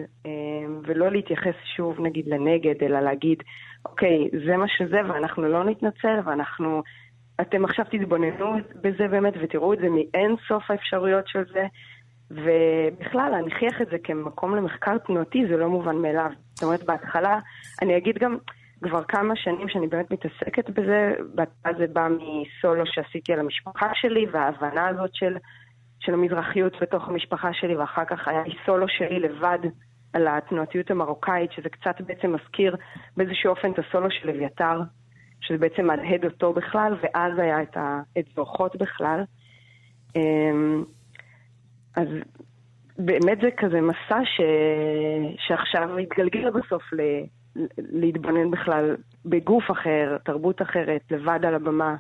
ולא 0.87 1.11
להתייחס 1.11 1.55
שוב 1.77 2.01
נגיד 2.01 2.27
לנגד, 2.27 2.75
אלא 2.83 3.01
להגיד, 3.01 3.43
אוקיי, 3.87 4.29
זה 4.47 4.57
מה 4.57 4.67
שזה, 4.69 4.99
ואנחנו 5.09 5.43
לא 5.43 5.65
נתנצל, 5.65 6.21
ואנחנו... 6.25 6.83
אתם 7.41 7.65
עכשיו 7.65 7.85
תתבוננו 7.91 8.57
בזה 8.75 9.09
באמת 9.09 9.35
ותראו 9.41 9.73
את 9.75 9.79
זה 9.79 9.89
מאין 9.89 10.37
סוף 10.49 10.71
האפשרויות 10.71 11.29
של 11.29 11.45
זה. 11.53 11.67
ובכלל, 12.31 13.29
להנכיח 13.31 13.83
את 13.83 13.87
זה 13.91 13.97
כמקום 14.05 14.57
למחקר 14.57 14.99
תנועתי 14.99 15.47
זה 15.51 15.57
לא 15.57 15.69
מובן 15.69 15.97
מאליו. 15.97 16.31
זאת 16.55 16.63
אומרת, 16.63 16.83
בהתחלה, 16.83 17.39
אני 17.83 17.97
אגיד 17.97 18.19
גם, 18.19 18.37
כבר 18.83 19.05
כמה 19.05 19.37
שנים 19.37 19.69
שאני 19.69 19.87
באמת 19.87 20.11
מתעסקת 20.11 20.71
בזה, 20.71 21.13
בהתחלה 21.35 21.79
זה 21.79 21.87
בא 21.93 22.09
מסולו 22.09 22.87
שעשיתי 22.87 23.33
על 23.33 23.41
המשפחה 23.41 23.91
שלי, 23.95 24.27
וההבנה 24.33 24.89
הזאת 24.89 25.15
של, 25.15 25.37
של 26.01 26.15
המזרחיות 26.15 26.73
בתוך 26.81 27.09
המשפחה 27.09 27.53
שלי, 27.53 27.77
ואחר 27.77 28.05
כך 28.05 28.29
היה 28.29 28.43
לי 28.43 28.55
סולו 28.67 28.89
שלי 28.89 29.21
לבד 29.21 29.59
על 30.13 30.29
התנועתיות 30.29 30.91
המרוקאית, 30.91 31.53
שזה 31.53 31.69
קצת 31.69 32.01
בעצם 32.01 32.33
מזכיר 32.33 32.77
באיזשהו 33.17 33.51
אופן 33.51 33.73
את 33.73 33.79
הסולו 33.79 34.11
של 34.11 34.31
אביתר, 34.31 34.81
שזה 35.41 35.59
בעצם 35.59 35.87
מהדהד 35.87 36.25
אותו 36.25 36.53
בכלל, 36.53 36.97
ואז 37.03 37.39
היה 37.39 37.63
את, 37.63 37.77
ה, 37.77 38.01
את 38.19 38.25
זוכות 38.37 38.77
בכלל. 38.77 39.25
אמ, 40.17 40.85
אז 41.97 42.09
באמת 42.99 43.39
זה 43.43 43.49
כזה 43.57 43.81
מסע 43.81 44.21
ש... 44.25 44.41
שעכשיו 45.47 45.99
התגלגל 45.99 46.51
בסוף 46.51 46.93
ל... 46.93 47.01
להתבונן 47.79 48.51
בכלל 48.51 48.97
בגוף 49.25 49.71
אחר, 49.71 50.17
תרבות 50.25 50.63
אחרת, 50.63 51.01
לבד 51.11 51.45
על 51.45 51.55
הבמה. 51.55 51.97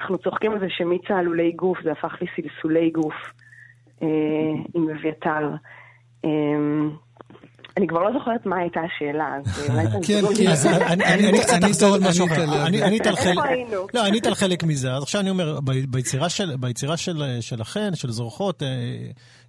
אנחנו 0.00 0.18
צוחקים 0.18 0.52
על 0.52 0.60
זה 0.60 0.66
שמצהלולי 0.68 1.52
גוף 1.52 1.78
זה 1.82 1.92
הפך 1.92 2.14
לסלסולי 2.22 2.90
גוף 2.90 3.14
אה, 4.02 4.08
עם 4.74 4.88
אביתר. 4.90 5.50
אה, 6.24 6.30
אני 7.76 7.86
כבר 7.86 8.02
לא 8.02 8.12
זוכרת 8.12 8.46
מה 8.46 8.56
הייתה 8.58 8.80
השאלה, 8.80 9.36
אז 9.36 9.70
אולי 9.70 9.86
כן, 10.06 10.22
כן, 10.26 11.00
אני 11.02 11.40
קצת 11.40 11.64
אחזור 11.64 11.94
על 11.94 12.00
משהו 12.08 12.26
אחר. 12.26 12.46
לא, 13.94 14.04
ענית 14.06 14.26
על 14.26 14.34
חלק 14.34 14.64
מזה. 14.64 14.92
אז 14.92 15.02
עכשיו 15.02 15.20
אני 15.20 15.30
אומר, 15.30 15.58
ביצירה 16.58 16.96
שלכן, 17.40 17.94
של 17.94 18.10
זורחות, 18.10 18.62
אה, 18.62 18.68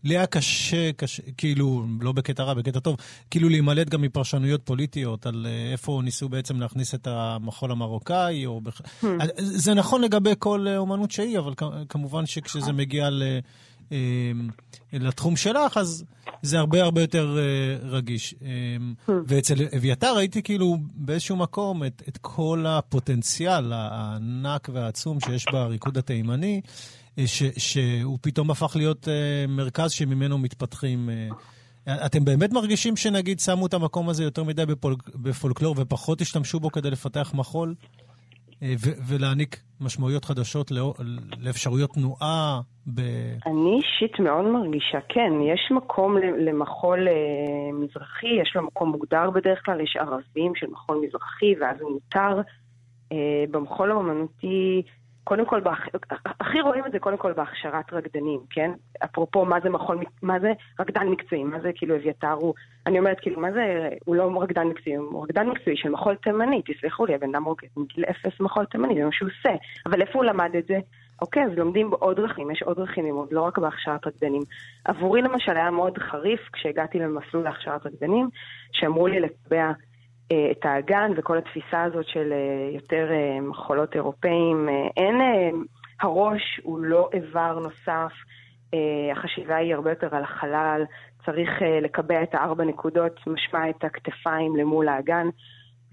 לי 0.03 0.17
היה 0.17 0.25
קשה, 0.25 0.91
כאילו, 1.37 1.83
לא 2.01 2.11
בקטע 2.11 2.43
רע, 2.43 2.53
בקטע 2.53 2.79
טוב, 2.79 2.95
כאילו 3.31 3.49
להימלט 3.49 3.89
גם 3.89 4.01
מפרשנויות 4.01 4.61
פוליטיות 4.63 5.25
על 5.25 5.47
אה, 5.49 5.71
איפה 5.71 6.01
ניסו 6.03 6.29
בעצם 6.29 6.59
להכניס 6.59 6.95
את 6.95 7.07
המחול 7.11 7.71
המרוקאי, 7.71 8.45
או... 8.45 8.61
Hmm. 9.01 9.05
זה 9.37 9.73
נכון 9.73 10.01
לגבי 10.01 10.33
כל 10.39 10.65
אומנות 10.77 11.11
שהיא, 11.11 11.39
אבל 11.39 11.53
כמובן 11.89 12.25
שכשזה 12.25 12.71
מגיע 12.71 13.09
ל... 13.09 13.23
אמ, 13.91 14.49
לתחום 14.93 15.35
שלך, 15.35 15.77
אז 15.77 16.03
זה 16.41 16.59
הרבה 16.59 16.83
הרבה 16.83 17.01
יותר 17.01 17.37
אה, 17.37 17.89
רגיש. 17.89 18.35
אמ, 18.41 18.93
ואצל 19.27 19.55
אביתר 19.77 20.15
ראיתי 20.15 20.43
כאילו 20.43 20.77
באיזשהו 20.93 21.35
מקום 21.35 21.83
את, 21.83 22.03
את 22.07 22.17
כל 22.21 22.65
הפוטנציאל 22.67 23.73
הענק 23.73 24.69
והעצום 24.73 25.19
שיש 25.19 25.45
בריקוד 25.51 25.97
התימני, 25.97 26.61
אה, 27.19 27.27
ש, 27.27 27.43
שהוא 27.57 28.17
פתאום 28.21 28.51
הפך 28.51 28.75
להיות 28.75 29.07
אה, 29.07 29.47
מרכז 29.47 29.91
שממנו 29.91 30.37
מתפתחים. 30.37 31.09
אתם 31.89 32.25
באמת 32.25 32.51
מרגישים 32.51 32.95
שנגיד 32.95 33.39
שמו 33.39 33.65
את 33.65 33.73
המקום 33.73 34.09
הזה 34.09 34.23
יותר 34.23 34.43
מדי 34.43 34.65
בפול, 34.65 34.95
בפולקלור 35.15 35.75
ופחות 35.77 36.21
השתמשו 36.21 36.59
בו 36.59 36.71
כדי 36.71 36.89
לפתח 36.89 37.31
מחול? 37.33 37.75
אה, 37.79 38.06
ולהעניק 39.07 39.55
משמעויות 39.81 40.25
חדשות 40.25 40.71
לאפשרויות 41.39 41.89
תנועה. 41.93 42.61
ב... 42.95 43.01
אני 43.45 43.77
אישית 43.77 44.19
מאוד 44.19 44.45
מרגישה, 44.45 44.97
כן, 45.09 45.31
יש 45.53 45.71
מקום 45.71 46.17
למחול 46.17 47.07
אה, 47.07 47.13
מזרחי, 47.73 48.41
יש 48.41 48.55
לו 48.55 48.63
מקום 48.63 48.91
מוגדר 48.91 49.29
בדרך 49.29 49.65
כלל, 49.65 49.81
יש 49.81 49.97
ערבים 49.99 50.55
של 50.55 50.67
מחול 50.71 51.01
מזרחי, 51.07 51.53
ואז 51.61 51.81
הוא 51.81 51.91
מותר. 51.91 52.41
אה, 53.11 53.45
במחול 53.51 53.91
האומנותי 53.91 54.81
קודם 55.27 55.45
כל. 55.45 55.61
הכי 56.39 56.61
רואים 56.61 56.85
את 56.85 56.91
זה 56.91 56.99
קודם 56.99 57.17
כל 57.17 57.33
בהכשרת 57.33 57.93
רקדנים, 57.93 58.39
כן? 58.49 58.71
אפרופו 59.03 59.45
מה 59.45 59.59
זה 59.63 59.69
מחול, 59.69 60.03
מה 60.21 60.39
זה 60.39 60.53
רקדן 60.79 61.07
מקצועי, 61.07 61.43
מה 61.43 61.59
זה 61.59 61.71
כאילו 61.75 61.95
אביתר 61.95 62.31
הוא, 62.31 62.53
אני 62.85 62.99
אומרת 62.99 63.19
כאילו, 63.19 63.41
מה 63.41 63.51
זה, 63.51 63.89
הוא 64.05 64.15
לא 64.15 64.41
רקדן 64.41 64.67
מקצועי, 64.67 64.95
הוא 64.95 65.23
רקדן 65.23 65.47
מקצועי 65.47 65.77
של 65.77 65.89
מחול 65.89 66.15
תימני, 66.15 66.61
תסלחו 66.65 67.05
לי, 67.05 67.15
הבן 67.15 67.29
אדם 67.29 67.43
רוקד 67.43 67.67
מגיל 67.77 68.05
אפס 68.05 68.39
מחול 68.39 68.65
תימני, 68.65 68.95
זה 68.95 69.05
מה 69.05 69.11
שהוא 69.11 69.29
עושה. 69.29 69.55
אבל 69.85 70.01
איפה 70.01 70.13
הוא 70.13 70.25
למד 70.25 70.55
את 70.57 70.65
זה? 70.65 70.79
אוקיי, 71.21 71.43
אז 71.43 71.51
לומדים 71.57 71.89
בעוד 71.89 72.17
דרכים, 72.17 72.51
יש 72.51 72.63
עוד 72.63 72.77
דרכים 72.77 73.05
ללמוד, 73.05 73.27
לא 73.31 73.41
רק 73.41 73.57
בהכשרת 73.57 74.07
רקדנים. 74.07 74.41
עבורי 74.85 75.21
למשל 75.21 75.51
היה 75.51 75.71
מאוד 75.71 75.97
חריף 75.97 76.39
כשהגעתי 76.53 76.99
למסלול 76.99 77.43
להכשרת 77.43 77.85
רקדנים, 77.85 78.29
שאמרו 78.71 79.07
לי 79.07 79.19
לקבע 79.19 79.71
את 80.27 80.65
האגן 80.65 81.11
וכל 81.17 81.37
התפיסה 81.37 81.83
הזאת 81.83 82.05
של 82.07 82.31
אה, 82.31 82.75
יותר 82.75 83.07
אה, 83.11 83.41
מחולות 83.41 83.95
אירופאים. 83.95 84.69
אין, 84.97 85.15
הראש 86.01 86.59
הוא 86.63 86.79
לא 86.79 87.09
איבר 87.13 87.59
נוסף, 87.59 88.11
החשיבה 89.11 89.55
היא 89.55 89.75
הרבה 89.75 89.89
יותר 89.89 90.15
על 90.15 90.23
החלל, 90.23 90.83
צריך 91.25 91.49
לקבע 91.81 92.23
את 92.23 92.35
הארבע 92.35 92.63
נקודות, 92.63 93.19
משמע 93.27 93.69
את 93.69 93.83
הכתפיים 93.83 94.55
למול 94.55 94.87
האגן. 94.87 95.27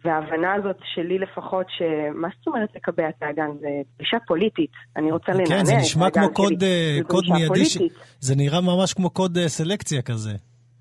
וההבנה 0.04 0.54
הזאת 0.54 0.76
שלי 0.94 1.18
לפחות, 1.18 1.66
שמה 1.68 2.28
זאת 2.38 2.46
אומרת 2.46 2.68
לקבע 2.76 3.08
את 3.08 3.22
האגן? 3.22 3.50
זה 3.60 3.68
פגישה 3.96 4.16
פוליטית. 4.26 4.70
אני 4.96 5.12
רוצה 5.12 5.32
לנענע 5.32 5.48
כן, 5.48 5.64
זה 5.64 5.76
נשמע 5.76 6.10
כמו 6.10 6.32
קוד, 6.32 6.64
קוד 7.06 7.24
מיידי, 7.28 7.64
ש... 7.64 7.78
זה 8.20 8.34
נראה 8.36 8.60
ממש 8.60 8.92
כמו 8.94 9.10
קוד 9.10 9.38
סלקציה 9.46 10.02
כזה. 10.02 10.32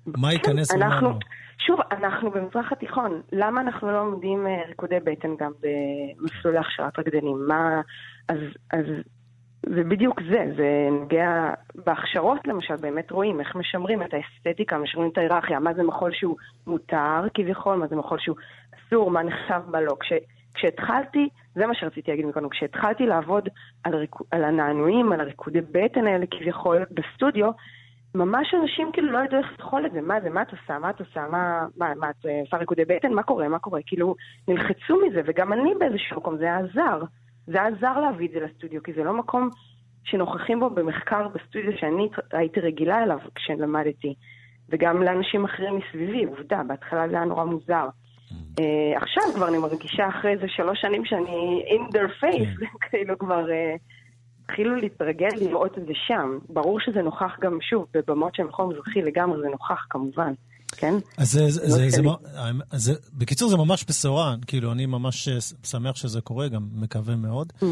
מה 0.06 0.28
כן, 0.28 0.34
ייכנס 0.34 0.72
ומה 0.74 1.00
לא. 1.00 1.10
שוב, 1.66 1.80
אנחנו 1.90 2.30
במזרח 2.30 2.72
התיכון, 2.72 3.22
למה 3.32 3.60
אנחנו 3.60 3.92
לא 3.92 4.04
לומדים 4.10 4.46
אה, 4.46 4.62
ריקודי 4.68 5.00
בטן 5.04 5.36
גם 5.38 5.52
במסלול 5.60 6.54
להכשרת 6.54 6.98
רקדנים? 6.98 7.46
מה... 7.48 7.80
אז, 8.28 8.38
אז 8.72 8.84
זה 9.66 9.84
בדיוק 9.84 10.20
זה, 10.30 10.44
זה 10.56 10.88
נוגע 10.90 11.50
בהכשרות 11.74 12.46
למשל, 12.46 12.76
באמת 12.76 13.10
רואים 13.10 13.40
איך 13.40 13.56
משמרים 13.56 14.02
את 14.02 14.14
האסתטיקה, 14.14 14.78
משמרים 14.78 15.10
את 15.10 15.18
ההיררכיה, 15.18 15.60
מה 15.60 15.74
זה 15.74 15.82
מחול 15.82 16.12
שהוא 16.12 16.36
מותר 16.66 17.26
כביכול, 17.34 17.76
מה 17.76 17.86
זה 17.86 17.96
מחול 17.96 18.18
שהוא 18.18 18.36
אסור, 18.74 19.10
מה 19.10 19.22
נחשב, 19.22 19.60
מה 19.66 19.80
לא. 19.80 19.96
כש, 20.00 20.12
כשהתחלתי, 20.54 21.28
זה 21.54 21.66
מה 21.66 21.74
שרציתי 21.74 22.10
להגיד 22.10 22.26
מקודם, 22.26 22.48
כשהתחלתי 22.48 23.06
לעבוד 23.06 23.48
על, 23.84 23.94
ריק, 23.94 24.14
על 24.30 24.44
הנענועים, 24.44 25.12
על 25.12 25.20
הריקודי 25.20 25.60
בטן 25.60 26.06
האלה 26.06 26.26
כביכול 26.30 26.84
בסטודיו, 26.90 27.50
ממש 28.14 28.54
אנשים 28.62 28.92
כאילו 28.92 29.12
לא 29.12 29.18
ידעו 29.24 29.38
איך 29.38 29.52
לאכול 29.58 29.86
את 29.86 29.92
זה, 29.92 30.00
מה 30.00 30.20
זה, 30.20 30.30
מה 30.30 30.42
את 30.42 30.50
עושה, 30.50 30.78
מה 30.78 30.90
את 30.90 31.00
עושה, 31.00 31.26
מה, 31.30 31.66
מה, 31.76 31.94
מה 31.94 32.10
את 32.10 32.26
עושה 32.44 32.56
ריקודי 32.56 32.84
בטן, 32.84 33.12
מה 33.12 33.22
קורה, 33.22 33.48
מה 33.48 33.58
קורה, 33.58 33.80
כאילו 33.86 34.14
נלחצו 34.48 35.00
מזה, 35.06 35.20
וגם 35.26 35.52
אני 35.52 35.74
באיזשהו 35.78 36.16
מקום, 36.16 36.36
זה 36.36 36.44
היה 36.44 36.58
עזר, 36.58 37.02
זה 37.46 37.58
היה 37.58 37.66
עזר 37.66 38.00
להביא 38.00 38.28
את 38.28 38.32
זה 38.32 38.40
לסטודיו, 38.40 38.82
כי 38.82 38.92
זה 38.92 39.04
לא 39.04 39.12
מקום 39.12 39.50
שנוכחים 40.04 40.60
בו 40.60 40.70
במחקר 40.70 41.28
בסטודיו 41.28 41.78
שאני 41.78 42.08
הייתי 42.32 42.60
רגילה 42.60 43.02
אליו 43.02 43.18
כשלמדתי, 43.34 44.14
וגם 44.68 45.02
לאנשים 45.02 45.44
אחרים 45.44 45.78
מסביבי, 45.78 46.24
עובדה, 46.24 46.62
בהתחלה 46.66 47.08
זה 47.08 47.16
היה 47.16 47.24
נורא 47.24 47.44
מוזר. 47.44 47.88
Uh, 48.60 48.62
עכשיו 48.96 49.22
כבר 49.34 49.48
אני 49.48 49.58
מרגישה 49.58 50.08
אחרי 50.08 50.30
איזה 50.30 50.48
שלוש 50.48 50.80
שנים 50.80 51.04
שאני 51.04 51.64
in 51.68 51.94
their 51.94 52.22
face, 52.22 52.60
כן. 52.60 52.66
כאילו 52.90 53.18
כבר... 53.18 53.46
Uh, 53.46 53.93
התחילו 54.44 54.76
להתרגל 54.76 55.28
לראות 55.40 55.78
את 55.78 55.86
זה 55.86 55.92
שם. 56.06 56.38
ברור 56.48 56.80
שזה 56.80 57.02
נוכח 57.02 57.36
גם, 57.40 57.58
שוב, 57.70 57.86
בבמות 57.94 58.34
של 58.34 58.42
מכון 58.42 58.68
מזרחי 58.72 59.02
לגמרי 59.02 59.40
זה 59.40 59.48
נוכח 59.48 59.86
כמובן. 59.90 60.32
כן? 60.76 60.94
אז 61.18 61.32
זה, 61.32 61.50
זה, 61.50 61.68
זה, 61.68 61.90
זה, 61.90 62.02
זה, 62.72 62.92
בקיצור 63.14 63.48
זה 63.48 63.56
ממש 63.56 63.84
בשורה, 63.88 64.34
כאילו 64.46 64.72
אני 64.72 64.86
ממש 64.86 65.28
שמח 65.64 65.96
שזה 65.96 66.20
קורה, 66.20 66.48
גם 66.48 66.62
מקווה 66.74 67.16
מאוד. 67.16 67.52
Mm. 67.62 67.64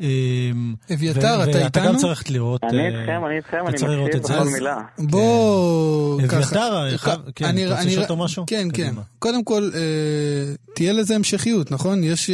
אמ, 0.00 0.74
אביתר, 0.94 1.20
אתה 1.20 1.44
איתנו? 1.44 1.64
ואתה 1.64 1.80
גם 1.80 1.96
צריך 1.96 2.30
לראות, 2.30 2.64
אני 2.64 2.78
אה, 2.78 2.86
איתכם, 2.86 3.24
אני 3.26 3.36
איתכם, 3.36 3.66
אני 3.66 3.72
מקשיב 4.04 4.22
בכל 4.22 4.44
מילה. 4.54 4.80
בוא, 4.98 6.20
אביתר, 6.22 6.96
כן, 7.34 7.56
אתה 7.66 7.70
רוצה 7.70 7.84
לשאול 7.84 8.02
אותו 8.02 8.16
משהו? 8.16 8.44
כן, 8.46 8.68
כן. 8.74 8.94
קודם 9.18 9.44
כל, 9.44 9.70
אה, 9.74 10.54
תהיה 10.74 10.92
לזה 10.92 11.14
המשכיות, 11.14 11.70
נכון? 11.70 12.04
יש 12.04 12.30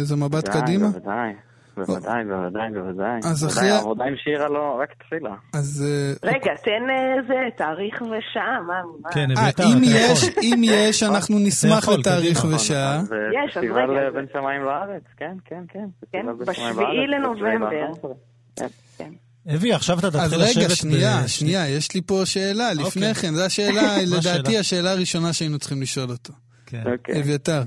איזה 0.00 0.16
מבט 0.16 0.48
קדימה? 0.48 0.88
בוודאי. 0.88 1.02
בוודאי, 1.02 1.47
בוודאי, 1.78 2.70
בוודאי. 2.74 3.20
אז 3.24 3.46
אחרי... 3.46 3.70
העבודה 3.70 4.04
עם 4.04 4.14
שירה 4.16 4.48
לא, 4.48 4.80
רק 4.82 4.88
התחילה. 4.96 5.34
אז... 5.54 5.84
אה, 5.86 6.30
רגע, 6.30 6.54
תן 6.64 6.84
איזה 6.90 7.34
אה, 7.34 7.50
תאריך 7.56 8.02
ושעה, 8.02 8.60
מה? 8.66 9.10
כן, 9.10 9.30
אביתר, 9.30 9.64
אם 9.64 9.82
יש, 9.84 10.24
אם 10.42 10.60
יש, 10.64 11.02
אנחנו 11.02 11.38
נשמח 11.46 11.88
לתאריך 11.88 12.44
ושעה. 12.44 13.00
יש, 13.00 13.56
אז 13.56 13.62
רגע. 13.62 13.72
פסטיבל 13.72 14.10
בין 14.10 14.26
שמיים 14.32 14.62
לארץ, 14.62 15.02
כן, 15.16 15.36
כן, 15.44 15.62
כן. 15.68 15.86
כן, 16.12 16.26
בשביעי 16.38 17.06
לנובמבר. 17.06 18.10
כן, 18.56 18.66
כן. 18.98 19.10
אבי, 19.54 19.72
עכשיו 19.72 19.98
אתה 19.98 20.10
תתחיל 20.10 20.38
לשבת... 20.38 20.56
אז 20.56 20.56
רגע, 20.56 20.68
שנייה, 20.68 21.28
שנייה, 21.28 21.68
יש 21.68 21.94
לי 21.94 22.00
פה 22.02 22.22
שאלה. 22.24 22.72
לפני 22.72 23.08
אוקיי. 23.08 23.14
כן, 23.14 23.34
זו 23.34 23.44
השאלה, 23.50 23.96
לדעתי, 24.06 24.58
השאלה 24.58 24.90
הראשונה 24.90 25.32
שהיינו 25.32 25.58
צריכים 25.58 25.82
לשאול 25.82 26.10
אותו. 26.10 26.32
כן. 26.66 26.82
אוקיי. 26.92 27.20
אביתר, 27.20 27.62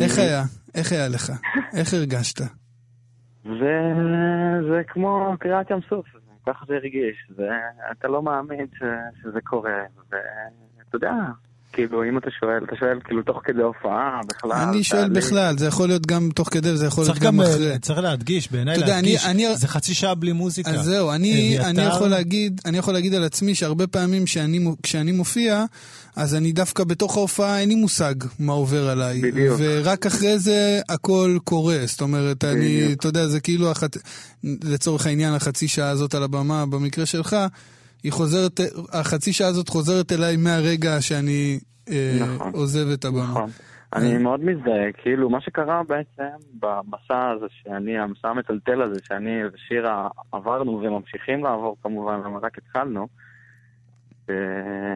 איך 0.00 0.18
היה? 0.18 0.42
איך 0.74 0.92
היה 0.92 1.08
לך? 1.08 1.32
איך 1.76 1.94
הרגשת? 1.94 2.40
וזה 3.48 4.82
כמו 4.88 5.34
קריאת 5.38 5.70
ים 5.70 5.80
סוף, 5.88 6.06
ככה 6.46 6.64
זה 6.68 6.74
הרגיש, 6.74 7.30
ואתה 7.36 8.08
לא 8.08 8.22
מאמין. 8.22 8.66
שזה 9.22 9.40
קורה, 9.40 9.82
ואתה 10.10 10.96
יודע, 10.96 11.12
כאילו, 11.76 12.04
אם 12.04 12.18
אתה 12.18 12.30
שואל, 12.40 12.64
אתה 12.66 12.76
שואל 12.76 12.98
כאילו 13.04 13.22
תוך 13.22 13.40
כדי 13.44 13.62
הופעה, 13.62 14.20
בכלל. 14.28 14.52
אני 14.52 14.84
שואל 14.84 15.08
בכלל, 15.08 15.58
זה 15.58 15.66
יכול 15.66 15.88
להיות 15.88 16.06
גם 16.06 16.28
תוך 16.34 16.48
כדי 16.48 16.72
וזה 16.72 16.86
יכול 16.86 17.04
להיות 17.04 17.18
גם 17.18 17.40
אחרי. 17.40 17.78
צריך 17.78 17.98
להדגיש, 17.98 18.52
בעיניי 18.52 18.78
להדגיש, 18.78 19.26
זה 19.54 19.68
חצי 19.68 19.94
שעה 19.94 20.14
בלי 20.14 20.32
מוזיקה. 20.32 20.70
אז 20.70 20.84
זהו, 20.84 21.10
אני, 21.10 21.58
אני, 21.60 21.82
יכול 21.82 22.08
להגיד, 22.08 22.60
אני 22.64 22.78
יכול 22.78 22.94
להגיד 22.94 23.14
על 23.14 23.24
עצמי 23.24 23.54
שהרבה 23.54 23.86
פעמים 23.86 24.26
שאני, 24.26 24.64
כשאני 24.82 25.12
מופיע, 25.12 25.64
אז 26.16 26.34
אני 26.34 26.52
דווקא 26.52 26.84
בתוך 26.84 27.16
ההופעה 27.16 27.60
אין 27.60 27.68
לי 27.68 27.74
מושג 27.74 28.14
מה 28.38 28.52
עובר 28.52 28.88
עליי. 28.88 29.20
בדיוק. 29.20 29.56
ורק 29.58 30.06
אחרי 30.06 30.38
זה 30.38 30.80
הכל 30.88 31.38
קורה. 31.44 31.78
זאת 31.84 32.00
אומרת, 32.00 32.44
בדיוק. 32.44 32.62
אני, 32.62 32.92
אתה 32.92 33.08
יודע, 33.08 33.26
זה 33.26 33.40
כאילו, 33.40 33.70
החצ... 33.70 33.96
לצורך 34.44 35.06
העניין, 35.06 35.34
החצי 35.34 35.68
שעה 35.68 35.88
הזאת 35.88 36.14
על 36.14 36.22
הבמה, 36.22 36.66
במקרה 36.66 37.06
שלך, 37.06 37.36
היא 38.06 38.12
חוזרת, 38.12 38.60
החצי 38.92 39.32
שעה 39.32 39.48
הזאת 39.48 39.68
חוזרת 39.68 40.12
אליי 40.12 40.36
מהרגע 40.36 41.00
שאני 41.00 41.58
אה, 41.88 42.18
נכון, 42.20 42.52
עוזב 42.54 42.88
את 42.94 43.04
הבמה. 43.04 43.22
נכון. 43.22 43.50
אני 43.94 44.18
מאוד 44.18 44.44
מזדהה, 44.44 44.92
כאילו 44.92 45.30
מה 45.30 45.40
שקרה 45.40 45.82
בעצם 45.88 46.36
במסע 46.60 47.30
הזה 47.30 47.46
שאני, 47.50 47.98
המסע 47.98 48.28
המטלטל 48.28 48.82
הזה 48.82 49.00
שאני 49.04 49.40
ושירה 49.52 50.08
עברנו 50.32 50.72
וממשיכים 50.82 51.44
לעבור 51.44 51.76
כמובן, 51.82 52.20
למה 52.24 52.38
רק 52.38 52.58
התחלנו, 52.58 53.08
אה, 54.30 54.94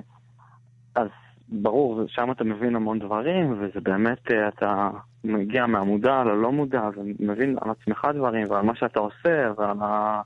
אז 0.95 1.09
ברור, 1.49 2.03
שם 2.09 2.31
אתה 2.31 2.45
מבין 2.45 2.77
המון 2.77 2.99
דברים, 2.99 3.53
וזה 3.53 3.81
באמת, 3.83 4.33
אה, 4.33 4.49
אתה 4.49 4.91
מגיע 5.25 5.67
מהמודע 5.67 6.25
ללא 6.25 6.53
מודע, 6.53 6.83
ומבין 6.97 7.57
על 7.61 7.71
עצמך 7.71 8.09
דברים, 8.15 8.51
ועל 8.51 8.65
מה 8.65 8.77
שאתה 8.77 9.01
עושה, 9.01 9.53
ועל, 9.59 9.77
ה... 9.83 10.21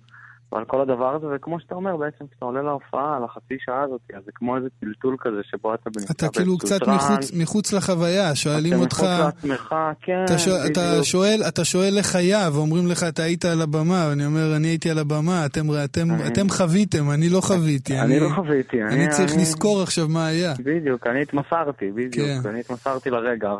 ועל 0.52 0.64
כל 0.64 0.80
הדבר 0.80 1.14
הזה, 1.14 1.26
וכמו 1.36 1.60
שאתה 1.60 1.74
אומר, 1.74 1.96
בעצם 1.96 2.24
כשאתה 2.30 2.44
עולה 2.44 2.62
להופעה, 2.62 3.16
על 3.16 3.24
החצי 3.24 3.54
שעה 3.66 3.82
הזאת, 3.82 4.00
אז 4.16 4.22
זה 4.24 4.30
כמו 4.34 4.56
איזה 4.56 4.68
טלטול 4.80 5.16
כזה, 5.20 5.40
שבו 5.50 5.74
אתה 5.74 5.90
נמצא 5.96 6.12
אתה 6.12 6.26
כאילו 6.32 6.58
קצת 6.58 6.80
מחוץ, 6.88 7.32
מחוץ 7.40 7.72
לחוויה, 7.72 8.34
שואלים 8.34 8.80
אותך... 8.80 8.96
אתה 9.00 9.28
מחוץ 9.28 9.44
לעצמך, 9.44 9.74
כן, 10.00 10.24
אתה, 10.24 10.38
שואל, 10.38 10.60
אתה. 10.72 11.04
שואל, 11.04 11.40
אתה 11.48 11.64
שואל 11.64 11.94
היה, 12.14 12.48
ואומרים 12.52 12.86
לך, 12.86 13.02
אתה 13.08 13.22
היית 13.22 13.44
על 13.44 13.62
הבמה, 13.62 14.06
ואני 14.10 14.26
אומר, 14.26 14.56
אני 14.56 14.68
הייתי 14.68 14.90
על 14.90 14.98
הבמה, 14.98 15.46
אתם, 15.46 15.60
אתם, 15.84 16.10
אני- 16.10 16.26
אתם 16.26 16.48
חוויתם, 16.48 17.10
אני 17.10 17.28
לא 17.28 17.40
חוויתי. 17.40 18.00
אני 18.00 18.20
לא 18.20 18.28
חוויתי, 18.34 18.82
אני 18.82 19.08
צריך 19.08 19.32
לזכור 19.36 19.82
עכשיו 19.82 20.08
מה 20.08 20.26
היה. 20.26 20.52
בדיוק, 20.64 21.06
אני 21.06 21.22
התמסרתי, 21.22 21.90
בדיוק, 21.92 22.28
כן. 22.42 22.48
אני 22.48 22.60
התמסרתי 22.60 23.10
לרגע, 23.10 23.54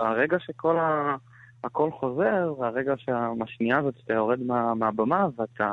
והרגע 0.00 0.36
שכל 0.46 0.76
ה... 0.76 1.16
הכל 1.64 1.90
חוזר, 2.00 2.52
והרגע 2.60 2.92
שהשנייה 2.96 3.78
הזאת 3.78 3.94
שאתה 4.00 4.12
יורד 4.14 4.38
מה, 4.46 4.74
מהבמה 4.74 5.26
ואתה 5.38 5.70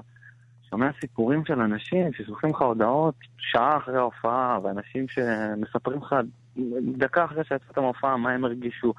שומע 0.76 0.90
סיפורים 1.02 1.46
של 1.46 1.60
אנשים 1.62 2.14
ששולחים 2.14 2.50
לך 2.50 2.62
הודעות 2.62 3.16
שעה 3.38 3.78
אחרי 3.78 3.98
ההופעה, 3.98 4.60
ואנשים 4.64 5.06
שמספרים 5.08 6.00
לך 6.02 6.16
דקה 6.98 7.26
אחרי 7.26 7.44
שיצאת 7.44 7.78
מההופעה 7.78 8.18
מה 8.18 8.32
הם 8.32 8.46
הרגישו. 8.46 8.94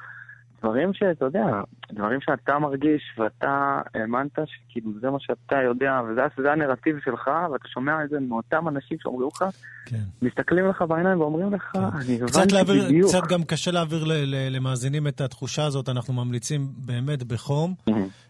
דברים 0.67 0.95
שאתה 0.95 1.25
יודע, 1.25 1.47
דברים 1.93 2.21
שאתה 2.21 2.59
מרגיש 2.59 3.03
ואתה 3.19 3.81
האמנת 3.95 4.39
שכאילו 4.47 4.91
זה 5.01 5.11
מה 5.11 5.19
שאתה 5.21 5.57
יודע 5.63 6.01
וזה 6.09 6.43
זה 6.43 6.53
הנרטיב 6.53 6.97
שלך 7.05 7.31
ואתה 7.53 7.69
שומע 7.69 8.05
את 8.05 8.11
זה 8.11 8.21
מאותם 8.21 8.69
אנשים 8.69 8.99
שאומרים 9.01 9.29
לך, 9.33 9.45
כן. 9.87 10.03
מסתכלים 10.23 10.69
לך 10.69 10.85
בעיניים 10.89 11.21
ואומרים 11.21 11.55
לך, 11.55 11.77
אני 11.77 12.19
קצת, 12.27 12.37
הבנתי 12.37 12.55
להעביר, 12.55 12.85
בדיוק. 12.85 13.09
קצת 13.09 13.27
גם 13.29 13.45
קשה 13.45 13.71
להעביר 13.71 14.05
ל, 14.05 14.13
ל, 14.13 14.57
למאזינים 14.57 15.09
את 15.09 15.21
התחושה 15.21 15.65
הזאת, 15.65 15.89
אנחנו 15.89 16.15
ממליצים 16.15 16.69
באמת 16.77 17.23
בחום. 17.23 17.75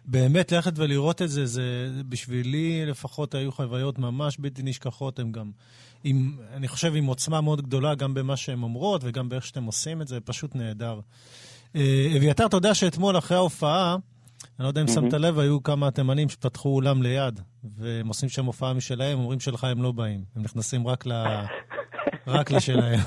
באמת 0.07 0.53
ללכת 0.53 0.79
ולראות 0.79 1.22
את 1.22 1.29
זה, 1.29 1.46
זה 1.46 1.62
בשבילי 2.09 2.87
לפחות 2.87 3.35
היו 3.35 3.53
חוויות 3.53 3.99
ממש 3.99 4.37
בלתי 4.38 4.62
נשכחות, 4.64 5.18
הם 5.18 5.33
גם, 5.33 5.51
עם, 6.05 6.33
אני 6.55 6.68
חושב, 6.68 6.92
עם 6.96 7.05
עוצמה 7.05 7.40
מאוד 7.40 7.62
גדולה 7.62 7.94
גם 7.94 8.14
במה 8.14 8.37
שהן 8.37 8.62
אומרות 8.62 9.01
וגם 9.05 9.29
באיך 9.29 9.44
שאתם 9.44 9.64
עושים 9.64 10.03
את 10.03 10.09
זה, 10.09 10.20
פשוט 10.20 10.55
נהדר. 10.55 11.01
אה, 11.76 12.16
אביתר, 12.16 12.46
אתה 12.46 12.56
יודע 12.56 12.74
שאתמול 12.74 13.18
אחרי 13.18 13.36
ההופעה, 13.36 13.96
אני 14.58 14.64
לא 14.64 14.68
יודע 14.68 14.80
אם 14.80 14.88
שמת 14.88 15.12
לב, 15.12 15.38
היו 15.38 15.62
כמה 15.62 15.90
תימנים 15.90 16.28
שפתחו 16.28 16.68
אולם 16.68 17.02
ליד, 17.02 17.40
והם 17.78 18.08
עושים 18.08 18.28
שם 18.28 18.44
הופעה 18.44 18.72
משלהם, 18.72 19.18
אומרים 19.18 19.40
שלך 19.40 19.64
הם 19.64 19.82
לא 19.82 19.92
באים, 19.92 20.20
הם 20.36 20.42
נכנסים 20.42 20.86
רק, 20.86 21.06
ל... 21.06 21.12
רק 22.26 22.50
לשלהם. 22.50 23.00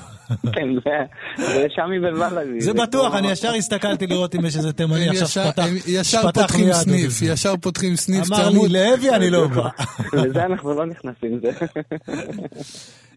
כן, 0.53 0.67
זה, 0.85 0.97
זה 1.37 1.65
שמי 1.69 1.99
בבלאדי. 1.99 2.61
זה 2.61 2.73
בטוח, 2.73 3.15
אני 3.15 3.31
ישר 3.31 3.53
הסתכלתי 3.53 4.07
לראות 4.07 4.35
אם 4.35 4.45
יש 4.45 4.57
איזה 4.57 4.73
תימני 4.73 5.09
עכשיו 5.09 5.23
ישר, 5.23 5.43
שפתח 5.43 5.63
הם 5.63 5.75
ישר 5.87 6.21
פותחים 6.21 6.65
מיד 6.65 6.73
סניף, 6.73 7.21
ישר 7.21 7.57
פותחים 7.57 7.95
סניף 7.95 8.27
אמר 8.31 8.49
לי, 8.49 8.53
צמוד. 8.53 8.71
לאבי 8.71 9.09
אני 9.09 9.29
לא 9.29 9.47
בא. 9.47 9.69
לזה 10.13 10.45
אנחנו 10.45 10.73
לא 10.73 10.85
נכנסים, 10.85 11.39
זה. 11.41 11.51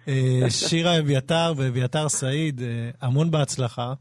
אה, 0.08 0.50
שירה 0.50 0.98
אביתר 0.98 1.52
ואביתר 1.56 2.08
סעיד, 2.08 2.62
אה, 2.62 2.90
המון 3.00 3.30
בהצלחה. 3.30 3.92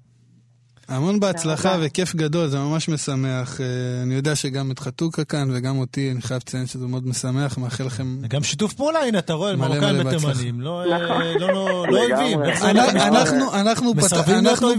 המון 0.91 1.19
בהצלחה 1.19 1.77
וכיף 1.82 2.15
גדול, 2.15 2.47
זה 2.47 2.60
ממש 2.60 2.89
משמח. 2.89 3.62
אה, 3.62 3.65
אני 4.04 4.15
יודע 4.15 4.36
שגם 4.36 4.71
את 4.71 4.80
חתוכה 4.80 5.23
כאן 5.23 5.49
וגם 5.54 5.77
אותי, 5.77 6.12
אני 6.12 6.21
חייב 6.21 6.41
לציין 6.45 6.65
שזה 6.67 6.88
מאוד 6.88 7.08
משמח, 7.08 7.58
מאחל 7.58 7.84
לכם... 7.84 8.17
וגם 8.23 8.43
שיתוף 8.43 8.73
פעולה, 8.73 8.99
הנה, 8.99 9.19
אתה 9.19 9.34
רואה, 9.34 9.56
מרוקאים. 9.56 9.84
ותימנים, 10.08 10.62
לא 10.62 10.82
אה, 10.84 11.04
נכון. 11.04 11.21
לא- 11.21 11.39
לא 11.39 11.54
לא. 11.54 11.86
אויבים. 11.97 12.39
זה 12.60 12.71
אנחנו-. 12.71 13.51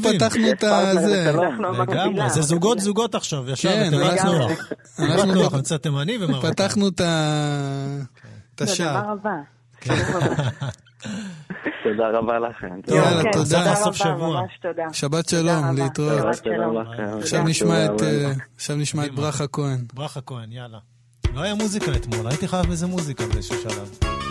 פתחנו 0.02 0.50
את 0.50 0.64
הזה. 0.64 1.32
לגמרי. 1.78 2.30
זה 2.30 2.42
זוגות 2.42 2.80
זוגות 2.80 3.14
עכשיו, 3.14 3.50
ישר, 3.50 3.68
כן, 3.68 3.90
נוח. 3.94 4.12
אנחנו- 4.12 4.48
תיבת 4.96 5.24
נוח, 5.34 5.54
נמצא 5.54 5.76
תימני 5.76 6.16
ומרוקאי. 6.20 6.50
פתחנו 6.52 6.88
את 6.88 7.00
ה- 7.00 7.98
את 8.54 8.58
תודה 8.58 8.72
השער. 8.72 9.02
רבה. 11.06 11.14
תודה 11.84 12.08
רבה 12.08 12.38
לכם. 12.38 12.80
יאללה, 12.88 13.22
כן, 13.22 13.32
תודה. 13.32 13.74
סוף 13.74 13.86
רבה, 13.86 13.92
שבוע. 14.16 14.40
ממש 14.40 14.58
תודה. 14.62 14.82
שבת 14.92 15.28
שלום. 15.28 15.76
להתראות. 15.76 16.36
עכשיו. 17.20 17.44
נשמע 17.44 17.84
את, 17.84 18.02
אה. 18.02 18.32
עכשיו 18.56 18.76
נשמע 18.76 19.06
את. 19.06 19.14
ברכה 19.14 19.46
כהן. 19.46 19.78
ברכה 19.94 20.20
כהן, 20.20 20.52
יאללה. 20.52 20.78
לא 21.34 21.40
היה 21.40 21.54
מוזיקה 21.54 21.92
אתמול, 21.92 22.28
הייתי 22.28 22.48
חייב 22.48 22.70
איזה 22.70 22.86
מוזיקה 22.86 23.24
באיזשהו 23.26 23.56
שלב. 23.56 24.21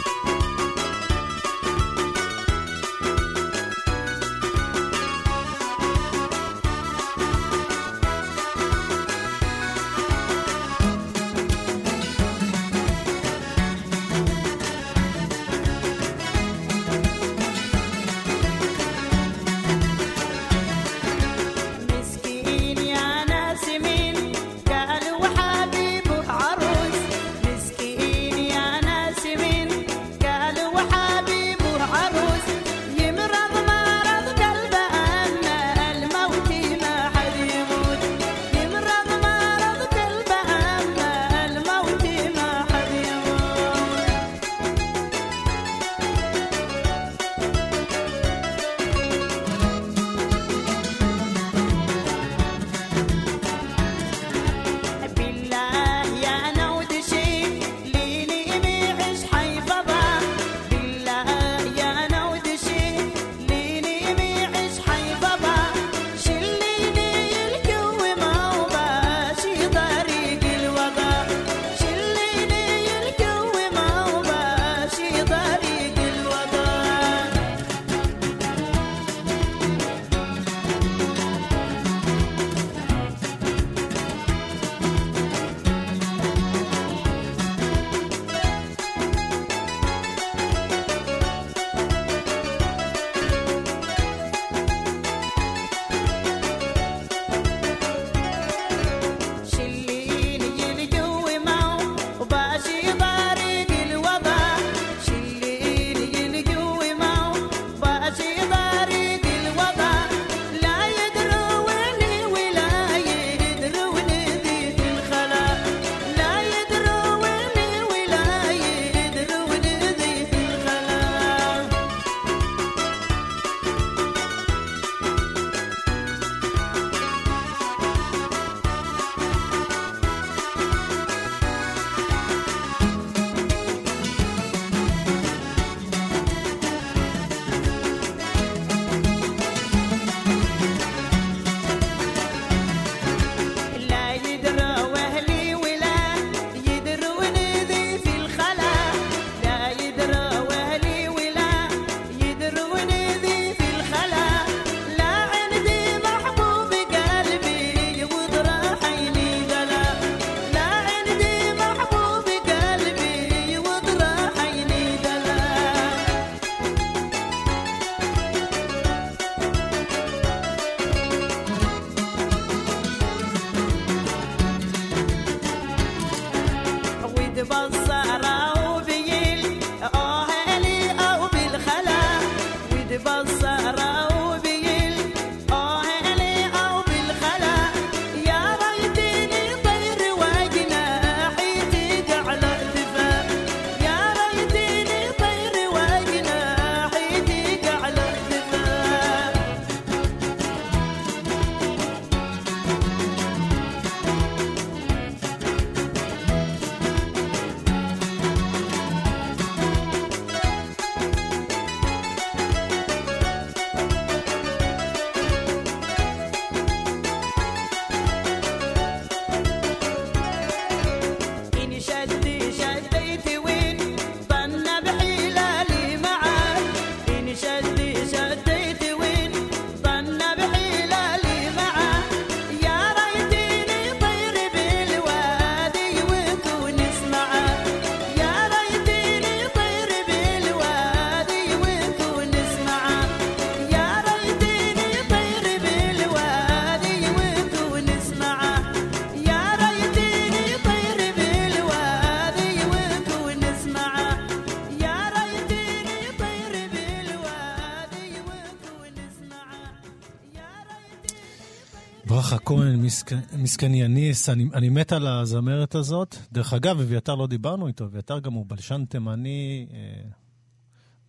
מסכניאניס, 263.37 264.29
אני, 264.29 264.45
אני 264.53 264.69
מת 264.69 264.91
על 264.91 265.07
הזמרת 265.07 265.75
הזאת. 265.75 266.15
דרך 266.31 266.53
אגב, 266.53 266.79
אביתר 266.79 267.15
לא 267.15 267.27
דיברנו 267.27 267.67
איתו, 267.67 267.85
אביתר 267.85 268.19
גם 268.19 268.33
הוא 268.33 268.45
בלשן 268.47 268.85
תימני 268.89 269.67
אה, 269.73 270.09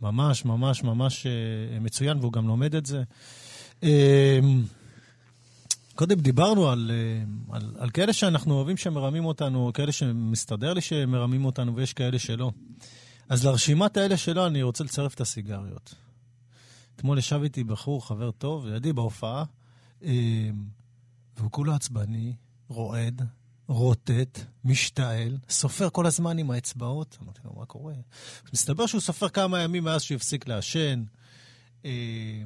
ממש, 0.01 0.45
ממש, 0.45 0.85
ממש 0.85 1.27
אה, 1.27 1.81
מצוין, 1.81 2.19
והוא 2.19 2.33
גם 2.33 2.47
לומד 2.47 2.75
את 2.75 2.87
זה. 2.87 3.03
אה, 3.83 4.41
קודם 5.95 6.21
דיברנו 6.21 6.69
על, 6.69 6.91
אה, 6.95 7.57
על, 7.57 7.75
על 7.79 7.91
כאלה 7.91 8.13
שאנחנו 8.13 8.55
אוהבים 8.55 8.77
שמרמים 8.77 9.25
אותנו, 9.25 9.71
כאלה 9.75 9.93
שמסתדר 9.93 10.75
לי 10.75 10.81
שמרמים 10.81 11.45
אותנו, 11.45 11.77
ויש 11.77 11.93
כאלה 11.93 12.19
שלא. 12.19 12.51
אז 13.29 13.47
לרשימת 13.47 13.97
האלה 13.97 14.17
שלא, 14.17 14.47
אני 14.47 14.63
רוצה 14.63 14.85
לצרף 14.85 15.15
את 15.15 15.21
הסיגריות. 15.21 15.95
אתמול 16.97 17.19
ישב 17.19 17.41
איתי 17.43 17.65
בחור, 17.65 18.07
חבר 18.07 18.31
טוב, 18.31 18.67
לידי 18.67 18.93
בהופעה, 18.93 19.45
אה, 20.05 20.11
והוא 21.37 21.51
כולו 21.51 21.75
עצבני, 21.75 22.35
רועד, 22.69 23.23
רוטט, 23.69 24.41
משתעל, 24.65 25.39
סופר 25.49 25.91
כל 25.91 26.07
הזמן 26.07 26.39
עם 26.39 26.51
האצבעות. 26.51 27.19
אמרתי 27.23 27.41
לו, 27.45 27.53
מה 27.59 27.67
קורה? 27.67 27.95
מסתבר 28.53 28.87
שהוא 28.87 29.01
סופר 29.01 29.29
כמה 29.29 29.61
ימים 29.61 29.85
מאז 29.85 30.03
שהוא 30.03 30.17
הפסיק 30.17 30.49
לעשן, 30.49 31.05
אה, 31.85 32.43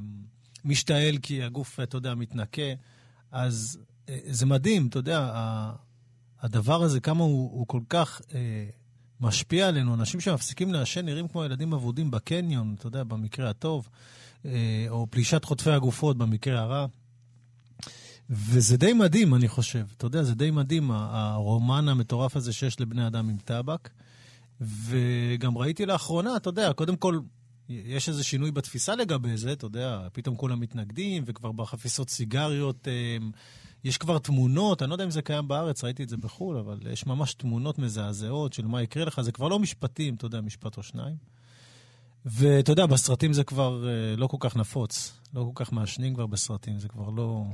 משתעל 0.65 1.19
כי 1.23 1.43
הגוף, 1.43 1.81
אתה 1.81 1.97
יודע, 1.97 2.15
מתנקה. 2.15 2.63
אז 3.31 3.79
אה, 4.09 4.19
זה 4.27 4.47
מדהים, 4.47 4.87
אתה 4.87 4.99
יודע, 4.99 5.31
הדבר 6.41 6.83
הזה, 6.83 7.01
כמה 7.01 7.25
הוא, 7.25 7.51
הוא 7.53 7.67
כל 7.67 7.81
כך 7.89 8.21
אה, 8.35 8.67
משפיע 9.21 9.69
עלינו. 9.69 9.95
אנשים 9.95 10.21
שמפסיקים 10.21 10.73
לעשן 10.73 11.05
נראים 11.05 11.29
כמו 11.29 11.45
ילדים 11.45 11.73
אבודים 11.73 12.11
בקניון, 12.11 12.75
אתה 12.79 12.87
יודע, 12.87 13.05
במקרה 13.05 13.51
הטוב, 13.51 13.89
אה, 14.45 14.87
או 14.89 15.07
פלישת 15.11 15.45
חוטפי 15.45 15.71
הגופות 15.71 16.19
במקרה 16.19 16.61
הרע. 16.61 16.87
וזה 18.31 18.77
די 18.77 18.93
מדהים, 18.93 19.35
אני 19.35 19.49
חושב. 19.49 19.85
אתה 19.97 20.07
יודע, 20.07 20.23
זה 20.23 20.35
די 20.35 20.51
מדהים, 20.51 20.91
הרומן 20.91 21.89
המטורף 21.89 22.37
הזה 22.37 22.53
שיש 22.53 22.81
לבני 22.81 23.07
אדם 23.07 23.29
עם 23.29 23.37
טבק. 23.45 23.89
וגם 24.61 25.59
ראיתי 25.59 25.87
לאחרונה, 25.87 26.37
אתה 26.37 26.49
יודע, 26.49 26.73
קודם 26.73 26.97
כל, 26.97 27.19
יש 27.69 28.09
איזה 28.09 28.25
שינוי 28.25 28.51
בתפיסה 28.51 28.95
לגבי 28.95 29.37
זה, 29.37 29.53
אתה 29.53 29.67
יודע, 29.67 30.09
פתאום 30.13 30.37
כולם 30.37 30.61
מתנגדים, 30.61 31.23
וכבר 31.27 31.53
בחפיסות 31.53 32.11
סיגריות 32.11 32.89
אה, 32.89 33.17
יש 33.85 33.99
כבר 33.99 34.19
תמונות, 34.19 34.83
אני 34.83 34.89
לא 34.91 34.95
יודע 34.95 35.05
אם 35.05 35.11
זה 35.11 35.23
קיים 35.23 35.49
בארץ, 35.49 35.85
ראיתי 35.85 36.03
את 36.03 36.09
זה 36.09 36.17
בחו"ל, 36.17 36.57
אבל 36.57 36.81
יש 36.93 37.07
ממש 37.07 37.35
תמונות 37.35 37.79
מזעזעות 37.79 38.53
של 38.53 38.67
מה 38.67 38.83
יקרה 38.83 39.05
לך, 39.05 39.21
זה 39.21 39.33
כבר 39.33 39.49
לא 39.49 39.59
משפטים, 39.59 40.15
אתה 40.15 40.27
יודע, 40.27 40.41
משפט 40.41 40.77
או 40.77 40.83
שניים. 40.83 41.17
ואתה 42.25 42.73
יודע, 42.73 42.87
בסרטים 42.87 43.33
זה 43.33 43.45
כבר 43.45 43.89
אה, 43.89 44.17
לא 44.17 44.27
כל 44.27 44.37
כך 44.41 44.57
נפוץ, 44.57 45.21
לא 45.35 45.51
כל 45.55 45.65
כך 45.65 45.73
מעשנים 45.73 46.15
כבר 46.15 46.27
בסרטים, 46.27 46.79
זה 46.79 46.89
כבר 46.89 47.11
לא... 47.11 47.45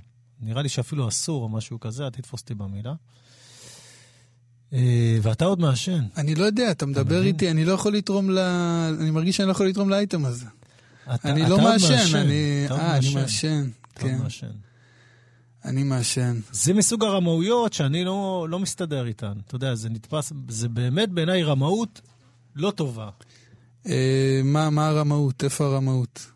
נראה 0.42 0.62
לי 0.62 0.68
שאפילו 0.68 1.08
אסור 1.08 1.42
או 1.42 1.48
משהו 1.48 1.80
כזה, 1.80 2.04
אל 2.04 2.10
תתפוס 2.10 2.40
אותי 2.40 2.54
במילה. 2.54 2.94
אה, 4.72 5.18
ואתה 5.22 5.44
עוד 5.44 5.60
מעשן. 5.60 6.04
אני 6.16 6.34
לא 6.34 6.44
יודע, 6.44 6.70
אתה 6.70 6.86
מדבר 6.86 7.16
מבין? 7.16 7.26
איתי, 7.26 7.50
אני 7.50 7.64
לא 7.64 7.72
יכול 7.72 7.92
לתרום 7.94 8.30
ל... 8.30 8.38
אני 9.00 9.10
מרגיש 9.10 9.36
שאני 9.36 9.46
לא 9.46 9.52
יכול 9.52 9.66
לתרום 9.68 9.90
לאייטם 9.90 10.24
הזה. 10.24 10.46
אתה- 11.14 11.28
אני 11.30 11.40
אתה 11.42 11.50
לא 11.50 11.58
מעשן, 11.58 12.16
אני... 12.16 12.66
אה, 12.70 12.96
אני 12.96 13.14
מעשן. 13.14 13.68
כן, 13.94 14.18
מעשן. 14.22 14.50
אני 15.64 15.82
מעשן. 15.82 16.40
זה 16.52 16.74
מסוג 16.74 17.04
הרמאויות 17.04 17.72
שאני 17.72 18.04
לא, 18.04 18.46
לא 18.50 18.58
מסתדר 18.58 19.06
איתן. 19.06 19.32
אתה 19.46 19.54
יודע, 19.56 19.74
זה 19.74 19.88
נתפס, 19.88 20.32
זה 20.48 20.68
באמת 20.68 21.08
בעיניי 21.10 21.42
רמאות 21.42 22.00
לא 22.56 22.70
טובה. 22.70 23.08
אה, 23.86 24.40
מה 24.44 24.70
מה 24.70 24.88
הרמאות? 24.88 25.44
איפה 25.44 25.64
הרמאות? 25.66 26.31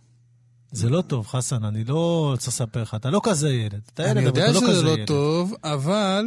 זה 0.77 0.89
לא 0.89 1.03
טוב, 1.03 1.27
חסן, 1.27 1.65
אני 1.65 1.85
לא 1.85 2.29
רוצה 2.31 2.51
לספר 2.51 2.83
לך, 2.83 2.95
אתה 2.95 3.11
לא 3.11 3.21
כזה 3.25 3.51
ילד. 3.51 3.81
אתה 3.95 4.03
ילד, 4.03 4.11
אני 4.11 4.21
אבל 4.21 4.27
יודע 4.27 4.45
אתה 4.45 4.53
לא 4.53 4.61
שזה 4.61 4.71
כזה 4.71 4.83
לא 4.83 4.91
ילד. 4.91 5.07
טוב, 5.07 5.55
אבל... 5.65 6.25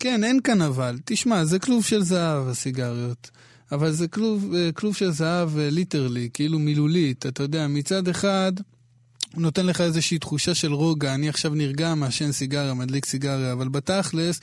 כן, 0.00 0.24
אין 0.24 0.40
כאן 0.40 0.62
אבל. 0.62 0.98
תשמע, 1.04 1.44
זה 1.44 1.58
כלוב 1.58 1.84
של 1.84 2.02
זהב, 2.02 2.48
הסיגריות. 2.48 3.30
אבל 3.72 3.92
זה 3.92 4.08
כלוב, 4.08 4.54
אה, 4.54 4.72
כלוב 4.72 4.96
של 4.96 5.10
זהב 5.10 5.58
ליטרלי, 5.58 6.28
כאילו 6.34 6.58
מילולית. 6.58 7.26
אתה 7.26 7.42
יודע, 7.42 7.66
מצד 7.66 8.08
אחד, 8.08 8.52
הוא 9.34 9.42
נותן 9.42 9.66
לך 9.66 9.80
איזושהי 9.80 10.18
תחושה 10.18 10.54
של 10.54 10.72
רוגע. 10.72 11.14
אני 11.14 11.28
עכשיו 11.28 11.54
נרגע, 11.54 11.94
מעשן 11.94 12.32
סיגריה, 12.32 12.74
מדליק 12.74 13.06
סיגריה, 13.06 13.52
אבל 13.52 13.68
בתכלס, 13.68 14.40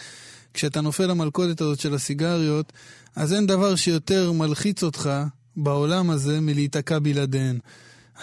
כשאתה 0.53 0.81
נופל 0.81 1.05
למלכודת 1.05 1.61
הזאת 1.61 1.79
של 1.79 1.93
הסיגריות, 1.93 2.73
אז 3.15 3.33
אין 3.33 3.47
דבר 3.47 3.75
שיותר 3.75 4.31
מלחיץ 4.31 4.83
אותך 4.83 5.09
בעולם 5.55 6.09
הזה 6.09 6.41
מלהיתקע 6.41 6.99
בלעדיהן. 6.99 7.59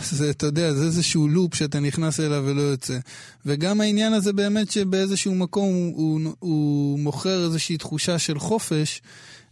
אז 0.01 0.23
אתה 0.31 0.47
יודע, 0.47 0.73
זה 0.73 0.85
איזשהו 0.85 1.29
לופ 1.29 1.55
שאתה 1.55 1.81
נכנס 1.81 2.21
אליו 2.21 2.43
ולא 2.47 2.63
יוצא. 2.63 2.99
וגם 3.47 3.81
העניין 3.81 4.13
הזה 4.13 4.33
באמת 4.33 4.71
שבאיזשהו 4.71 5.35
מקום 5.35 5.69
הוא, 5.95 6.21
הוא, 6.39 6.99
מוכר 6.99 7.45
איזושהי 7.45 7.77
תחושה 7.77 8.19
של 8.19 8.39
חופש, 8.39 9.03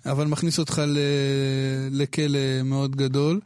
אבל 0.07 0.27
מכניס 0.27 0.59
אותך 0.59 0.83
ל, 0.87 0.99
לכלא 1.91 2.63
מאוד 2.65 2.97
גדול. 2.97 3.41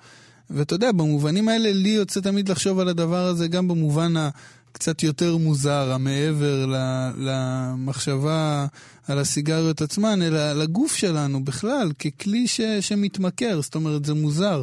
ואתה 0.50 0.74
יודע, 0.74 0.92
במובנים 0.92 1.48
האלה 1.48 1.72
לי 1.72 1.88
יוצא 1.88 2.20
תמיד 2.20 2.48
לחשוב 2.48 2.78
על 2.78 2.88
הדבר 2.88 3.26
הזה 3.26 3.48
גם 3.48 3.68
במובן 3.68 4.14
הקצת 4.16 5.02
יותר 5.02 5.36
מוזר, 5.36 5.92
המעבר 5.92 6.66
למחשבה 7.18 8.66
על 9.08 9.18
הסיגריות 9.18 9.82
עצמן, 9.82 10.22
אלא 10.22 10.52
לגוף 10.52 10.96
שלנו 10.96 11.44
בכלל, 11.44 11.92
ככלי 11.92 12.46
ש, 12.46 12.60
שמתמכר. 12.80 13.60
זאת 13.60 13.74
אומרת, 13.74 14.04
זה 14.04 14.14
מוזר 14.14 14.62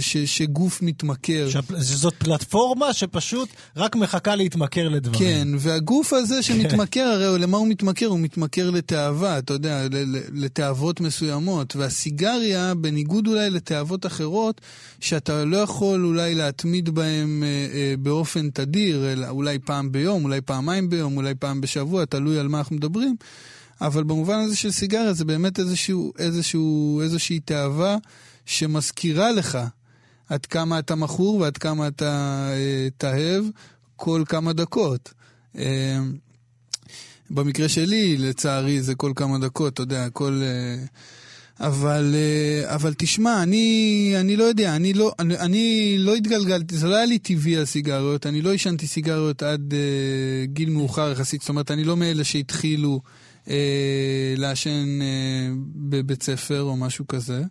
ש, 0.00 0.16
שגוף 0.16 0.82
מתמכר. 0.82 1.48
שהפ- 1.50 1.82
שזאת 1.82 2.14
פלטפורמה 2.18 2.92
שפשוט 2.92 3.48
רק 3.76 3.96
מחכה 3.96 4.34
להתמכר 4.36 4.88
לדברים. 4.88 5.18
כן, 5.18 5.48
והגוף 5.58 6.12
הזה 6.12 6.42
שמתמכר, 6.42 7.00
הרי 7.00 7.38
למה 7.38 7.56
הוא 7.58 7.68
מתמכר? 7.68 8.06
הוא 8.06 8.20
מתמכר 8.20 8.70
לתאווה, 8.70 9.38
אתה 9.38 9.52
יודע, 9.52 9.86
לתאוות 10.32 11.00
מסוימות. 11.00 11.76
והסיגריה, 11.76 12.74
בניגוד 12.74 13.26
אולי 13.26 13.50
לתאוות 13.50 14.06
אחרות, 14.06 14.60
שאתה 15.00 15.44
לא 15.44 15.56
יכול 15.56 16.04
אולי 16.04 16.34
להתמיד 16.34 16.90
בהן 16.90 17.42
אה, 17.42 17.48
אה, 17.74 17.94
באופן 17.98 18.50
תדיר, 18.50 19.12
אלא 19.12 19.28
אולי 19.28 19.58
פעם 19.58 19.92
ביום, 19.92 20.24
אולי 20.24 20.40
פעמיים 20.40 20.90
ביום, 20.90 21.16
אולי 21.16 21.34
פעם 21.34 21.60
בשבוע, 21.60 22.04
תלוי 22.04 22.38
על 22.38 22.48
מה 22.48 22.58
אנחנו 22.58 22.76
מדברים. 22.76 23.16
אבל 23.80 24.02
במובן 24.04 24.38
הזה 24.38 24.56
של 24.56 24.70
סיגריה 24.70 25.12
זה 25.12 25.24
באמת 25.24 25.58
איזשהו, 25.58 26.12
איזשהו, 26.18 27.00
איזושהי 27.02 27.40
תאווה 27.40 27.96
שמזכירה 28.46 29.32
לך 29.32 29.58
עד 30.28 30.46
כמה 30.46 30.78
אתה 30.78 30.94
מכור 30.94 31.36
ועד 31.36 31.56
כמה 31.56 31.88
אתה 31.88 32.48
אה, 32.52 32.88
תאהב 32.96 33.44
כל 33.96 34.22
כמה 34.28 34.52
דקות. 34.52 35.12
אה, 35.58 35.98
במקרה 37.30 37.68
שלי, 37.68 38.16
לצערי, 38.16 38.82
זה 38.82 38.94
כל 38.94 39.12
כמה 39.16 39.38
דקות, 39.38 39.72
אתה 39.72 39.82
יודע, 39.82 40.10
כל... 40.10 40.40
אה, 40.42 40.84
אבל, 41.60 42.14
אבל 42.64 42.94
תשמע, 42.98 43.42
אני, 43.42 44.12
אני 44.20 44.36
לא 44.36 44.44
יודע, 44.44 44.76
אני 44.76 44.92
לא, 44.92 45.12
אני, 45.18 45.38
אני 45.38 45.96
לא 45.98 46.14
התגלגלתי, 46.14 46.76
זה 46.76 46.86
לא 46.86 46.96
היה 46.96 47.06
לי 47.06 47.18
טבעי 47.18 47.58
הסיגריות, 47.58 48.26
אני 48.26 48.42
לא 48.42 48.52
עישנתי 48.52 48.86
סיגריות 48.86 49.42
עד 49.42 49.72
uh, 49.72 50.46
גיל 50.46 50.70
מאוחר 50.70 51.12
יחסית, 51.12 51.40
זאת 51.40 51.48
אומרת, 51.48 51.70
אני 51.70 51.84
לא 51.84 51.96
מאלה 51.96 52.24
שהתחילו 52.24 53.00
uh, 53.44 53.48
לעשן 54.36 55.00
uh, 55.00 55.04
בבית 55.74 56.22
ספר 56.22 56.62
או 56.62 56.76
משהו 56.76 57.06
כזה. 57.08 57.42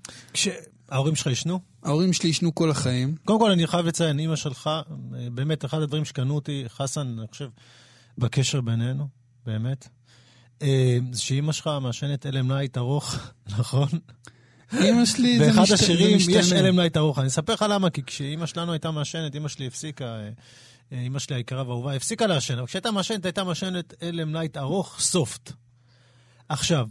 כשההורים 0.94 1.16
שלך 1.16 1.28
ישנו? 1.28 1.60
ההורים 1.84 2.14
שלי 2.14 2.30
עישנו 2.30 2.56
כל 2.56 2.72
החיים. 2.72 3.16
קודם 3.26 3.40
כל, 3.40 3.52
אני 3.52 3.68
חייב 3.68 3.86
לציין, 3.86 4.20
אימא 4.20 4.36
שלך, 4.36 4.68
אה, 4.68 4.82
באמת, 5.32 5.66
אחד 5.66 5.82
הדברים 5.82 6.06
שקנו 6.06 6.36
אותי, 6.36 6.64
חסן, 6.68 7.16
אני 7.20 7.28
חושב, 7.28 7.50
בקשר 8.18 8.62
בינינו, 8.62 9.08
באמת, 9.46 9.88
אה, 10.62 10.98
זה 11.12 11.22
שאימא 11.22 11.52
שלך 11.52 11.70
מעשנת 11.82 12.26
LM 12.26 12.52
לייט 12.52 12.78
ארוך, 12.78 13.16
נכון? 13.60 13.88
אימא 14.82 15.06
שלי 15.06 15.40
זה 15.40 15.46
באחד 15.48 15.62
משת- 15.62 15.78
זה 15.78 15.84
השירים 15.84 16.18
משתנה. 16.18 16.36
יש 16.40 16.54
LM 16.54 16.80
לייט 16.80 16.98
ארוך. 16.98 17.20
אני 17.20 17.28
אספר 17.28 17.54
לך 17.54 17.66
למה, 17.70 17.90
כי 17.90 18.04
כשאימא 18.04 18.46
שלנו 18.46 18.72
הייתה 18.72 18.92
מעשנת, 18.92 19.36
אימא 19.36 19.48
שלי 19.48 19.68
הפסיקה, 19.68 20.06
אה, 20.06 20.30
אימא 21.02 21.20
שלי 21.20 21.36
היקרה 21.36 21.64
והאהובה, 21.68 21.94
הפסיקה 21.96 22.28
לעשן, 22.28 22.58
אבל 22.58 22.68
כשהייתה 22.68 22.92
מעשנת, 22.92 23.26
הייתה 23.26 23.44
מעשנת 23.44 23.94
LM 24.04 24.34
לייט 24.36 24.58
ארוך, 24.58 24.96
סופט. 25.00 25.52
עכשיו, 26.50 26.88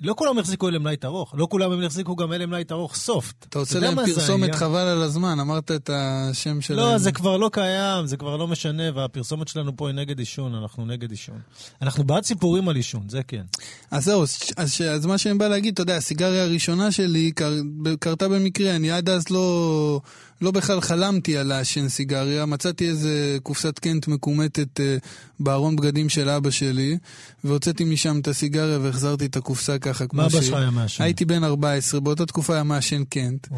לא 0.00 0.14
כולם 0.16 0.38
החזיקו 0.38 0.68
LM 0.68 0.86
לייט 0.86 1.04
ארוך, 1.04 1.34
לא 1.38 1.46
כולם 1.50 1.72
הם 1.72 1.82
החזיקו 1.82 2.16
גם 2.16 2.32
LM 2.32 2.52
לייט 2.52 2.72
ארוך 2.72 2.94
סופט. 2.94 3.46
אתה 3.48 3.58
רוצה 3.58 3.80
להם 3.80 4.06
פרסומת? 4.14 4.54
חבל 4.54 4.86
על 4.86 5.02
הזמן, 5.02 5.40
אמרת 5.40 5.70
את 5.70 5.90
השם 5.92 6.60
שלהם. 6.60 6.78
לא, 6.78 6.98
זה 6.98 7.12
כבר 7.12 7.36
לא 7.36 7.50
קיים, 7.52 8.06
זה 8.06 8.16
כבר 8.16 8.36
לא 8.36 8.46
משנה, 8.46 8.82
והפרסומת 8.94 9.48
שלנו 9.48 9.76
פה 9.76 9.88
היא 9.88 9.94
נגד 9.94 10.18
עישון, 10.18 10.54
אנחנו 10.54 10.86
נגד 10.86 11.10
עישון. 11.10 11.38
אנחנו 11.82 12.04
בעד 12.04 12.24
סיפורים 12.24 12.68
על 12.68 12.76
עישון, 12.76 13.08
זה 13.08 13.22
כן. 13.22 13.42
אז 13.90 14.04
זהו, 14.04 14.22
אז, 14.22 14.80
אז, 14.90 15.06
מה 15.06 15.18
שאני 15.18 15.38
בא 15.38 15.48
להגיד, 15.48 15.72
אתה 15.72 15.82
יודע, 15.82 15.96
הסיגריה 15.96 16.42
הראשונה 16.42 16.92
שלי 16.92 17.32
קר, 17.32 17.52
קרתה 18.00 18.28
במקרה, 18.28 18.76
אני 18.76 18.90
עד 18.90 19.08
אז 19.08 19.30
לא, 19.30 20.00
לא 20.40 20.50
בכלל 20.50 20.80
חלמתי 20.80 21.36
על 21.36 21.46
לעשן 21.46 21.88
סיגריה, 21.88 22.46
מצאתי 22.46 22.88
איזה 22.88 23.38
קופסת 23.42 23.78
קנט 23.78 24.08
מקומטת 24.08 24.80
אה, 24.80 24.96
בארון 25.40 25.76
בגדים 25.76 26.08
של 26.08 26.28
אבא 26.28 26.50
שלי, 26.50 26.98
והוצאתי 27.44 27.84
משם 27.84 28.18
את 28.18 28.28
הסיגריה 28.28 28.78
והחזרתי 28.78 29.26
את 29.26 29.36
הקופסה 29.36 29.78
ככה 29.78 30.06
כמו 30.06 30.16
מה 30.16 30.26
אבא 30.26 30.30
שהיא. 30.30 30.42
שלך 30.42 30.56
היה 30.56 30.70
מעשן? 30.70 31.04
הייתי 31.04 31.24
בן 31.24 31.44
14, 31.44 32.00
באותה 32.00 32.26
תקופה 32.26 32.54
היה 32.54 32.62
מעשן 32.62 33.04
קנט. 33.04 33.48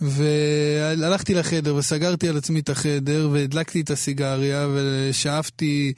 והלכתי 0.00 1.34
לחדר 1.34 1.74
וסגרתי 1.74 2.28
על 2.28 2.36
עצמי 2.36 2.60
את 2.60 2.68
החדר 2.68 3.28
והדלקתי 3.32 3.80
את 3.80 3.90
הסיגריה 3.90 4.68
ושאפתי 4.74 5.92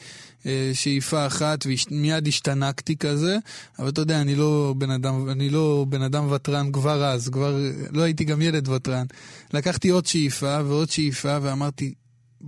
שאיפה 0.73 1.27
אחת 1.27 1.67
ומיד 1.91 2.29
השתנקתי 2.29 2.97
כזה, 2.97 3.39
אבל 3.79 3.89
אתה 3.89 4.01
יודע, 4.01 4.21
אני 4.21 4.35
לא 4.35 4.75
בן 4.79 4.91
אדם, 4.91 5.29
אני 5.31 5.51
לא 5.51 5.87
בן 5.89 6.03
אדם 6.03 6.33
ותרן 6.33 6.73
כבר 6.73 7.05
אז, 7.05 7.29
כבר 7.29 7.59
לא 7.91 8.03
הייתי 8.03 8.25
גם 8.25 8.43
ילד 8.43 8.69
ותרן. 8.69 9.07
לקחתי 9.53 9.89
עוד 9.89 10.07
שאיפה 10.07 10.59
ועוד 10.67 10.91
שאיפה 10.91 11.39
ואמרתי, 11.43 11.95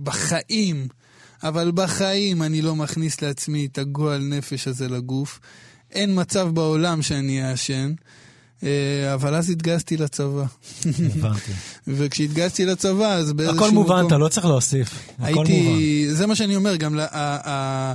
בחיים, 0.03 0.87
אבל 1.43 1.71
בחיים 1.71 2.41
אני 2.41 2.61
לא 2.61 2.75
מכניס 2.75 3.21
לעצמי 3.21 3.65
את 3.65 3.77
הגועל 3.77 4.21
נפש 4.21 4.67
הזה 4.67 4.87
לגוף. 4.87 5.39
אין 5.91 6.19
מצב 6.19 6.49
בעולם 6.53 7.01
שאני 7.01 7.51
אעשן. 7.51 7.93
אה, 8.63 9.13
אבל 9.13 9.35
אז 9.35 9.49
התגייסתי 9.49 9.97
לצבא. 9.97 10.45
הבנתי. 10.85 11.51
וכשהתגייסתי 11.87 12.65
לצבא, 12.65 13.13
אז 13.13 13.33
באיזשהו 13.33 13.57
הכל 13.57 13.71
מובן, 13.71 13.95
מקום... 13.95 14.07
אתה 14.07 14.17
לא 14.17 14.27
צריך 14.27 14.45
להוסיף. 14.45 15.09
מובן. 15.19 15.33
הייתי... 15.33 16.07
זה 16.11 16.27
מה 16.27 16.35
שאני 16.35 16.55
אומר, 16.55 16.75
גם 16.75 16.95
לה... 16.95 17.05
ה... 17.11 17.49
ה... 17.49 17.93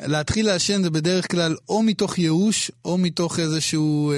להתחיל 0.00 0.46
לעשן 0.46 0.82
זה 0.82 0.90
בדרך 0.90 1.30
כלל 1.30 1.56
או 1.68 1.82
מתוך 1.82 2.18
ייאוש, 2.18 2.70
או 2.84 2.98
מתוך 2.98 3.38
איזשהו, 3.38 4.12
אה, 4.12 4.16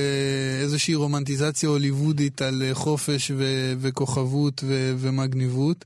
איזושהי 0.63 0.95
רומנטיזציה 0.95 1.69
הוליוודית 1.69 2.43
על 2.43 2.63
אה, 2.63 2.75
חופש 2.75 3.31
ו... 3.37 3.73
וכוכבות 3.81 4.65
ו... 4.67 4.95
ומגניבות. 4.99 5.85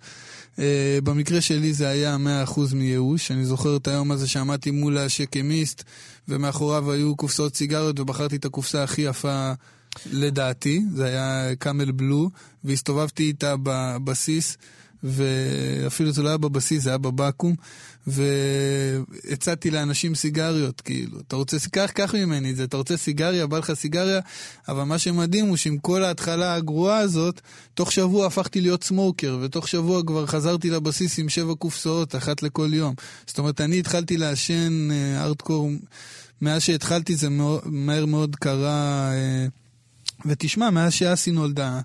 אה, 0.59 0.99
במקרה 1.05 1.41
שלי 1.41 1.73
זה 1.73 1.89
היה 1.89 2.17
100% 2.47 2.61
מייאוש. 2.75 3.31
אני 3.31 3.45
זוכר 3.45 3.77
את 3.77 3.89
היום 3.89 4.11
הזה 4.11 4.29
שעמדתי 4.29 4.71
מול 4.71 4.99
השקמיסט, 4.99 5.85
ומאחוריו 6.29 6.93
היו 6.93 7.17
קופסאות 7.17 7.57
סיגריות, 7.57 8.01
ובחרתי 8.01 8.37
את 8.37 8.45
הקופסה 8.45 8.83
הכי 8.83 9.03
יפה 9.03 9.53
לדעתי, 10.13 10.83
זה 10.95 11.05
היה 11.07 11.57
קאמל 11.57 11.93
בלו, 11.93 12.31
והסתובבתי 12.65 13.23
איתה 13.23 13.55
בבסיס, 13.63 14.57
ואפילו 15.05 16.13
זה 16.13 16.23
לא 16.23 16.29
היה 16.29 16.39
בבסיס, 16.39 16.83
זה 16.83 16.91
היה 16.91 16.99
בבקו"ם, 16.99 17.55
והצעתי 18.07 19.71
לאנשים 19.71 20.15
סיגריות, 20.15 20.81
כאילו, 20.81 21.21
אתה 21.21 21.37
רוצה, 21.37 21.57
קח, 21.73 21.91
קח 21.95 22.15
ממני 22.15 22.51
את 22.51 22.57
זה, 22.57 22.65
אתה 22.65 22.77
רוצה 22.77 22.97
סיגריה, 22.97 23.47
בא 23.47 23.59
לך 23.59 23.73
סיגריה, 23.75 24.21
אבל 24.69 24.83
מה 24.83 24.99
שמדהים 24.99 25.47
הוא 25.47 25.57
שעם 25.57 25.79
כל 25.79 26.05
ההתחלה 26.05 26.55
הגרועה 26.55 26.99
הזאת, 26.99 27.41
תוך 27.75 27.93
שבוע 27.93 28.27
הפכתי 28.27 28.61
להיות 28.61 28.85
סמוקר, 28.85 29.39
ותוך 29.43 29.69
שבוע 29.69 30.03
כבר 30.07 30.27
חזרתי 30.27 30.71
לבסיס 30.71 31.19
עם 31.19 31.29
שבע 31.29 31.55
קופסאות, 31.55 32.15
אחת 32.15 32.43
לכל 32.43 32.69
יום. 32.73 32.95
זאת 33.27 33.39
אומרת, 33.39 33.61
אני 33.61 33.79
התחלתי 33.79 34.17
לעשן 34.17 34.89
אה, 34.91 35.25
ארטקור, 35.25 35.71
מאז 36.43 36.63
שהתחלתי 36.63 37.17
זה 37.17 37.29
מהר 37.65 38.07
מאוד 38.07 38.37
קרה, 38.37 39.11
אה, 39.13 39.47
ותשמע, 40.27 40.71
מאז 40.71 40.93
שאסי 40.93 41.31
נולדה, 41.31 41.81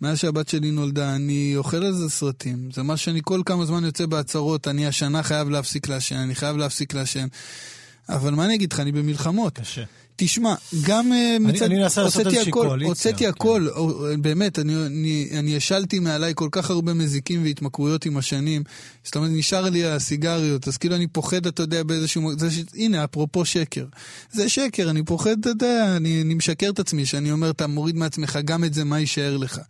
מאז 0.00 0.18
שהבת 0.18 0.48
שלי 0.48 0.70
נולדה, 0.70 1.14
אני 1.14 1.52
אוכל 1.56 1.76
על 1.84 1.92
זה 1.92 2.08
סרטים. 2.10 2.70
זה 2.72 2.82
מה 2.82 2.96
שאני 2.96 3.20
כל 3.24 3.42
כמה 3.46 3.64
זמן 3.64 3.84
יוצא 3.84 4.06
בהצהרות, 4.06 4.68
אני 4.68 4.86
השנה 4.86 5.22
חייב 5.22 5.48
להפסיק 5.48 5.88
לעשן, 5.88 6.16
אני 6.16 6.34
חייב 6.34 6.56
להפסיק 6.56 6.94
לעשן. 6.94 7.26
אבל 8.08 8.34
מה 8.34 8.44
אני 8.44 8.54
אגיד 8.54 8.72
לך, 8.72 8.80
אני 8.80 8.92
במלחמות. 8.92 9.58
קשה. 9.58 9.84
תשמע, 10.20 10.54
גם 10.82 11.12
אה, 11.12 11.36
מצד... 11.40 11.62
אני 11.62 11.82
אנסה 11.82 12.02
לעשות 12.02 12.26
איזושהי 12.26 12.50
קואליציה, 12.50 12.88
הוצאתי 12.88 13.24
כן. 13.24 13.30
הכל, 13.30 13.68
או- 13.68 14.04
באמת, 14.20 14.58
אני, 14.58 15.56
השלתי 15.56 15.98
מעליי 15.98 16.32
כל 16.36 16.48
כך 16.52 16.70
הרבה 16.70 16.94
מזיקים 16.94 17.42
והתמכרויות 17.42 18.06
עם 18.06 18.16
השנים. 18.16 18.62
זאת 19.04 19.16
אומרת, 19.16 19.30
נשאר 19.32 19.70
לי 19.70 19.84
הסיגריות, 19.84 20.68
אז 20.68 20.76
כאילו 20.76 20.94
אני 20.94 21.06
פוחד, 21.06 21.46
אתה 21.46 21.62
יודע, 21.62 21.82
באיזשהו... 21.82 22.30
הנה, 22.74 23.04
אפרופו 23.04 23.44
שקר. 23.44 23.84
זה 24.32 24.48
שקר, 24.48 24.90
אני 24.90 25.02
פוחד, 25.02 25.38
אתה 25.40 25.48
יודע, 25.48 25.96
אני 25.96 26.34
משקר 26.34 26.70
את 26.70 26.78
עצמי, 26.78 27.06
שאני 27.06 27.32
אומר, 27.32 27.50
אתה 27.50 27.66
מוריד 27.66 27.96
מעצמך 27.96 28.38
גם 28.44 28.64
את 28.64 28.74
זה, 28.74 28.84
מה 28.84 29.00
יישאר 29.00 29.36
לך? 29.36 29.60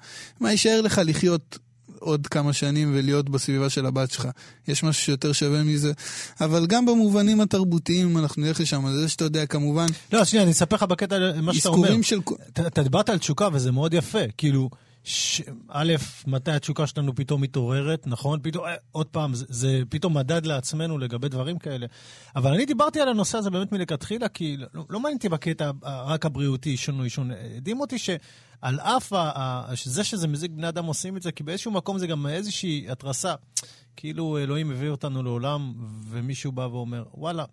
מה 0.40 0.50
יישאר 0.50 0.80
לך 0.80 1.00
לחיות 1.04 1.58
עוד 2.00 2.26
כמה 2.26 2.52
שנים 2.52 2.92
ולהיות 2.94 3.28
בסביבה 3.28 3.70
של 3.70 3.86
הבת 3.86 4.10
שלך. 4.10 4.28
יש 4.68 4.82
משהו 4.82 5.02
שיותר 5.02 5.32
שווה 5.32 5.62
מזה. 5.62 5.92
אבל 6.40 6.66
גם 6.66 6.86
במובנים 6.86 7.40
התרבותיים, 7.40 8.18
אנחנו 8.18 8.42
נלך 8.42 8.60
לשם, 8.60 8.92
זה 8.92 9.08
שאתה 9.08 9.24
יודע, 9.24 9.46
כמובן, 9.46 9.86
לא, 10.12 10.24
שנייה, 10.24 10.42
אני 10.42 10.52
אספר 10.52 10.76
לך 10.76 10.82
בקטע 10.82 11.40
מה 11.42 11.54
שאתה 11.54 11.68
אומר. 11.68 12.02
של... 12.02 12.20
אתה 12.52 12.66
אתה 12.66 12.82
דיברת 12.82 13.08
על 13.08 13.18
תשוקה, 13.18 13.48
וזה 13.52 13.72
מאוד 13.72 13.94
יפה. 13.94 14.18
כאילו, 14.36 14.70
ש... 15.04 15.42
א', 15.68 15.92
מתי 16.26 16.50
התשוקה 16.50 16.86
שלנו 16.86 17.14
פתאום 17.14 17.40
מתעוררת, 17.40 18.06
נכון? 18.06 18.40
פתאום, 18.42 18.64
אה, 18.64 18.74
עוד 18.92 19.06
פעם, 19.06 19.34
זה, 19.34 19.44
זה 19.48 19.82
פתאום 19.88 20.16
מדד 20.16 20.46
לעצמנו 20.46 20.98
לגבי 20.98 21.28
דברים 21.28 21.58
כאלה. 21.58 21.86
אבל 22.36 22.54
אני 22.54 22.66
דיברתי 22.66 23.00
על 23.00 23.08
הנושא 23.08 23.38
הזה 23.38 23.50
באמת 23.50 23.72
מלכתחילה, 23.72 24.28
כי 24.28 24.56
לא, 24.56 24.84
לא 24.90 25.00
מעניין 25.00 25.16
אותי 25.16 25.28
בקטע 25.28 25.70
רק 25.82 26.26
הבריאותי, 26.26 26.76
או 26.88 27.02
עישון. 27.02 27.30
הדהים 27.56 27.80
אותי 27.80 27.98
שעל 28.60 28.80
אף. 28.80 29.12
זה 29.84 30.04
שזה 30.04 30.28
מזיק 30.28 30.50
בני 30.50 30.68
אדם 30.68 30.84
עושים 30.84 31.16
את 31.16 31.22
זה, 31.22 31.32
כי 31.32 31.42
באיזשהו 31.42 31.72
מקום 31.72 31.98
זה 31.98 32.06
גם 32.06 32.26
איזושהי 32.26 32.86
התרסה. 32.90 33.34
כאילו 33.96 34.38
אלוהים 34.38 34.70
הביא 34.70 34.88
אותנו 34.88 35.22
לעולם, 35.22 35.74
ומישהו 36.08 36.52
בא 36.52 36.62
ואומר, 36.62 37.04
וואלה, 37.14 37.44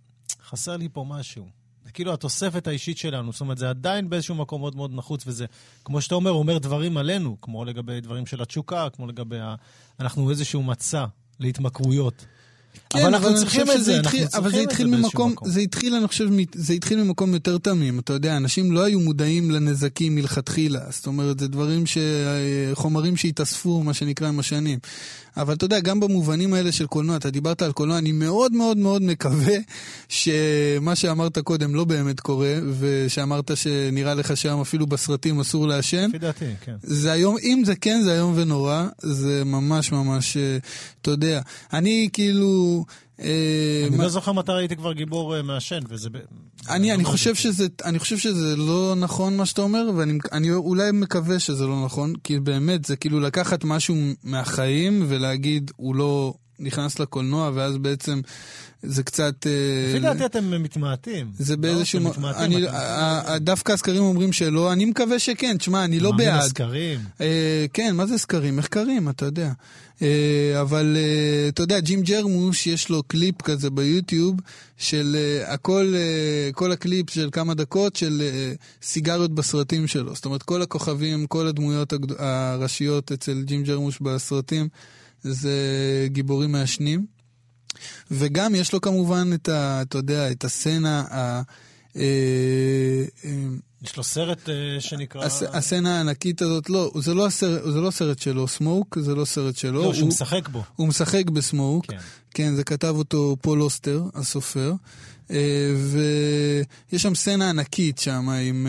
חסר 0.44 0.78
לי 0.78 0.90
פה 0.94 1.06
משהו. 1.08 1.46
זה 1.86 1.92
כאילו 1.92 2.14
התוספת 2.14 2.68
האישית 2.68 2.98
שלנו, 2.98 3.32
זאת 3.32 3.42
אומרת, 3.42 3.58
זה 3.58 3.70
עדיין 3.70 4.10
באיזשהו 4.10 4.36
מקום 4.36 4.62
מאוד 4.62 4.76
מאוד 4.76 4.94
נחוץ, 4.94 5.28
וזה, 5.28 5.46
כמו 5.84 6.02
שאתה 6.02 6.16
אומר, 6.16 6.32
אומר 6.32 6.58
דברים 6.58 6.98
עלינו, 6.98 7.38
כמו 7.42 7.66
לגבי 7.66 8.02
דברים 8.02 8.26
של 8.26 8.42
התשוקה, 8.42 8.88
כמו 8.90 9.08
לגבי 9.08 9.40
ה... 9.40 9.56
אנחנו 10.00 10.30
איזשהו 10.30 10.64
מצע 10.64 11.06
להתמכרויות. 11.40 12.26
כן, 12.90 13.00
אבל 13.00 13.08
אנחנו 13.08 13.28
אני 13.28 13.36
צריכים 13.38 13.62
חושב 13.66 13.78
את 13.80 13.84
זה, 13.86 14.00
התחיל- 14.00 14.28
אבל 14.34 14.52
זה 14.52 14.58
צריכים 14.58 14.64
את 14.66 14.72
התחיל 14.72 14.86
זה 14.86 14.92
באיזשהו 14.92 15.08
ממקום, 15.10 15.32
מקום. 15.32 15.50
זה 15.50 15.60
התחיל, 15.60 15.96
אני 15.96 16.08
חושב, 16.08 16.30
זה 16.56 16.74
התחיל 16.74 17.04
ממקום 17.04 17.34
יותר 17.34 17.58
תמים. 17.58 18.00
אתה 18.00 18.14
יודע, 18.14 18.38
אנשים 18.38 18.72
לא 18.72 18.84
היו 18.84 19.00
מודעים 19.00 19.52
לנזקים 19.52 20.16
מלכתחילה. 20.16 20.80
זאת 20.90 21.08
אומרת, 21.08 21.40
זה 21.40 21.48
דברים 21.48 21.86
ש... 21.86 21.98
חומרים 22.74 23.18
שהתאספו, 23.18 23.84
מה 23.84 23.94
שנקרא, 23.94 24.28
עם 24.28 24.40
השנים. 24.40 24.80
אבל 25.38 25.54
אתה 25.54 25.66
יודע, 25.66 25.80
גם 25.80 26.00
במובנים 26.00 26.54
האלה 26.54 26.72
של 26.72 26.86
קולנוע, 26.88 27.18
אתה 27.18 27.30
דיברת 27.30 27.62
על 27.62 27.72
קולנוע, 27.72 27.98
אני 27.98 28.12
מאוד 28.12 28.54
מאוד 28.54 28.78
מאוד 28.78 29.02
מקווה 29.02 29.56
שמה 30.10 30.96
שאמרת 30.96 31.38
קודם 31.40 31.76
לא 31.76 31.84
באמת 31.86 32.20
קורה, 32.20 32.54
ושאמרת 32.80 33.52
שנראה 33.58 34.14
לך 34.14 34.38
שם 34.38 34.60
אפילו 34.62 34.88
בסרטים 34.88 35.40
אסור 35.40 35.68
לעשן. 35.68 36.08
לפי 36.10 36.18
דעתי, 36.18 36.46
כן. 36.66 36.76
זה 36.84 37.12
היום, 37.12 37.36
אם 37.44 37.62
זה 37.66 37.76
כן, 37.76 38.02
זה 38.04 38.14
איום 38.14 38.34
ונורא, 38.36 38.84
זה 39.02 39.44
ממש 39.46 39.92
ממש, 39.92 40.38
אה, 40.38 40.58
אתה 41.02 41.12
יודע, 41.12 41.42
אני 41.74 42.10
כאילו... 42.14 42.65
אה, 43.20 43.86
אני 43.88 43.98
לא 43.98 44.10
זוכר 44.10 44.32
מתי 44.32 44.52
הייתי 44.54 44.76
כבר 44.76 44.94
גיבור 44.94 45.36
אה, 45.36 45.42
מעשן, 45.42 45.80
וזה... 45.90 46.10
אני, 46.70 46.98
לא 46.98 47.04
חושב. 47.04 47.36
שזה, 47.36 47.68
אני 47.86 48.00
חושב 48.00 48.18
שזה 48.18 48.56
לא 48.56 48.94
נכון 48.98 49.38
מה 49.38 49.46
שאתה 49.46 49.62
אומר, 49.62 49.90
ואני 49.96 50.18
אני 50.32 50.52
אולי 50.52 50.92
מקווה 50.94 51.40
שזה 51.40 51.68
לא 51.68 51.86
נכון, 51.86 52.14
כי 52.24 52.40
באמת 52.40 52.86
זה 52.86 52.96
כאילו 52.96 53.20
לקחת 53.20 53.64
משהו 53.64 53.96
מהחיים 54.24 55.06
ולהגיד, 55.08 55.72
הוא 55.76 55.96
לא, 55.96 56.34
נכנס 56.60 57.00
לקולנוע, 57.00 57.52
ואז 57.54 57.78
בעצם 57.78 58.22
זה 58.84 59.04
קצת... 59.04 59.48
אה, 59.48 59.90
לפי 59.90 60.00
דעתי 60.00 60.26
אתם 60.26 60.64
מתמעטים. 60.64 61.32
זה 61.40 61.56
לא? 61.56 61.62
באיזשהו... 61.62 62.00
אתם 62.00 62.10
מתמעטים, 62.10 62.42
אני, 62.44 62.64
אתם- 62.68 62.76
ה- 62.76 63.34
ה- 63.34 63.40
דווקא 63.40 63.72
הסקרים 63.72 64.04
אומרים 64.04 64.34
שלא, 64.34 64.74
אני 64.74 64.86
מקווה 64.86 65.20
שכן. 65.20 65.56
תשמע, 65.58 65.84
אני 65.86 66.00
לא 66.00 66.12
מאמין 66.12 66.28
בעד. 66.28 66.42
הסקרים. 66.44 67.00
אה, 67.22 67.66
כן, 67.74 67.96
מה 67.96 68.06
זה 68.06 68.18
סקרים? 68.18 68.56
מחקרים, 68.56 69.10
אתה 69.10 69.26
יודע. 69.26 69.52
אה, 70.02 70.08
אבל 70.62 70.98
אה, 71.00 71.50
אתה 71.50 71.64
יודע, 71.64 71.80
ג'ים 71.80 72.02
ג'רמוש, 72.02 72.68
יש 72.68 72.90
לו 72.90 73.04
קליפ 73.04 73.42
כזה 73.42 73.70
ביוטיוב 73.70 74.36
של 74.78 75.16
אה, 75.20 75.54
הכל, 75.54 75.94
אה, 75.96 76.50
כל 76.54 76.72
הקליפ 76.72 77.10
של 77.10 77.30
כמה 77.32 77.54
דקות 77.54 77.96
של 77.96 78.22
אה, 78.22 78.54
סיגריות 78.84 79.36
בסרטים 79.36 79.88
שלו. 79.88 80.16
זאת 80.16 80.26
אומרת, 80.26 80.44
כל 80.44 80.62
הכוכבים, 80.62 81.28
כל 81.28 81.48
הדמויות 81.48 81.94
הראשיות 82.18 83.12
אצל 83.12 83.42
ג'ים 83.46 83.64
ג'רמוש 83.64 84.00
בסרטים 84.02 84.68
זה 85.32 85.58
גיבורים 86.08 86.52
מעשנים. 86.52 87.06
וגם 88.12 88.56
יש 88.56 88.74
לו 88.74 88.82
כמובן 88.82 89.30
את 89.34 89.50
ה... 89.50 89.82
אתה 89.82 89.98
יודע, 89.98 90.32
את 90.32 90.44
הסצנה 90.44 91.04
ה... 91.12 91.42
אה, 91.96 92.02
אה, 93.26 93.30
יש 93.84 93.98
לו 93.98 94.04
סרט 94.04 94.50
אה, 94.50 94.82
שנקרא... 94.82 95.26
הס- 95.26 95.44
הסצנה 95.54 95.98
הענקית 95.98 96.42
הזאת, 96.42 96.70
לא, 96.70 96.92
זה 97.00 97.14
לא, 97.14 97.26
הסרט, 97.26 97.62
זה 97.74 97.80
לא 97.82 97.92
סרט 97.92 98.20
שלו, 98.20 98.48
Smoke, 98.48 98.98
זה 99.00 99.16
לא 99.16 99.26
סרט 99.26 99.56
שלו. 99.58 99.84
לא, 99.84 99.94
שהוא 99.94 100.02
הוא, 100.02 100.10
משחק 100.10 100.50
בו. 100.50 100.64
הוא 100.76 100.88
משחק 100.88 101.30
ב 101.30 101.38
Smoke, 101.38 101.86
כן. 101.86 101.98
כן, 102.32 102.56
זה 102.56 102.64
כתב 102.64 102.94
אותו 102.98 103.38
פול 103.42 103.62
אוסטר, 103.62 104.04
הסופר, 104.16 104.74
ויש 105.30 107.02
שם 107.02 107.16
סצנה 107.16 107.50
ענקית 107.50 107.98
שם 107.98 108.30
עם... 108.30 108.68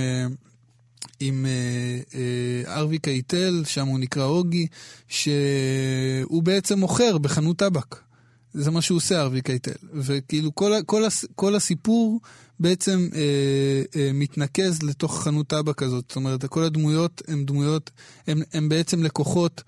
עם 1.21 1.47
אה, 1.47 2.19
אה, 2.19 2.77
הארווי 2.77 2.99
קייטל, 2.99 3.63
שם 3.67 3.87
הוא 3.87 3.99
נקרא 3.99 4.25
אוגי, 4.25 4.67
שהוא 5.09 6.43
בעצם 6.43 6.79
מוכר 6.79 7.19
בחנות 7.19 7.57
טבק. 7.57 7.97
זה 8.55 8.71
מה 8.71 8.83
שהוא 8.83 8.97
עושה, 8.97 9.21
ארווי 9.21 9.43
קייטל. 9.43 9.73
וכאילו 9.95 10.55
כל, 10.55 10.73
כל, 10.87 11.03
כל 11.35 11.55
הסיפור 11.55 12.21
בעצם 12.61 13.09
אה, 13.15 13.21
אה, 13.97 14.11
מתנקז 14.15 14.83
לתוך 14.83 15.23
חנות 15.23 15.47
טבק 15.47 15.83
הזאת. 15.83 16.05
זאת 16.09 16.17
אומרת, 16.17 16.45
כל 16.45 16.63
הדמויות 16.63 17.23
הן 17.29 17.47
דמויות, 17.47 17.91
הן 18.27 18.69
בעצם 18.69 19.03
לקוחות 19.03 19.63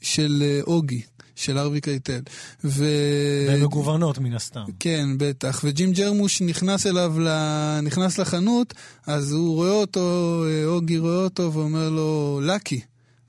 של 0.00 0.42
אה, 0.42 0.60
אוגי, 0.62 1.02
של 1.34 1.58
ארווי 1.58 1.80
קייטל. 1.80 2.20
ו... 2.64 2.84
והן 3.48 3.62
מגוונות 3.62 4.18
מן 4.18 4.34
הסתם. 4.34 4.64
כן, 4.80 5.08
בטח. 5.16 5.60
וג'ים 5.64 5.92
ג'רמוש 5.92 6.42
נכנס 6.42 6.86
אליו, 6.86 7.20
ל... 7.20 7.28
נכנס 7.80 8.18
לחנות, 8.18 8.74
אז 9.06 9.32
הוא 9.32 9.54
רואה 9.54 9.70
אותו, 9.70 10.44
אה, 10.48 10.64
אוגי 10.64 10.98
רואה 10.98 11.24
אותו 11.24 11.52
ואומר 11.52 11.90
לו, 11.90 12.40
לקי. 12.44 12.80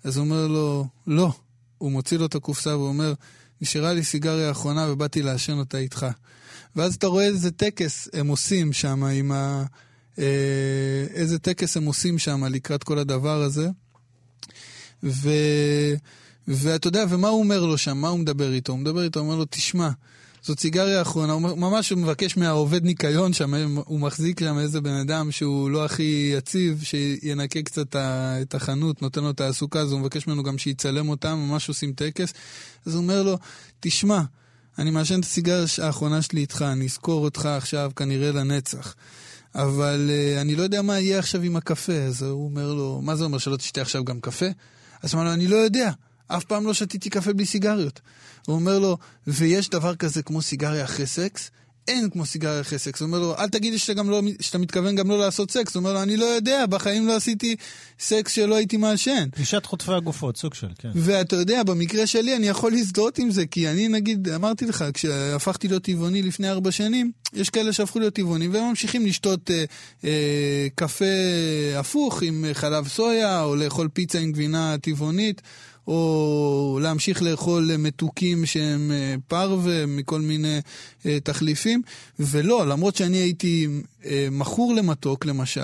אז 0.04 0.18
הוא 0.18 0.26
אומר 0.26 0.48
לו, 0.48 0.88
לא. 1.08 1.32
הוא 1.78 1.92
מוציא 1.92 2.18
לו 2.18 2.26
את 2.26 2.36
הקופסה 2.36 2.78
ואומר, 2.78 3.14
נשארה 3.62 3.94
לי 3.94 4.04
סיגריה 4.04 4.52
אחרונה 4.52 4.92
ובאתי 4.92 5.22
לעשן 5.22 5.58
אותה 5.58 5.78
איתך. 5.78 6.06
ואז 6.76 6.96
אתה 6.96 7.08
רואה 7.08 7.26
איזה 7.26 7.52
טקס 7.52 8.10
הם 8.14 8.28
עושים 8.28 8.74
שם 8.74 9.04
עם 9.04 9.32
ה... 9.32 9.64
אה, 10.20 11.06
איזה 11.14 11.40
טקס 11.40 11.78
הם 11.78 11.86
עושים 11.86 12.20
שם 12.20 12.46
לקראת 12.46 12.84
כל 12.84 13.00
הדבר 13.00 13.42
הזה. 13.42 13.70
ו... 15.04 15.30
ואתה 16.48 16.88
יודע, 16.88 17.06
ומה 17.10 17.28
הוא 17.28 17.40
אומר 17.40 17.66
לו 17.66 17.78
שם? 17.78 17.98
מה 17.98 18.08
הוא 18.08 18.20
מדבר 18.20 18.54
איתו? 18.54 18.72
הוא 18.72 18.80
מדבר 18.80 19.04
איתו, 19.04 19.20
הוא 19.20 19.28
אומר 19.28 19.38
לו, 19.40 19.46
תשמע, 19.50 19.90
זאת 20.42 20.60
סיגריה 20.60 21.02
אחרונה, 21.02 21.34
הוא 21.34 21.42
ממש 21.42 21.92
מבקש 21.92 22.38
מהעובד 22.38 22.84
ניקיון 22.84 23.34
שם, 23.34 23.78
הוא 23.86 24.00
מחזיק 24.00 24.40
שם 24.40 24.60
איזה 24.60 24.82
בן 24.82 24.94
אדם 24.94 25.32
שהוא 25.32 25.70
לא 25.70 25.86
הכי 25.86 26.34
יציב, 26.38 26.84
שינקה 26.84 27.62
קצת 27.62 27.96
את 27.96 28.56
החנות, 28.56 29.02
נותן 29.02 29.24
לו 29.24 29.34
תעסוקה, 29.34 29.80
אז 29.80 29.92
הוא 29.92 30.00
מבקש 30.00 30.28
ממנו 30.28 30.44
גם 30.44 30.58
שיצלם 30.58 31.10
אותם, 31.10 31.34
ממש 31.50 31.70
עושים 31.70 31.94
טקס. 31.94 32.34
אז 32.86 32.96
הוא 32.96 33.04
אומר 33.04 33.24
לו, 33.24 33.38
תשמע, 33.80 34.22
אני 34.80 34.92
מעשן 34.92 35.20
את 35.20 35.26
הסיגריה 35.26 35.66
האחרונה 35.82 36.22
שלי 36.22 36.42
איתך, 36.42 36.62
אני 36.62 36.86
אזכור 36.86 37.24
אותך 37.24 37.46
עכשיו 37.46 37.92
כנראה 37.96 38.32
לנצח. 38.32 38.96
אבל 39.56 40.10
uh, 40.10 40.42
אני 40.42 40.56
לא 40.56 40.64
יודע 40.64 40.82
מה 40.82 41.00
יהיה 41.00 41.20
עכשיו 41.20 41.42
עם 41.42 41.56
הקפה. 41.56 41.94
אז 41.94 42.22
הוא 42.22 42.46
אומר 42.46 42.74
לו, 42.74 43.02
מה 43.04 43.16
זה 43.16 43.24
אומר, 43.24 43.38
שלא 43.38 43.58
תשתה 43.58 43.82
עכשיו 43.82 44.04
גם 44.04 44.20
קפה? 44.20 44.46
אז 45.02 45.14
הוא 45.14 45.20
אומר 45.20 45.30
לו, 45.30 45.34
אני 45.34 45.48
לא 45.48 45.56
יודע, 45.56 45.92
אף 46.28 46.44
פעם 46.44 46.66
לא 46.66 46.74
שתיתי 46.74 47.10
קפה 47.10 47.34
בלי 47.34 47.46
סיגריות. 47.46 48.02
הוא 48.48 48.56
אומר 48.56 48.80
לו, 48.80 48.98
ויש 49.28 49.70
דבר 49.70 49.96
כזה 49.96 50.24
כמו 50.24 50.42
סיגריה 50.42 50.84
אחרי 50.84 51.08
סקס? 51.08 51.52
אין 51.88 52.10
כמו 52.10 52.26
סיגריה 52.26 52.62
אחרי 52.62 52.80
סקס. 52.80 53.02
הוא 53.02 53.08
אומר 53.08 53.20
לו, 53.20 53.38
אל 53.38 53.50
תגיד 53.50 53.74
לי 53.74 53.80
שאתה, 53.80 54.04
לא, 54.04 54.22
שאתה 54.40 54.58
מתכוון 54.58 54.96
גם 54.96 55.10
לא 55.10 55.20
לעשות 55.20 55.52
סקס. 55.52 55.76
הוא 55.76 55.80
אומר 55.80 55.94
לו, 55.94 56.04
אני 56.04 56.18
לא 56.18 56.26
יודע, 56.26 56.66
בחיים 56.66 57.08
לא 57.08 57.16
עשיתי 57.16 57.56
סקס 58.00 58.32
שלא 58.32 58.56
הייתי 58.56 58.78
מעשן. 58.78 59.30
פגישת 59.32 59.66
חוטפי 59.66 59.94
הגופות, 59.94 60.38
סוג 60.38 60.54
של, 60.54 60.68
כן. 60.80 60.90
ואתה 60.96 61.36
יודע, 61.36 61.64
במקרה 61.64 62.08
שלי 62.08 62.36
אני 62.36 62.48
יכול 62.48 62.72
להזדהות 62.72 63.18
עם 63.18 63.32
זה, 63.32 63.46
כי 63.46 63.70
אני 63.70 63.88
נגיד, 63.88 64.30
אמרתי 64.30 64.66
לך, 64.66 64.86
כשהפכתי 64.94 65.68
להיות 65.68 65.84
טבעוני 65.84 66.22
לפני 66.22 66.50
ארבע 66.50 66.72
שנים, 66.72 67.12
יש 67.34 67.50
כאלה 67.50 67.74
שהפכו 67.74 68.00
להיות 68.00 68.14
טבעונים 68.14 68.54
והם 68.54 68.70
ממשיכים 68.70 69.06
לשתות 69.06 69.52
אה, 69.52 69.66
אה, 70.04 70.68
קפה 70.76 71.06
הפוך 71.78 72.22
עם 72.22 72.46
חלב 72.54 72.88
סויה, 72.88 73.44
או 73.44 73.56
לאכול 73.56 73.88
פיצה 73.94 74.20
עם 74.20 74.32
גבינה 74.32 74.76
טבעונית. 74.82 75.42
או 75.88 76.80
להמשיך 76.82 77.22
לאכול 77.24 77.72
מתוקים 77.78 78.46
שהם 78.46 78.92
אה, 78.94 79.16
פרווה 79.28 79.86
מכל 79.86 80.22
מיני 80.22 80.60
אה, 81.06 81.18
תחליפים, 81.24 81.82
ולא, 82.20 82.68
למרות 82.68 82.96
שאני 82.96 83.18
הייתי 83.18 83.68
אה, 84.06 84.28
מכור 84.32 84.74
למתוק 84.76 85.26
למשל, 85.26 85.62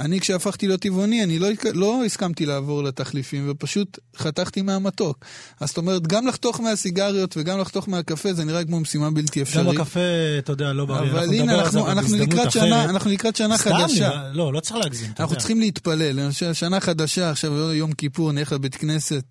אני 0.00 0.20
כשהפכתי 0.20 0.66
להיות 0.66 0.80
טבעוני, 0.80 1.24
אני 1.24 1.38
לא, 1.38 1.48
לא 1.74 2.04
הסכמתי 2.04 2.46
לעבור 2.46 2.82
לתחליפים 2.82 3.46
ופשוט 3.50 3.98
חתכתי 4.16 4.62
מהמתוק. 4.62 5.24
אז 5.60 5.68
זאת 5.68 5.76
אומרת, 5.76 6.06
גם 6.06 6.26
לחתוך 6.26 6.60
מהסיגריות 6.60 7.36
וגם 7.36 7.58
לחתוך 7.60 7.88
מהקפה 7.88 8.32
זה 8.32 8.44
נראה 8.44 8.64
כמו 8.64 8.80
משימה 8.80 9.10
בלתי 9.10 9.42
אפשרית. 9.42 9.66
גם 9.66 9.80
הקפה, 9.80 10.00
אתה 10.38 10.52
יודע, 10.52 10.72
לא 10.72 10.84
בריא. 10.86 11.10
אבל 11.10 11.34
הנה, 11.34 11.54
אנחנו, 11.60 11.90
אנחנו, 11.90 12.16
לקראת 12.16 12.50
שנה. 12.50 12.84
אנחנו 12.84 13.10
לקראת 13.10 13.36
שנה 13.36 13.58
סתם, 13.58 13.70
חדשה. 13.74 14.08
נראה- 14.08 14.32
לא, 14.32 14.52
לא 14.52 14.60
צריך 14.60 14.76
להגזים, 14.76 15.06
אנחנו 15.08 15.24
יודע. 15.24 15.38
צריכים 15.38 15.60
להתפלל, 15.60 16.20
למשל, 16.20 16.52
שנה 16.52 16.80
חדשה, 16.80 17.30
עכשיו 17.30 17.72
יום 17.72 17.92
כיפור, 17.92 18.32
נלך 18.32 18.52
לבית 18.52 18.74
כנסת, 18.74 19.24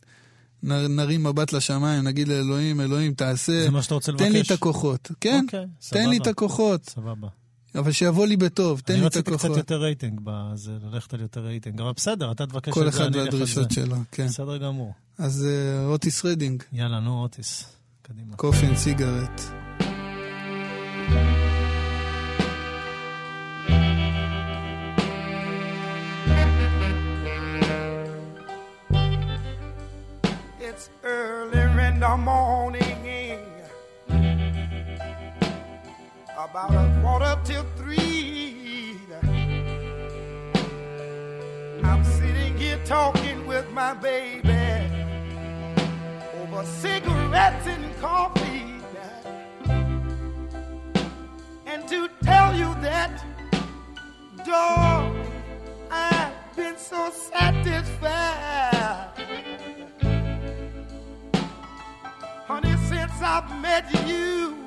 נרים 0.63 1.23
מבט 1.23 1.53
לשמיים, 1.53 2.03
נגיד 2.03 2.27
לאלוהים, 2.27 2.81
אלוהים, 2.81 3.13
תעשה, 3.13 3.63
זה 3.63 3.71
מה 3.71 3.81
שאתה 3.81 3.93
רוצה 3.95 4.11
תן 4.11 4.31
לי 4.31 4.39
לבקש. 4.39 4.51
את 4.51 4.57
הכוחות. 4.57 5.11
כן, 5.21 5.41
אוקיי, 5.45 5.65
תן 5.89 6.09
לי 6.09 6.15
סבבה. 6.15 6.29
את 6.29 6.37
הכוחות, 6.37 6.89
סבבה. 6.89 7.27
אבל 7.75 7.91
שיבוא 7.91 8.27
לי 8.27 8.37
בטוב, 8.37 8.79
תן 8.79 8.93
אני 8.93 9.01
לי 9.01 9.07
את 9.07 9.11
רציתי 9.11 9.31
קצת 9.31 9.39
הכוחות. 9.45 9.57
יותר 9.57 9.81
רייטינג 9.81 10.19
בזה, 10.23 10.71
ללכת 10.91 11.13
על 11.13 11.21
יותר 11.21 11.41
רייטינג. 11.41 11.81
אבל 11.81 11.91
בסדר, 11.95 12.31
אתה 12.31 12.45
תבקש 12.45 12.73
כל 12.73 12.87
את 12.87 12.93
זה, 12.93 12.97
אחד 12.99 13.05
אני 13.05 13.15
אלך 13.15 13.27
על 13.27 13.33
והדרישות 13.33 13.69
זה. 13.71 13.75
שלו, 13.75 13.95
כן. 14.11 14.27
בסדר 14.27 14.57
גמור. 14.57 14.93
אז 15.17 15.45
אה, 15.45 15.85
אוטיס 15.85 16.25
רדינג, 16.25 16.63
יאללה, 16.73 16.99
נו, 16.99 17.21
אוטיס. 17.21 17.65
קדימה. 18.01 18.35
קופין 18.35 18.75
סיגרט. 18.77 19.41
It's 21.09 21.46
about 36.49 36.71
a 36.71 36.99
quarter 37.01 37.37
till 37.43 37.65
three. 37.75 38.99
I'm 41.83 42.03
sitting 42.03 42.57
here 42.57 42.79
talking 42.85 43.45
with 43.47 43.69
my 43.71 43.93
baby 43.93 44.51
over 46.41 46.65
cigarettes 46.65 47.67
and 47.67 47.99
coffee. 47.99 48.63
And 51.65 51.87
to 51.87 52.09
tell 52.23 52.55
you 52.55 52.73
that, 52.81 53.23
dog, 54.45 55.15
I've 55.91 56.55
been 56.55 56.77
so 56.77 57.11
satisfied. 57.11 59.11
Honey, 62.47 62.75
since 62.87 63.21
I've 63.21 63.61
met 63.61 64.07
you, 64.07 64.66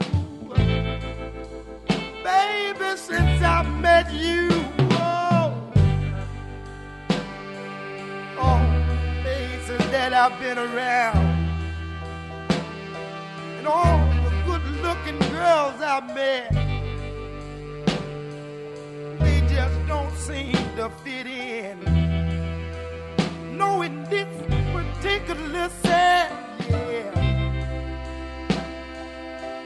baby, 2.30 2.90
since 2.96 3.42
I've 3.42 3.70
met 3.80 4.12
you, 4.12 4.48
oh, 4.92 5.52
oh, 8.38 8.62
places 9.22 9.84
that 9.90 10.12
I've 10.12 10.36
been 10.40 10.58
around, 10.58 11.26
and 13.58 13.66
all 13.66 13.98
the 14.26 14.32
good-looking 14.46 15.18
girls 15.36 15.80
I've 15.80 16.08
met, 16.14 16.52
they 19.20 19.38
just 19.56 19.78
don't 19.86 20.14
seem 20.16 20.56
to 20.76 20.90
fit 21.02 21.26
in. 21.26 21.76
No, 23.56 23.82
in 23.82 24.04
this 24.04 24.32
particular 24.72 25.68
set, 25.82 26.32
yeah. 26.68 27.19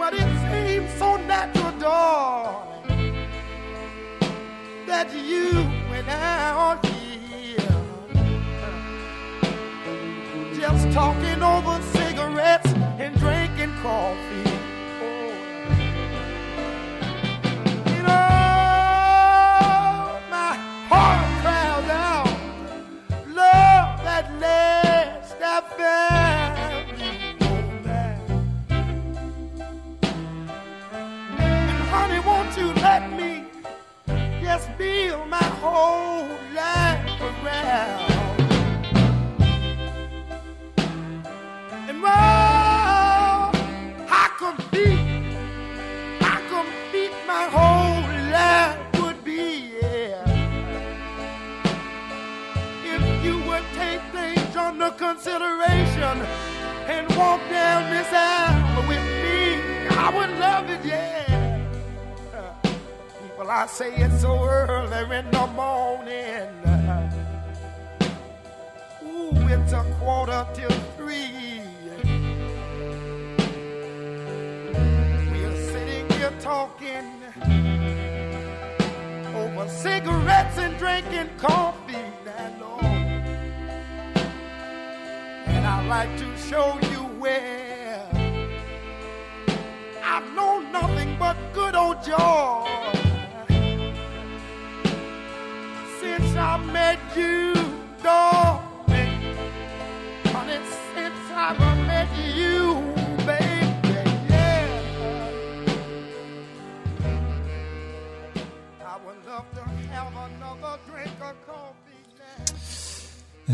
But 0.04 0.12
it 0.12 0.28
seems 0.52 0.92
so 0.98 1.16
natural, 1.16 1.72
darling, 1.78 3.16
that 4.86 5.10
you 5.14 5.48
and 5.96 6.10
I 6.10 6.50
are 6.50 6.78
here, 6.92 7.56
just 10.60 10.92
talking 10.92 11.42
over 11.42 11.80
cigarettes 11.96 12.70
and 12.98 13.18
drinking 13.18 13.72
coffee. 13.80 14.53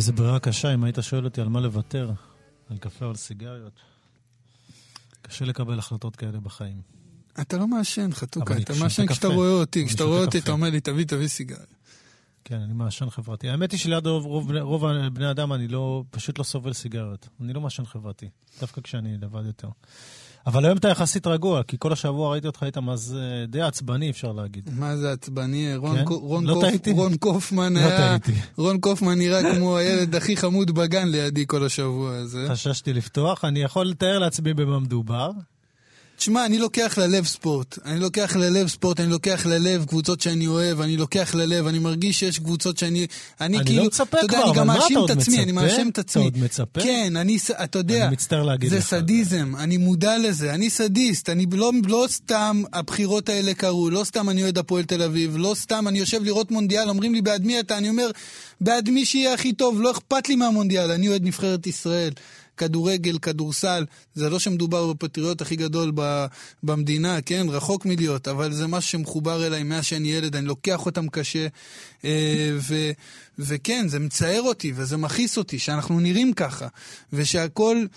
איזה 0.01 0.13
ברירה 0.13 0.39
קשה, 0.39 0.75
אם 0.75 0.85
היית 0.85 0.99
שואל 1.01 1.25
אותי 1.25 1.41
על 1.41 1.49
מה 1.49 1.61
לוותר, 1.61 2.11
על 2.71 2.79
קפה 2.79 3.05
או 3.05 3.11
על 3.11 3.17
סיגריות. 3.17 3.73
קשה 5.23 5.45
לקבל 5.45 5.79
החלטות 5.79 6.17
כאלה 6.17 6.41
בחיים. 6.41 6.81
אתה 7.41 7.57
לא 7.57 7.67
מעשן, 7.67 8.13
חתוכה, 8.13 8.57
אתה 8.57 8.73
מעשן. 8.81 9.07
כשאתה 9.07 9.29
רואה 9.29 9.51
אותי, 9.51 9.87
כשאתה 9.87 10.05
רואה 10.05 10.21
אותי. 10.21 10.39
אתה 10.39 10.53
אומר 10.53 10.71
לי, 10.71 10.81
תביא, 10.81 11.05
תביא 11.05 11.29
סיגריה. 11.29 11.67
כן, 12.45 12.61
אני 12.61 12.73
מעשן 12.73 13.11
חברתי. 13.11 13.49
האמת 13.49 13.73
היא 13.73 13.81
שליד 13.81 14.07
רוב, 14.07 14.25
רוב, 14.25 14.53
רוב 14.53 14.87
בני 15.13 15.31
אדם 15.31 15.53
אני 15.53 15.69
לא, 15.69 16.05
פשוט 16.11 16.39
לא 16.39 16.45
סובל 16.45 16.73
סיגריות. 16.73 17.29
אני 17.41 17.53
לא 17.53 17.61
מעשן 17.61 17.85
חברתי, 17.85 18.29
דווקא 18.61 18.81
כשאני 18.81 19.19
לבד 19.19 19.47
יותר. 19.47 19.69
אבל 20.47 20.65
היום 20.65 20.79
אתה 20.79 20.89
יחסית 20.89 21.27
רגוע, 21.27 21.63
כי 21.63 21.77
כל 21.79 21.93
השבוע 21.93 22.33
ראיתי 22.33 22.47
אותך, 22.47 22.63
היית 22.63 22.79
מה 22.79 22.97
זה 22.97 23.45
די 23.49 23.61
עצבני, 23.61 24.11
אפשר 24.11 24.33
להגיד. 24.33 24.71
מה 24.73 24.97
זה 24.97 25.13
עצבני, 25.13 25.77
רון, 25.77 25.97
כן? 25.97 26.05
רון, 26.09 26.45
לא 26.47 26.55
קוף? 26.55 26.89
רון 26.93 27.17
קופמן 27.17 27.73
לא 27.73 27.79
היה, 27.81 28.19
טעיתי. 28.19 28.41
רון 28.57 28.81
קופמן 28.81 29.19
נראה 29.19 29.55
כמו 29.55 29.77
הילד 29.77 30.15
הכי 30.15 30.37
חמוד 30.37 30.71
בגן 30.71 31.09
לידי 31.09 31.45
כל 31.47 31.67
השבוע 31.67 32.17
הזה. 32.17 32.47
חששתי 32.51 32.93
לפתוח, 32.93 33.45
אני 33.45 33.63
יכול 33.63 33.87
לתאר 33.87 34.19
לעצמי 34.19 34.55
במה 34.55 34.79
מדובר. 34.79 35.31
תשמע, 36.21 36.47
אני 36.47 36.59
לוקח 36.59 36.99
ללב 36.99 37.27
ספורט. 37.27 37.79
אני 37.85 38.01
לוקח 38.01 38.37
ללב 38.37 38.69
ספורט, 38.69 39.01
אני 39.01 39.11
לוקח 39.11 39.47
ללב 39.47 39.85
קבוצות 39.85 40.21
שאני 40.21 40.47
אוהב, 40.47 40.81
אני 40.81 40.97
לוקח 40.97 41.35
ללב, 41.35 41.67
אני 41.67 41.79
מרגיש 41.79 42.19
שיש 42.19 42.39
קבוצות 42.39 42.79
שאני... 42.79 43.07
אני, 43.41 43.57
אני 43.57 43.67
כאילו, 43.67 43.83
לא 43.83 43.87
מצפה 43.87 44.19
אתה 44.19 44.25
יודע, 44.25 44.39
כבר, 44.39 44.51
אני 44.51 44.59
גם 44.59 44.67
מאשים 44.67 44.91
אתה 44.91 44.99
עוד 44.99 45.11
את 45.11 45.17
עצמי, 45.17 45.43
אני 45.43 45.53
מצפה? 45.53 45.67
מאשים 45.67 45.89
את 45.89 45.93
אתה 45.93 46.01
עצמי. 46.01 46.25
עוד 46.25 46.39
מצפה? 46.39 46.81
כן, 46.81 47.17
אני, 47.17 47.37
אתה 47.65 47.79
יודע, 47.79 48.05
אני 48.05 48.13
מצטער 48.13 48.43
להגיד 48.43 48.71
זה 48.71 48.79
לך. 48.79 48.85
סדיזם, 48.85 49.53
אני 49.59 49.77
מודע 49.77 50.19
לזה, 50.19 50.55
אני 50.55 50.71
סדיסט, 50.71 51.31
אני 51.31 51.47
לא, 51.53 51.73
לא 51.89 52.07
סתם 52.09 52.63
הבחירות 52.73 53.29
האלה 53.29 53.55
קרו, 53.55 53.91
לא 53.91 54.05
סתם 54.05 54.31
אני 54.31 54.43
אוהד 54.43 54.59
הפועל 54.59 54.85
תל 54.85 55.03
אביב, 55.03 55.37
לא 55.37 55.55
סתם 55.57 55.89
אני 55.89 55.99
יושב 55.99 56.25
לראות 56.25 56.51
מונדיאל, 56.51 56.89
אומרים 56.89 57.15
לי 57.15 57.23
בעד 57.23 57.45
מי 57.45 57.61
אתה, 57.61 57.79
אני 57.79 57.89
אומר, 57.89 58.11
בעד 58.61 58.91
מי 58.91 59.05
שיהיה 59.05 59.35
הכי 59.35 59.53
טוב, 59.53 59.81
לא 59.81 59.91
אכפת 59.91 60.29
לי 60.29 60.37
מהמונדיאל, 60.37 60.91
אני 60.91 61.09
אוהד 61.09 61.25
נבחרת 61.25 61.67
ישראל. 61.67 62.13
כדורגל, 62.61 63.19
כדורסל, 63.19 63.85
זה 64.15 64.31
לא 64.31 64.39
שמדובר 64.39 64.93
בפטריוט 64.93 65.41
הכי 65.41 65.57
גדול 65.57 65.93
ב, 65.95 66.27
במדינה, 66.63 67.21
כן? 67.21 67.47
רחוק 67.49 67.87
מלהיות, 67.87 68.29
אבל 68.29 68.53
זה 68.53 68.67
משהו 68.67 68.91
שמחובר 68.91 69.47
אליי 69.47 69.63
מאז 69.63 69.85
שאני 69.85 70.13
ילד, 70.13 70.37
אני 70.37 70.47
לוקח 70.47 70.87
אותם 70.87 71.09
קשה, 71.09 71.47
אה, 72.05 72.51
ו, 72.59 72.91
וכן, 73.39 73.89
זה 73.89 73.99
מצער 73.99 74.43
אותי 74.43 74.73
וזה 74.77 74.97
מכעיס 74.97 75.39
אותי 75.39 75.59
שאנחנו 75.59 76.01
נראים 76.01 76.33
ככה, 76.33 76.67
ושהכול... 77.13 77.89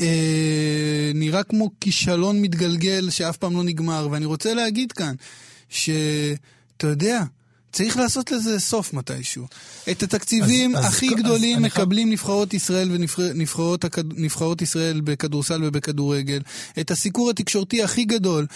אה, 0.00 1.10
נראה 1.14 1.42
כמו 1.42 1.70
כישלון 1.80 2.42
מתגלגל 2.42 3.10
שאף 3.10 3.36
פעם 3.36 3.56
לא 3.56 3.64
נגמר, 3.64 4.08
ואני 4.10 4.24
רוצה 4.24 4.54
להגיד 4.54 4.92
כאן, 4.92 5.14
שאתה 5.68 6.86
יודע, 6.86 7.22
צריך 7.74 7.96
לעשות 7.96 8.30
לזה 8.32 8.60
סוף 8.60 8.92
מתישהו. 8.92 9.46
את 9.90 10.02
התקציבים 10.02 10.76
אז- 10.76 10.84
אז 10.84 10.90
הכי 10.92 11.08
אז 11.08 11.14
גדולים 11.14 11.58
אני 11.58 11.70
חייב- 11.70 11.82
מקבלים 11.84 11.84
מקבלים 11.84 12.10
נבחרות 12.12 12.54
ישראל 12.54 12.88
ונבחרות 12.92 13.84
נבחרות 14.16 14.62
ישראל 14.62 15.00
בכדורסל 15.00 15.60
ובכדורגל. 15.64 16.40
את 16.80 16.90
הסיקור 16.90 17.30
התקשורתי 17.30 17.82
הכי 17.82 18.04
גדול. 18.04 18.46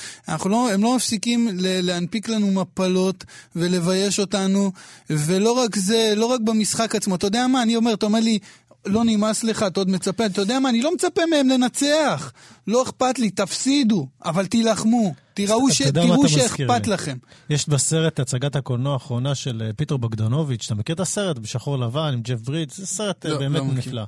לא, 0.45 0.71
הם 0.73 0.83
לא 0.83 0.97
מפסיקים 0.97 1.49
ל- 1.53 1.81
להנפיק 1.81 2.29
לנו 2.29 2.51
מפלות 2.51 3.25
ולבייש 3.57 4.21
אותנו, 4.21 4.73
ולא 5.11 5.53
רק 5.53 5.77
זה, 5.77 6.13
לא 6.17 6.27
רק 6.27 6.41
במשחק 6.41 6.95
עצמו. 6.95 7.15
אתה 7.15 7.27
יודע 7.27 7.47
מה, 7.47 7.63
אני 7.63 7.77
אומר, 7.77 7.95
אתה 7.95 8.07
אומר 8.07 8.21
לי... 8.21 8.39
לא 8.87 9.05
נמאס 9.05 9.45
לך, 9.45 9.63
אתה 9.63 9.81
עוד 9.81 9.91
מצפה, 9.91 10.27
אתה 10.27 10.41
יודע 10.41 10.59
מה, 10.59 10.69
אני 10.69 10.83
לא 10.83 10.95
מצפה 10.95 11.21
מהם 11.31 11.49
לנצח. 11.49 12.33
לא 12.67 12.83
אכפת 12.83 13.19
לי, 13.19 13.31
תפסידו, 13.31 14.09
אבל 14.25 14.47
תילחמו. 14.47 15.15
תראו 15.35 15.71
ש... 15.71 15.83
תראו 15.83 16.29
שאכפת 16.29 16.87
לי? 16.87 16.93
לכם. 16.93 17.17
יש 17.51 17.69
בסרט 17.69 18.21
הצגת 18.21 18.57
הקולנוע 18.57 18.93
האחרונה 18.93 19.35
של 19.35 19.63
אה, 19.67 19.73
פיטר 19.73 19.97
בוגדנוביץ', 19.97 20.67
אתה 20.67 20.75
מכיר 20.75 20.95
את 20.95 21.01
הסרט 21.01 21.39
בשחור 21.39 21.79
לבן 21.79 22.11
עם 22.13 22.21
ג'ף 22.23 22.41
ברידס? 22.41 22.77
זה 22.77 22.87
סרט 22.87 23.27
אה, 23.27 23.31
לא, 23.31 23.39
באמת 23.39 23.61
לא. 23.61 23.75
נפלא. 23.75 24.03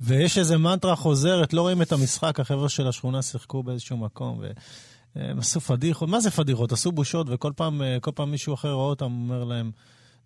ויש 0.00 0.38
איזה 0.38 0.58
מנטרה 0.58 0.96
חוזרת, 0.96 1.52
לא 1.52 1.60
רואים 1.60 1.82
את 1.82 1.92
המשחק, 1.92 2.40
החבר'ה 2.40 2.68
של 2.68 2.88
השכונה 2.88 3.22
שיחקו 3.22 3.62
באיזשהו 3.62 3.96
מקום, 3.96 4.40
והם 5.16 5.38
עשו 5.38 5.60
פדיחות, 5.60 6.08
מה 6.08 6.20
זה 6.20 6.30
פדיחות? 6.30 6.72
עשו 6.72 6.92
בושות, 6.92 7.26
וכל 7.30 7.52
פעם, 7.56 7.82
אה, 7.82 7.96
פעם 8.14 8.30
מישהו 8.30 8.54
אחר 8.54 8.72
רואה 8.72 8.86
אותם, 8.86 9.04
אומר 9.04 9.44
להם, 9.44 9.70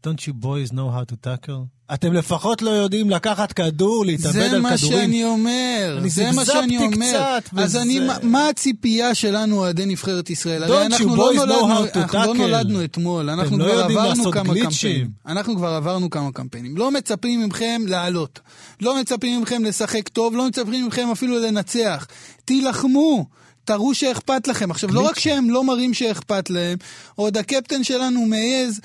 Don't 0.07 0.21
you 0.29 0.33
boys 0.45 0.73
know 0.73 0.89
how 0.97 1.05
to 1.13 1.17
tackle? 1.27 1.95
אתם 1.95 2.13
לפחות 2.13 2.63
לא 2.63 2.71
יודעים 2.71 3.11
לקחת 3.11 3.53
כדור, 3.53 4.05
להתאבד 4.07 4.27
על 4.27 4.33
זה 4.33 4.49
כדורים. 4.49 4.63
מה 4.63 4.79
שאני 4.79 5.25
אומר, 5.25 6.01
זה 6.07 6.31
מה 6.33 6.45
שאני 6.45 6.77
אומר. 6.79 7.07
קצת, 7.11 7.51
אז 7.59 7.65
וזה- 7.71 7.83
אני, 7.83 8.01
מה- 8.23 8.49
הציפייה 8.49 9.15
שלנו, 9.15 9.57
אוהדי 9.59 9.87
נבחרת 9.87 10.31
ישראל? 10.31 10.63
הרי 10.63 10.83
you 10.83 10.87
אנחנו 10.87 11.17
לא 11.17 11.33
נולדנו, 11.35 11.85
אנחנו 11.97 12.35
לא? 12.35 12.35
נולדנו 12.35 12.85
אתמול, 12.85 13.31
אנחנו 13.31 13.59
לא 13.59 13.65
כבר 13.65 13.75
יודעים 13.79 13.99
עברנו 13.99 14.33
כמה 14.33 14.43
גליצ'ים. 14.45 14.65
קמפיינים. 14.71 15.11
אנחנו 15.27 15.57
כבר 15.57 15.69
עברנו 15.69 16.11
כמה 16.11 16.33
קמפיינים. 16.33 16.77
לא 16.77 16.91
מצפים 16.91 17.47
מכם 17.49 17.83
לעלות. 17.87 18.41
לא 18.81 19.01
מצפים 19.01 19.43
מכם 19.43 19.65
לשחק 19.65 20.09
טוב, 20.09 20.35
לא 20.37 20.47
מצפים 20.49 20.87
מכם 20.87 21.09
אפילו 21.13 21.39
לנצח. 21.39 22.07
תילחמו. 22.45 23.27
תראו 23.69 23.95
שאכפת 23.95 24.49
לכם. 24.49 24.71
עכשיו, 24.71 24.91
לא 24.93 25.01
רק 25.01 25.19
שהם 25.19 25.51
לא 25.51 25.65
מראים 25.65 25.95
שאכפת 25.95 26.51
להם, 26.51 26.79
עוד 27.15 27.37
הקפטן 27.37 27.85
שלנו 27.85 28.27
מעז, 28.27 28.81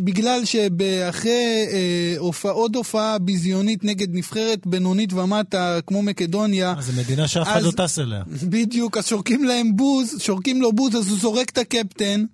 בגלל 0.00 0.44
שאחרי 0.44 1.66
אה, 1.72 2.14
הופע, 2.18 2.50
עוד 2.50 2.76
הופעה 2.76 3.18
ביזיונית 3.18 3.84
נגד 3.84 4.14
נבחרת 4.14 4.66
בינונית 4.66 5.12
ומטה, 5.12 5.78
כמו 5.86 6.02
מקדוניה, 6.02 6.74
אה, 6.76 6.82
זו 6.82 6.92
מדינה 6.92 7.28
שאף 7.28 7.46
אחד 7.46 7.56
אז- 7.56 7.64
לא 7.64 7.70
טס 7.70 7.98
אליה. 7.98 8.22
בדיוק, 8.42 8.96
אז 8.96 9.06
שורקים 9.06 9.44
להם 9.44 9.76
בוז, 9.76 10.14
שורקים 10.18 10.62
לו 10.62 10.72
בוז, 10.72 10.96
אז 10.96 11.08
הוא 11.08 11.18
זורק 11.18 11.50
את 11.50 11.58
הקפטן. 11.58 12.24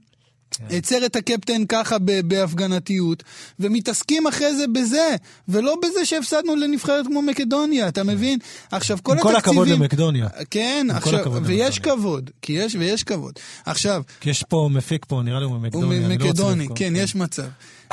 כן. 0.53 0.65
עצר 0.71 1.07
את 1.07 1.17
הקפטן 1.17 1.67
ככה 1.69 1.97
בהפגנתיות, 2.25 3.23
ומתעסקים 3.61 4.27
אחרי 4.27 4.57
זה 4.57 4.65
בזה, 4.73 5.17
ולא 5.49 5.77
בזה 5.83 6.05
שהפסדנו 6.05 6.57
לנבחרת 6.57 7.07
כמו 7.07 7.23
מקדוניה, 7.23 7.89
אתה 7.89 8.05
מבין? 8.05 8.39
עכשיו, 8.71 8.99
כל 9.03 9.13
עם 9.13 9.23
כל 9.23 9.37
התקציבים... 9.37 9.63
הכבוד 9.63 9.69
למקדוניה. 9.69 10.29
כן, 10.51 10.87
עכשיו, 10.91 11.33
ויש. 11.43 11.79
כבוד, 11.79 12.31
כי 12.43 12.53
יש 12.53 12.75
ויש 12.75 13.05
כבוד. 13.05 13.33
עכשיו, 13.67 14.03
כי 14.21 14.31
יש 14.31 14.45
פה 14.49 14.69
מפיק 14.73 15.05
פה, 15.09 15.23
נראה 15.25 15.39
לי 15.39 15.45
הוא 15.45 15.53
הוא 15.53 15.61
ממקדוניה. 15.61 16.07
אני 16.07 16.19
לא 16.19 16.25
רוצה 16.25 16.29
מקדוני, 16.29 16.63
לבכות. 16.63 16.79
כן, 16.79 16.93
יש 16.97 17.15
מצב. 17.15 17.43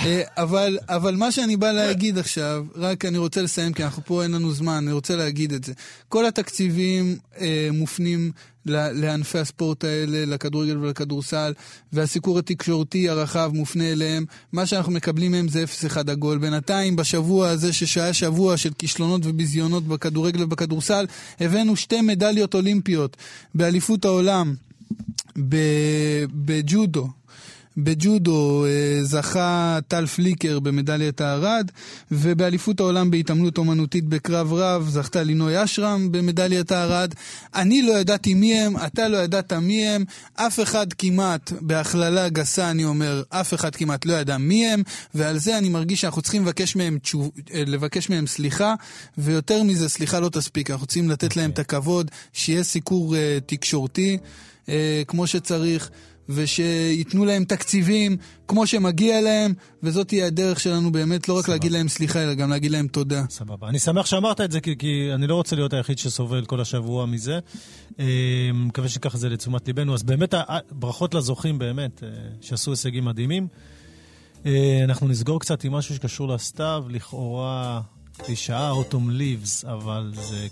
אה, 0.06 0.22
אבל, 0.38 0.78
אבל 0.90 1.16
מה 1.16 1.32
שאני 1.32 1.58
בא 1.58 1.72
להגיד 1.72 2.18
עכשיו, 2.18 2.66
רק 2.76 3.06
אני 3.06 3.18
רוצה 3.18 3.42
לסיים, 3.42 3.74
כי 3.74 3.84
אנחנו 3.84 4.04
פה 4.06 4.24
אין 4.24 4.32
לנו 4.32 4.52
זמן, 4.52 4.74
אני 4.74 4.92
רוצה 4.92 5.16
להגיד 5.16 5.54
את 5.54 5.64
זה. 5.64 5.74
כל 6.10 6.26
התקציבים 6.26 7.18
אה, 7.40 7.70
מופנים 7.74 8.32
לענפי 8.66 9.40
הספורט 9.40 9.84
האלה, 9.84 10.26
לכדורגל 10.26 10.78
ולכדורסל, 10.78 11.54
והסיקור 11.94 12.40
התקשורתי 12.40 13.10
הרחב 13.10 13.52
מופנה 13.54 13.92
אליהם. 13.92 14.26
מה 14.54 14.66
שאנחנו 14.66 14.92
מקבלים 14.92 15.32
מהם 15.32 15.48
זה 15.48 15.64
0-1 15.94 16.12
עגול. 16.12 16.38
בינתיים, 16.38 16.96
בשבוע 16.96 17.50
הזה, 17.50 17.74
שהיה 17.74 18.14
שבוע 18.14 18.58
של 18.58 18.74
כישלונות 18.78 19.22
וביזיונות 19.26 19.88
בכדורגל 19.88 20.44
ובכדורסל, 20.44 21.06
הבאנו 21.40 21.76
שתי 21.76 22.02
מדליות 22.02 22.54
אולימפיות 22.54 23.18
באליפות 23.56 24.06
העולם 24.06 24.56
בג'ודו. 26.34 27.19
בג'ודו 27.78 28.66
אה, 28.66 29.04
זכה 29.04 29.80
טל 29.88 30.06
פליקר 30.06 30.60
במדליית 30.60 31.22
הארד, 31.22 31.72
ובאליפות 32.12 32.80
העולם 32.80 33.12
בהתעמלות 33.12 33.58
אומנותית 33.58 34.06
בקרב 34.06 34.54
רב 34.54 34.90
זכתה 34.90 35.24
לינוי 35.24 35.64
אשרם 35.64 36.12
במדליית 36.12 36.72
הארד. 36.72 37.14
אני 37.56 37.82
לא 37.82 37.92
ידעתי 37.92 38.34
מי 38.34 38.60
הם, 38.60 38.78
אתה 38.78 39.08
לא 39.08 39.18
ידעת 39.18 39.54
מי 39.54 39.88
הם, 39.88 40.04
אף 40.36 40.60
אחד 40.60 40.94
כמעט, 40.94 41.52
בהכללה 41.62 42.30
גסה 42.30 42.72
אני 42.72 42.86
אומר, 42.86 43.24
אף 43.30 43.54
אחד 43.54 43.76
כמעט 43.76 44.06
לא 44.06 44.14
ידע 44.14 44.38
מי 44.38 44.68
הם, 44.68 44.84
ועל 45.14 45.38
זה 45.38 45.58
אני 45.58 45.70
מרגיש 45.70 46.02
שאנחנו 46.02 46.22
צריכים 46.22 46.42
לבקש 46.42 46.76
מהם, 46.76 46.98
תשוב, 47.00 47.32
אה, 47.54 47.64
לבקש 47.68 48.10
מהם 48.10 48.28
סליחה, 48.28 48.76
ויותר 49.18 49.64
מזה, 49.64 49.90
סליחה 49.90 50.20
לא 50.20 50.30
תספיק, 50.30 50.72
אנחנו 50.72 50.86
צריכים 50.86 51.10
לתת 51.10 51.36
להם 51.36 51.52
את 51.52 51.60
הכבוד, 51.60 52.12
שיהיה 52.34 52.64
סיקור 52.64 53.16
אה, 53.16 53.38
תקשורתי 53.46 54.18
אה, 54.70 55.02
כמו 55.08 55.28
שצריך. 55.28 55.90
ושייתנו 56.30 57.26
להם 57.26 57.44
תקציבים 57.44 58.18
כמו 58.48 58.68
שמגיע 58.68 59.22
להם, 59.22 59.54
וזאת 59.84 60.08
תהיה 60.08 60.28
הדרך 60.28 60.60
שלנו 60.60 60.92
באמת, 60.92 61.30
לא 61.30 61.34
רק 61.34 61.44
סבבה. 61.44 61.54
להגיד 61.54 61.72
להם 61.72 61.88
סליחה, 61.88 62.24
אלא 62.24 62.34
גם 62.34 62.50
להגיד 62.50 62.72
להם 62.72 62.88
תודה. 62.88 63.24
סבבה. 63.30 63.70
אני 63.70 63.80
שמח 63.80 64.06
שאמרת 64.06 64.42
את 64.42 64.52
זה, 64.52 64.62
כי, 64.62 64.78
כי 64.78 65.10
אני 65.14 65.28
לא 65.28 65.36
רוצה 65.36 65.56
להיות 65.56 65.74
היחיד 65.74 65.98
שסובל 65.98 66.46
כל 66.46 66.62
השבוע 66.62 67.06
מזה. 67.06 67.40
אה, 68.00 68.06
מקווה 68.54 68.90
שככה 68.90 69.18
זה 69.18 69.30
לתשומת 69.30 69.68
ליבנו. 69.68 69.94
אז 69.94 70.04
באמת, 70.04 70.34
ברכות 70.72 71.14
לזוכים, 71.14 71.60
באמת, 71.60 72.04
אה, 72.04 72.10
שעשו 72.42 72.72
הישגים 72.72 73.06
מדהימים. 73.06 73.48
אה, 74.46 74.82
אנחנו 74.84 75.08
נסגור 75.08 75.40
קצת 75.40 75.64
עם 75.64 75.72
משהו 75.72 75.96
שקשור 75.96 76.28
לסתיו, 76.28 76.84
לכאורה 76.90 77.82
קלישאה, 78.18 78.72
אוטום 78.72 79.10
ליבס, 79.10 79.66
אבל 79.66 80.12
זה 80.16 80.48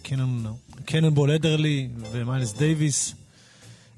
קננבול 0.86 1.32
אדרלי 1.32 1.90
ומיילס 2.12 2.54
דייוויס. 2.54 3.16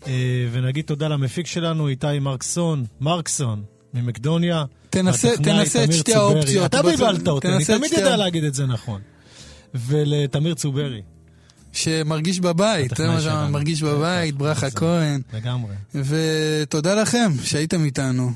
אה, 0.08 0.14
ונגיד 0.52 0.86
תודה 0.86 1.08
למפיק 1.08 1.47
שלנו, 1.47 1.88
איתי 1.88 2.20
מרקסון, 2.20 2.86
מרקסון, 3.02 3.64
ממקדוניה. 3.93 4.66
תנסה- 4.89 5.38
תנסה 5.43 5.84
את 5.84 5.93
שתי. 5.93 6.14
האופציות. 6.14 6.66
אתה 6.66 6.82
בלבלת 6.84 7.28
אותי, 7.28 7.47
אני 7.47 7.66
תמיד 7.66 7.91
יודע 7.93 8.16
להגיד 8.18 8.43
את 8.43 8.54
זה 8.54 8.66
נכון. 8.66 9.02
ולתמיר 9.74 10.54
צוברי, 10.56 11.02
שמרגיש 11.74 12.39
בבית, 12.39 12.91
זה 12.97 13.08
מה 13.08 13.22
שאמרנו, 13.22 13.22
שלנו. 13.39 13.50
מרגיש 13.52 13.84
בבית, 13.84 14.36
ברכה 14.36 14.70
כהן. 14.72 15.22
לגמרי. 15.34 15.76
ותודה 15.95 16.95
לכם 17.02 17.32
שהייתם 17.43 17.84
איתנו. 17.84 18.32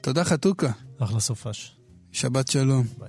תודה 0.00 0.24
חתוכה. 0.24 0.70
אחלה 0.98 1.20
סופש. 1.20 1.72
שבת 2.12 2.48
שלום. 2.48 2.86
ביי. 2.98 3.08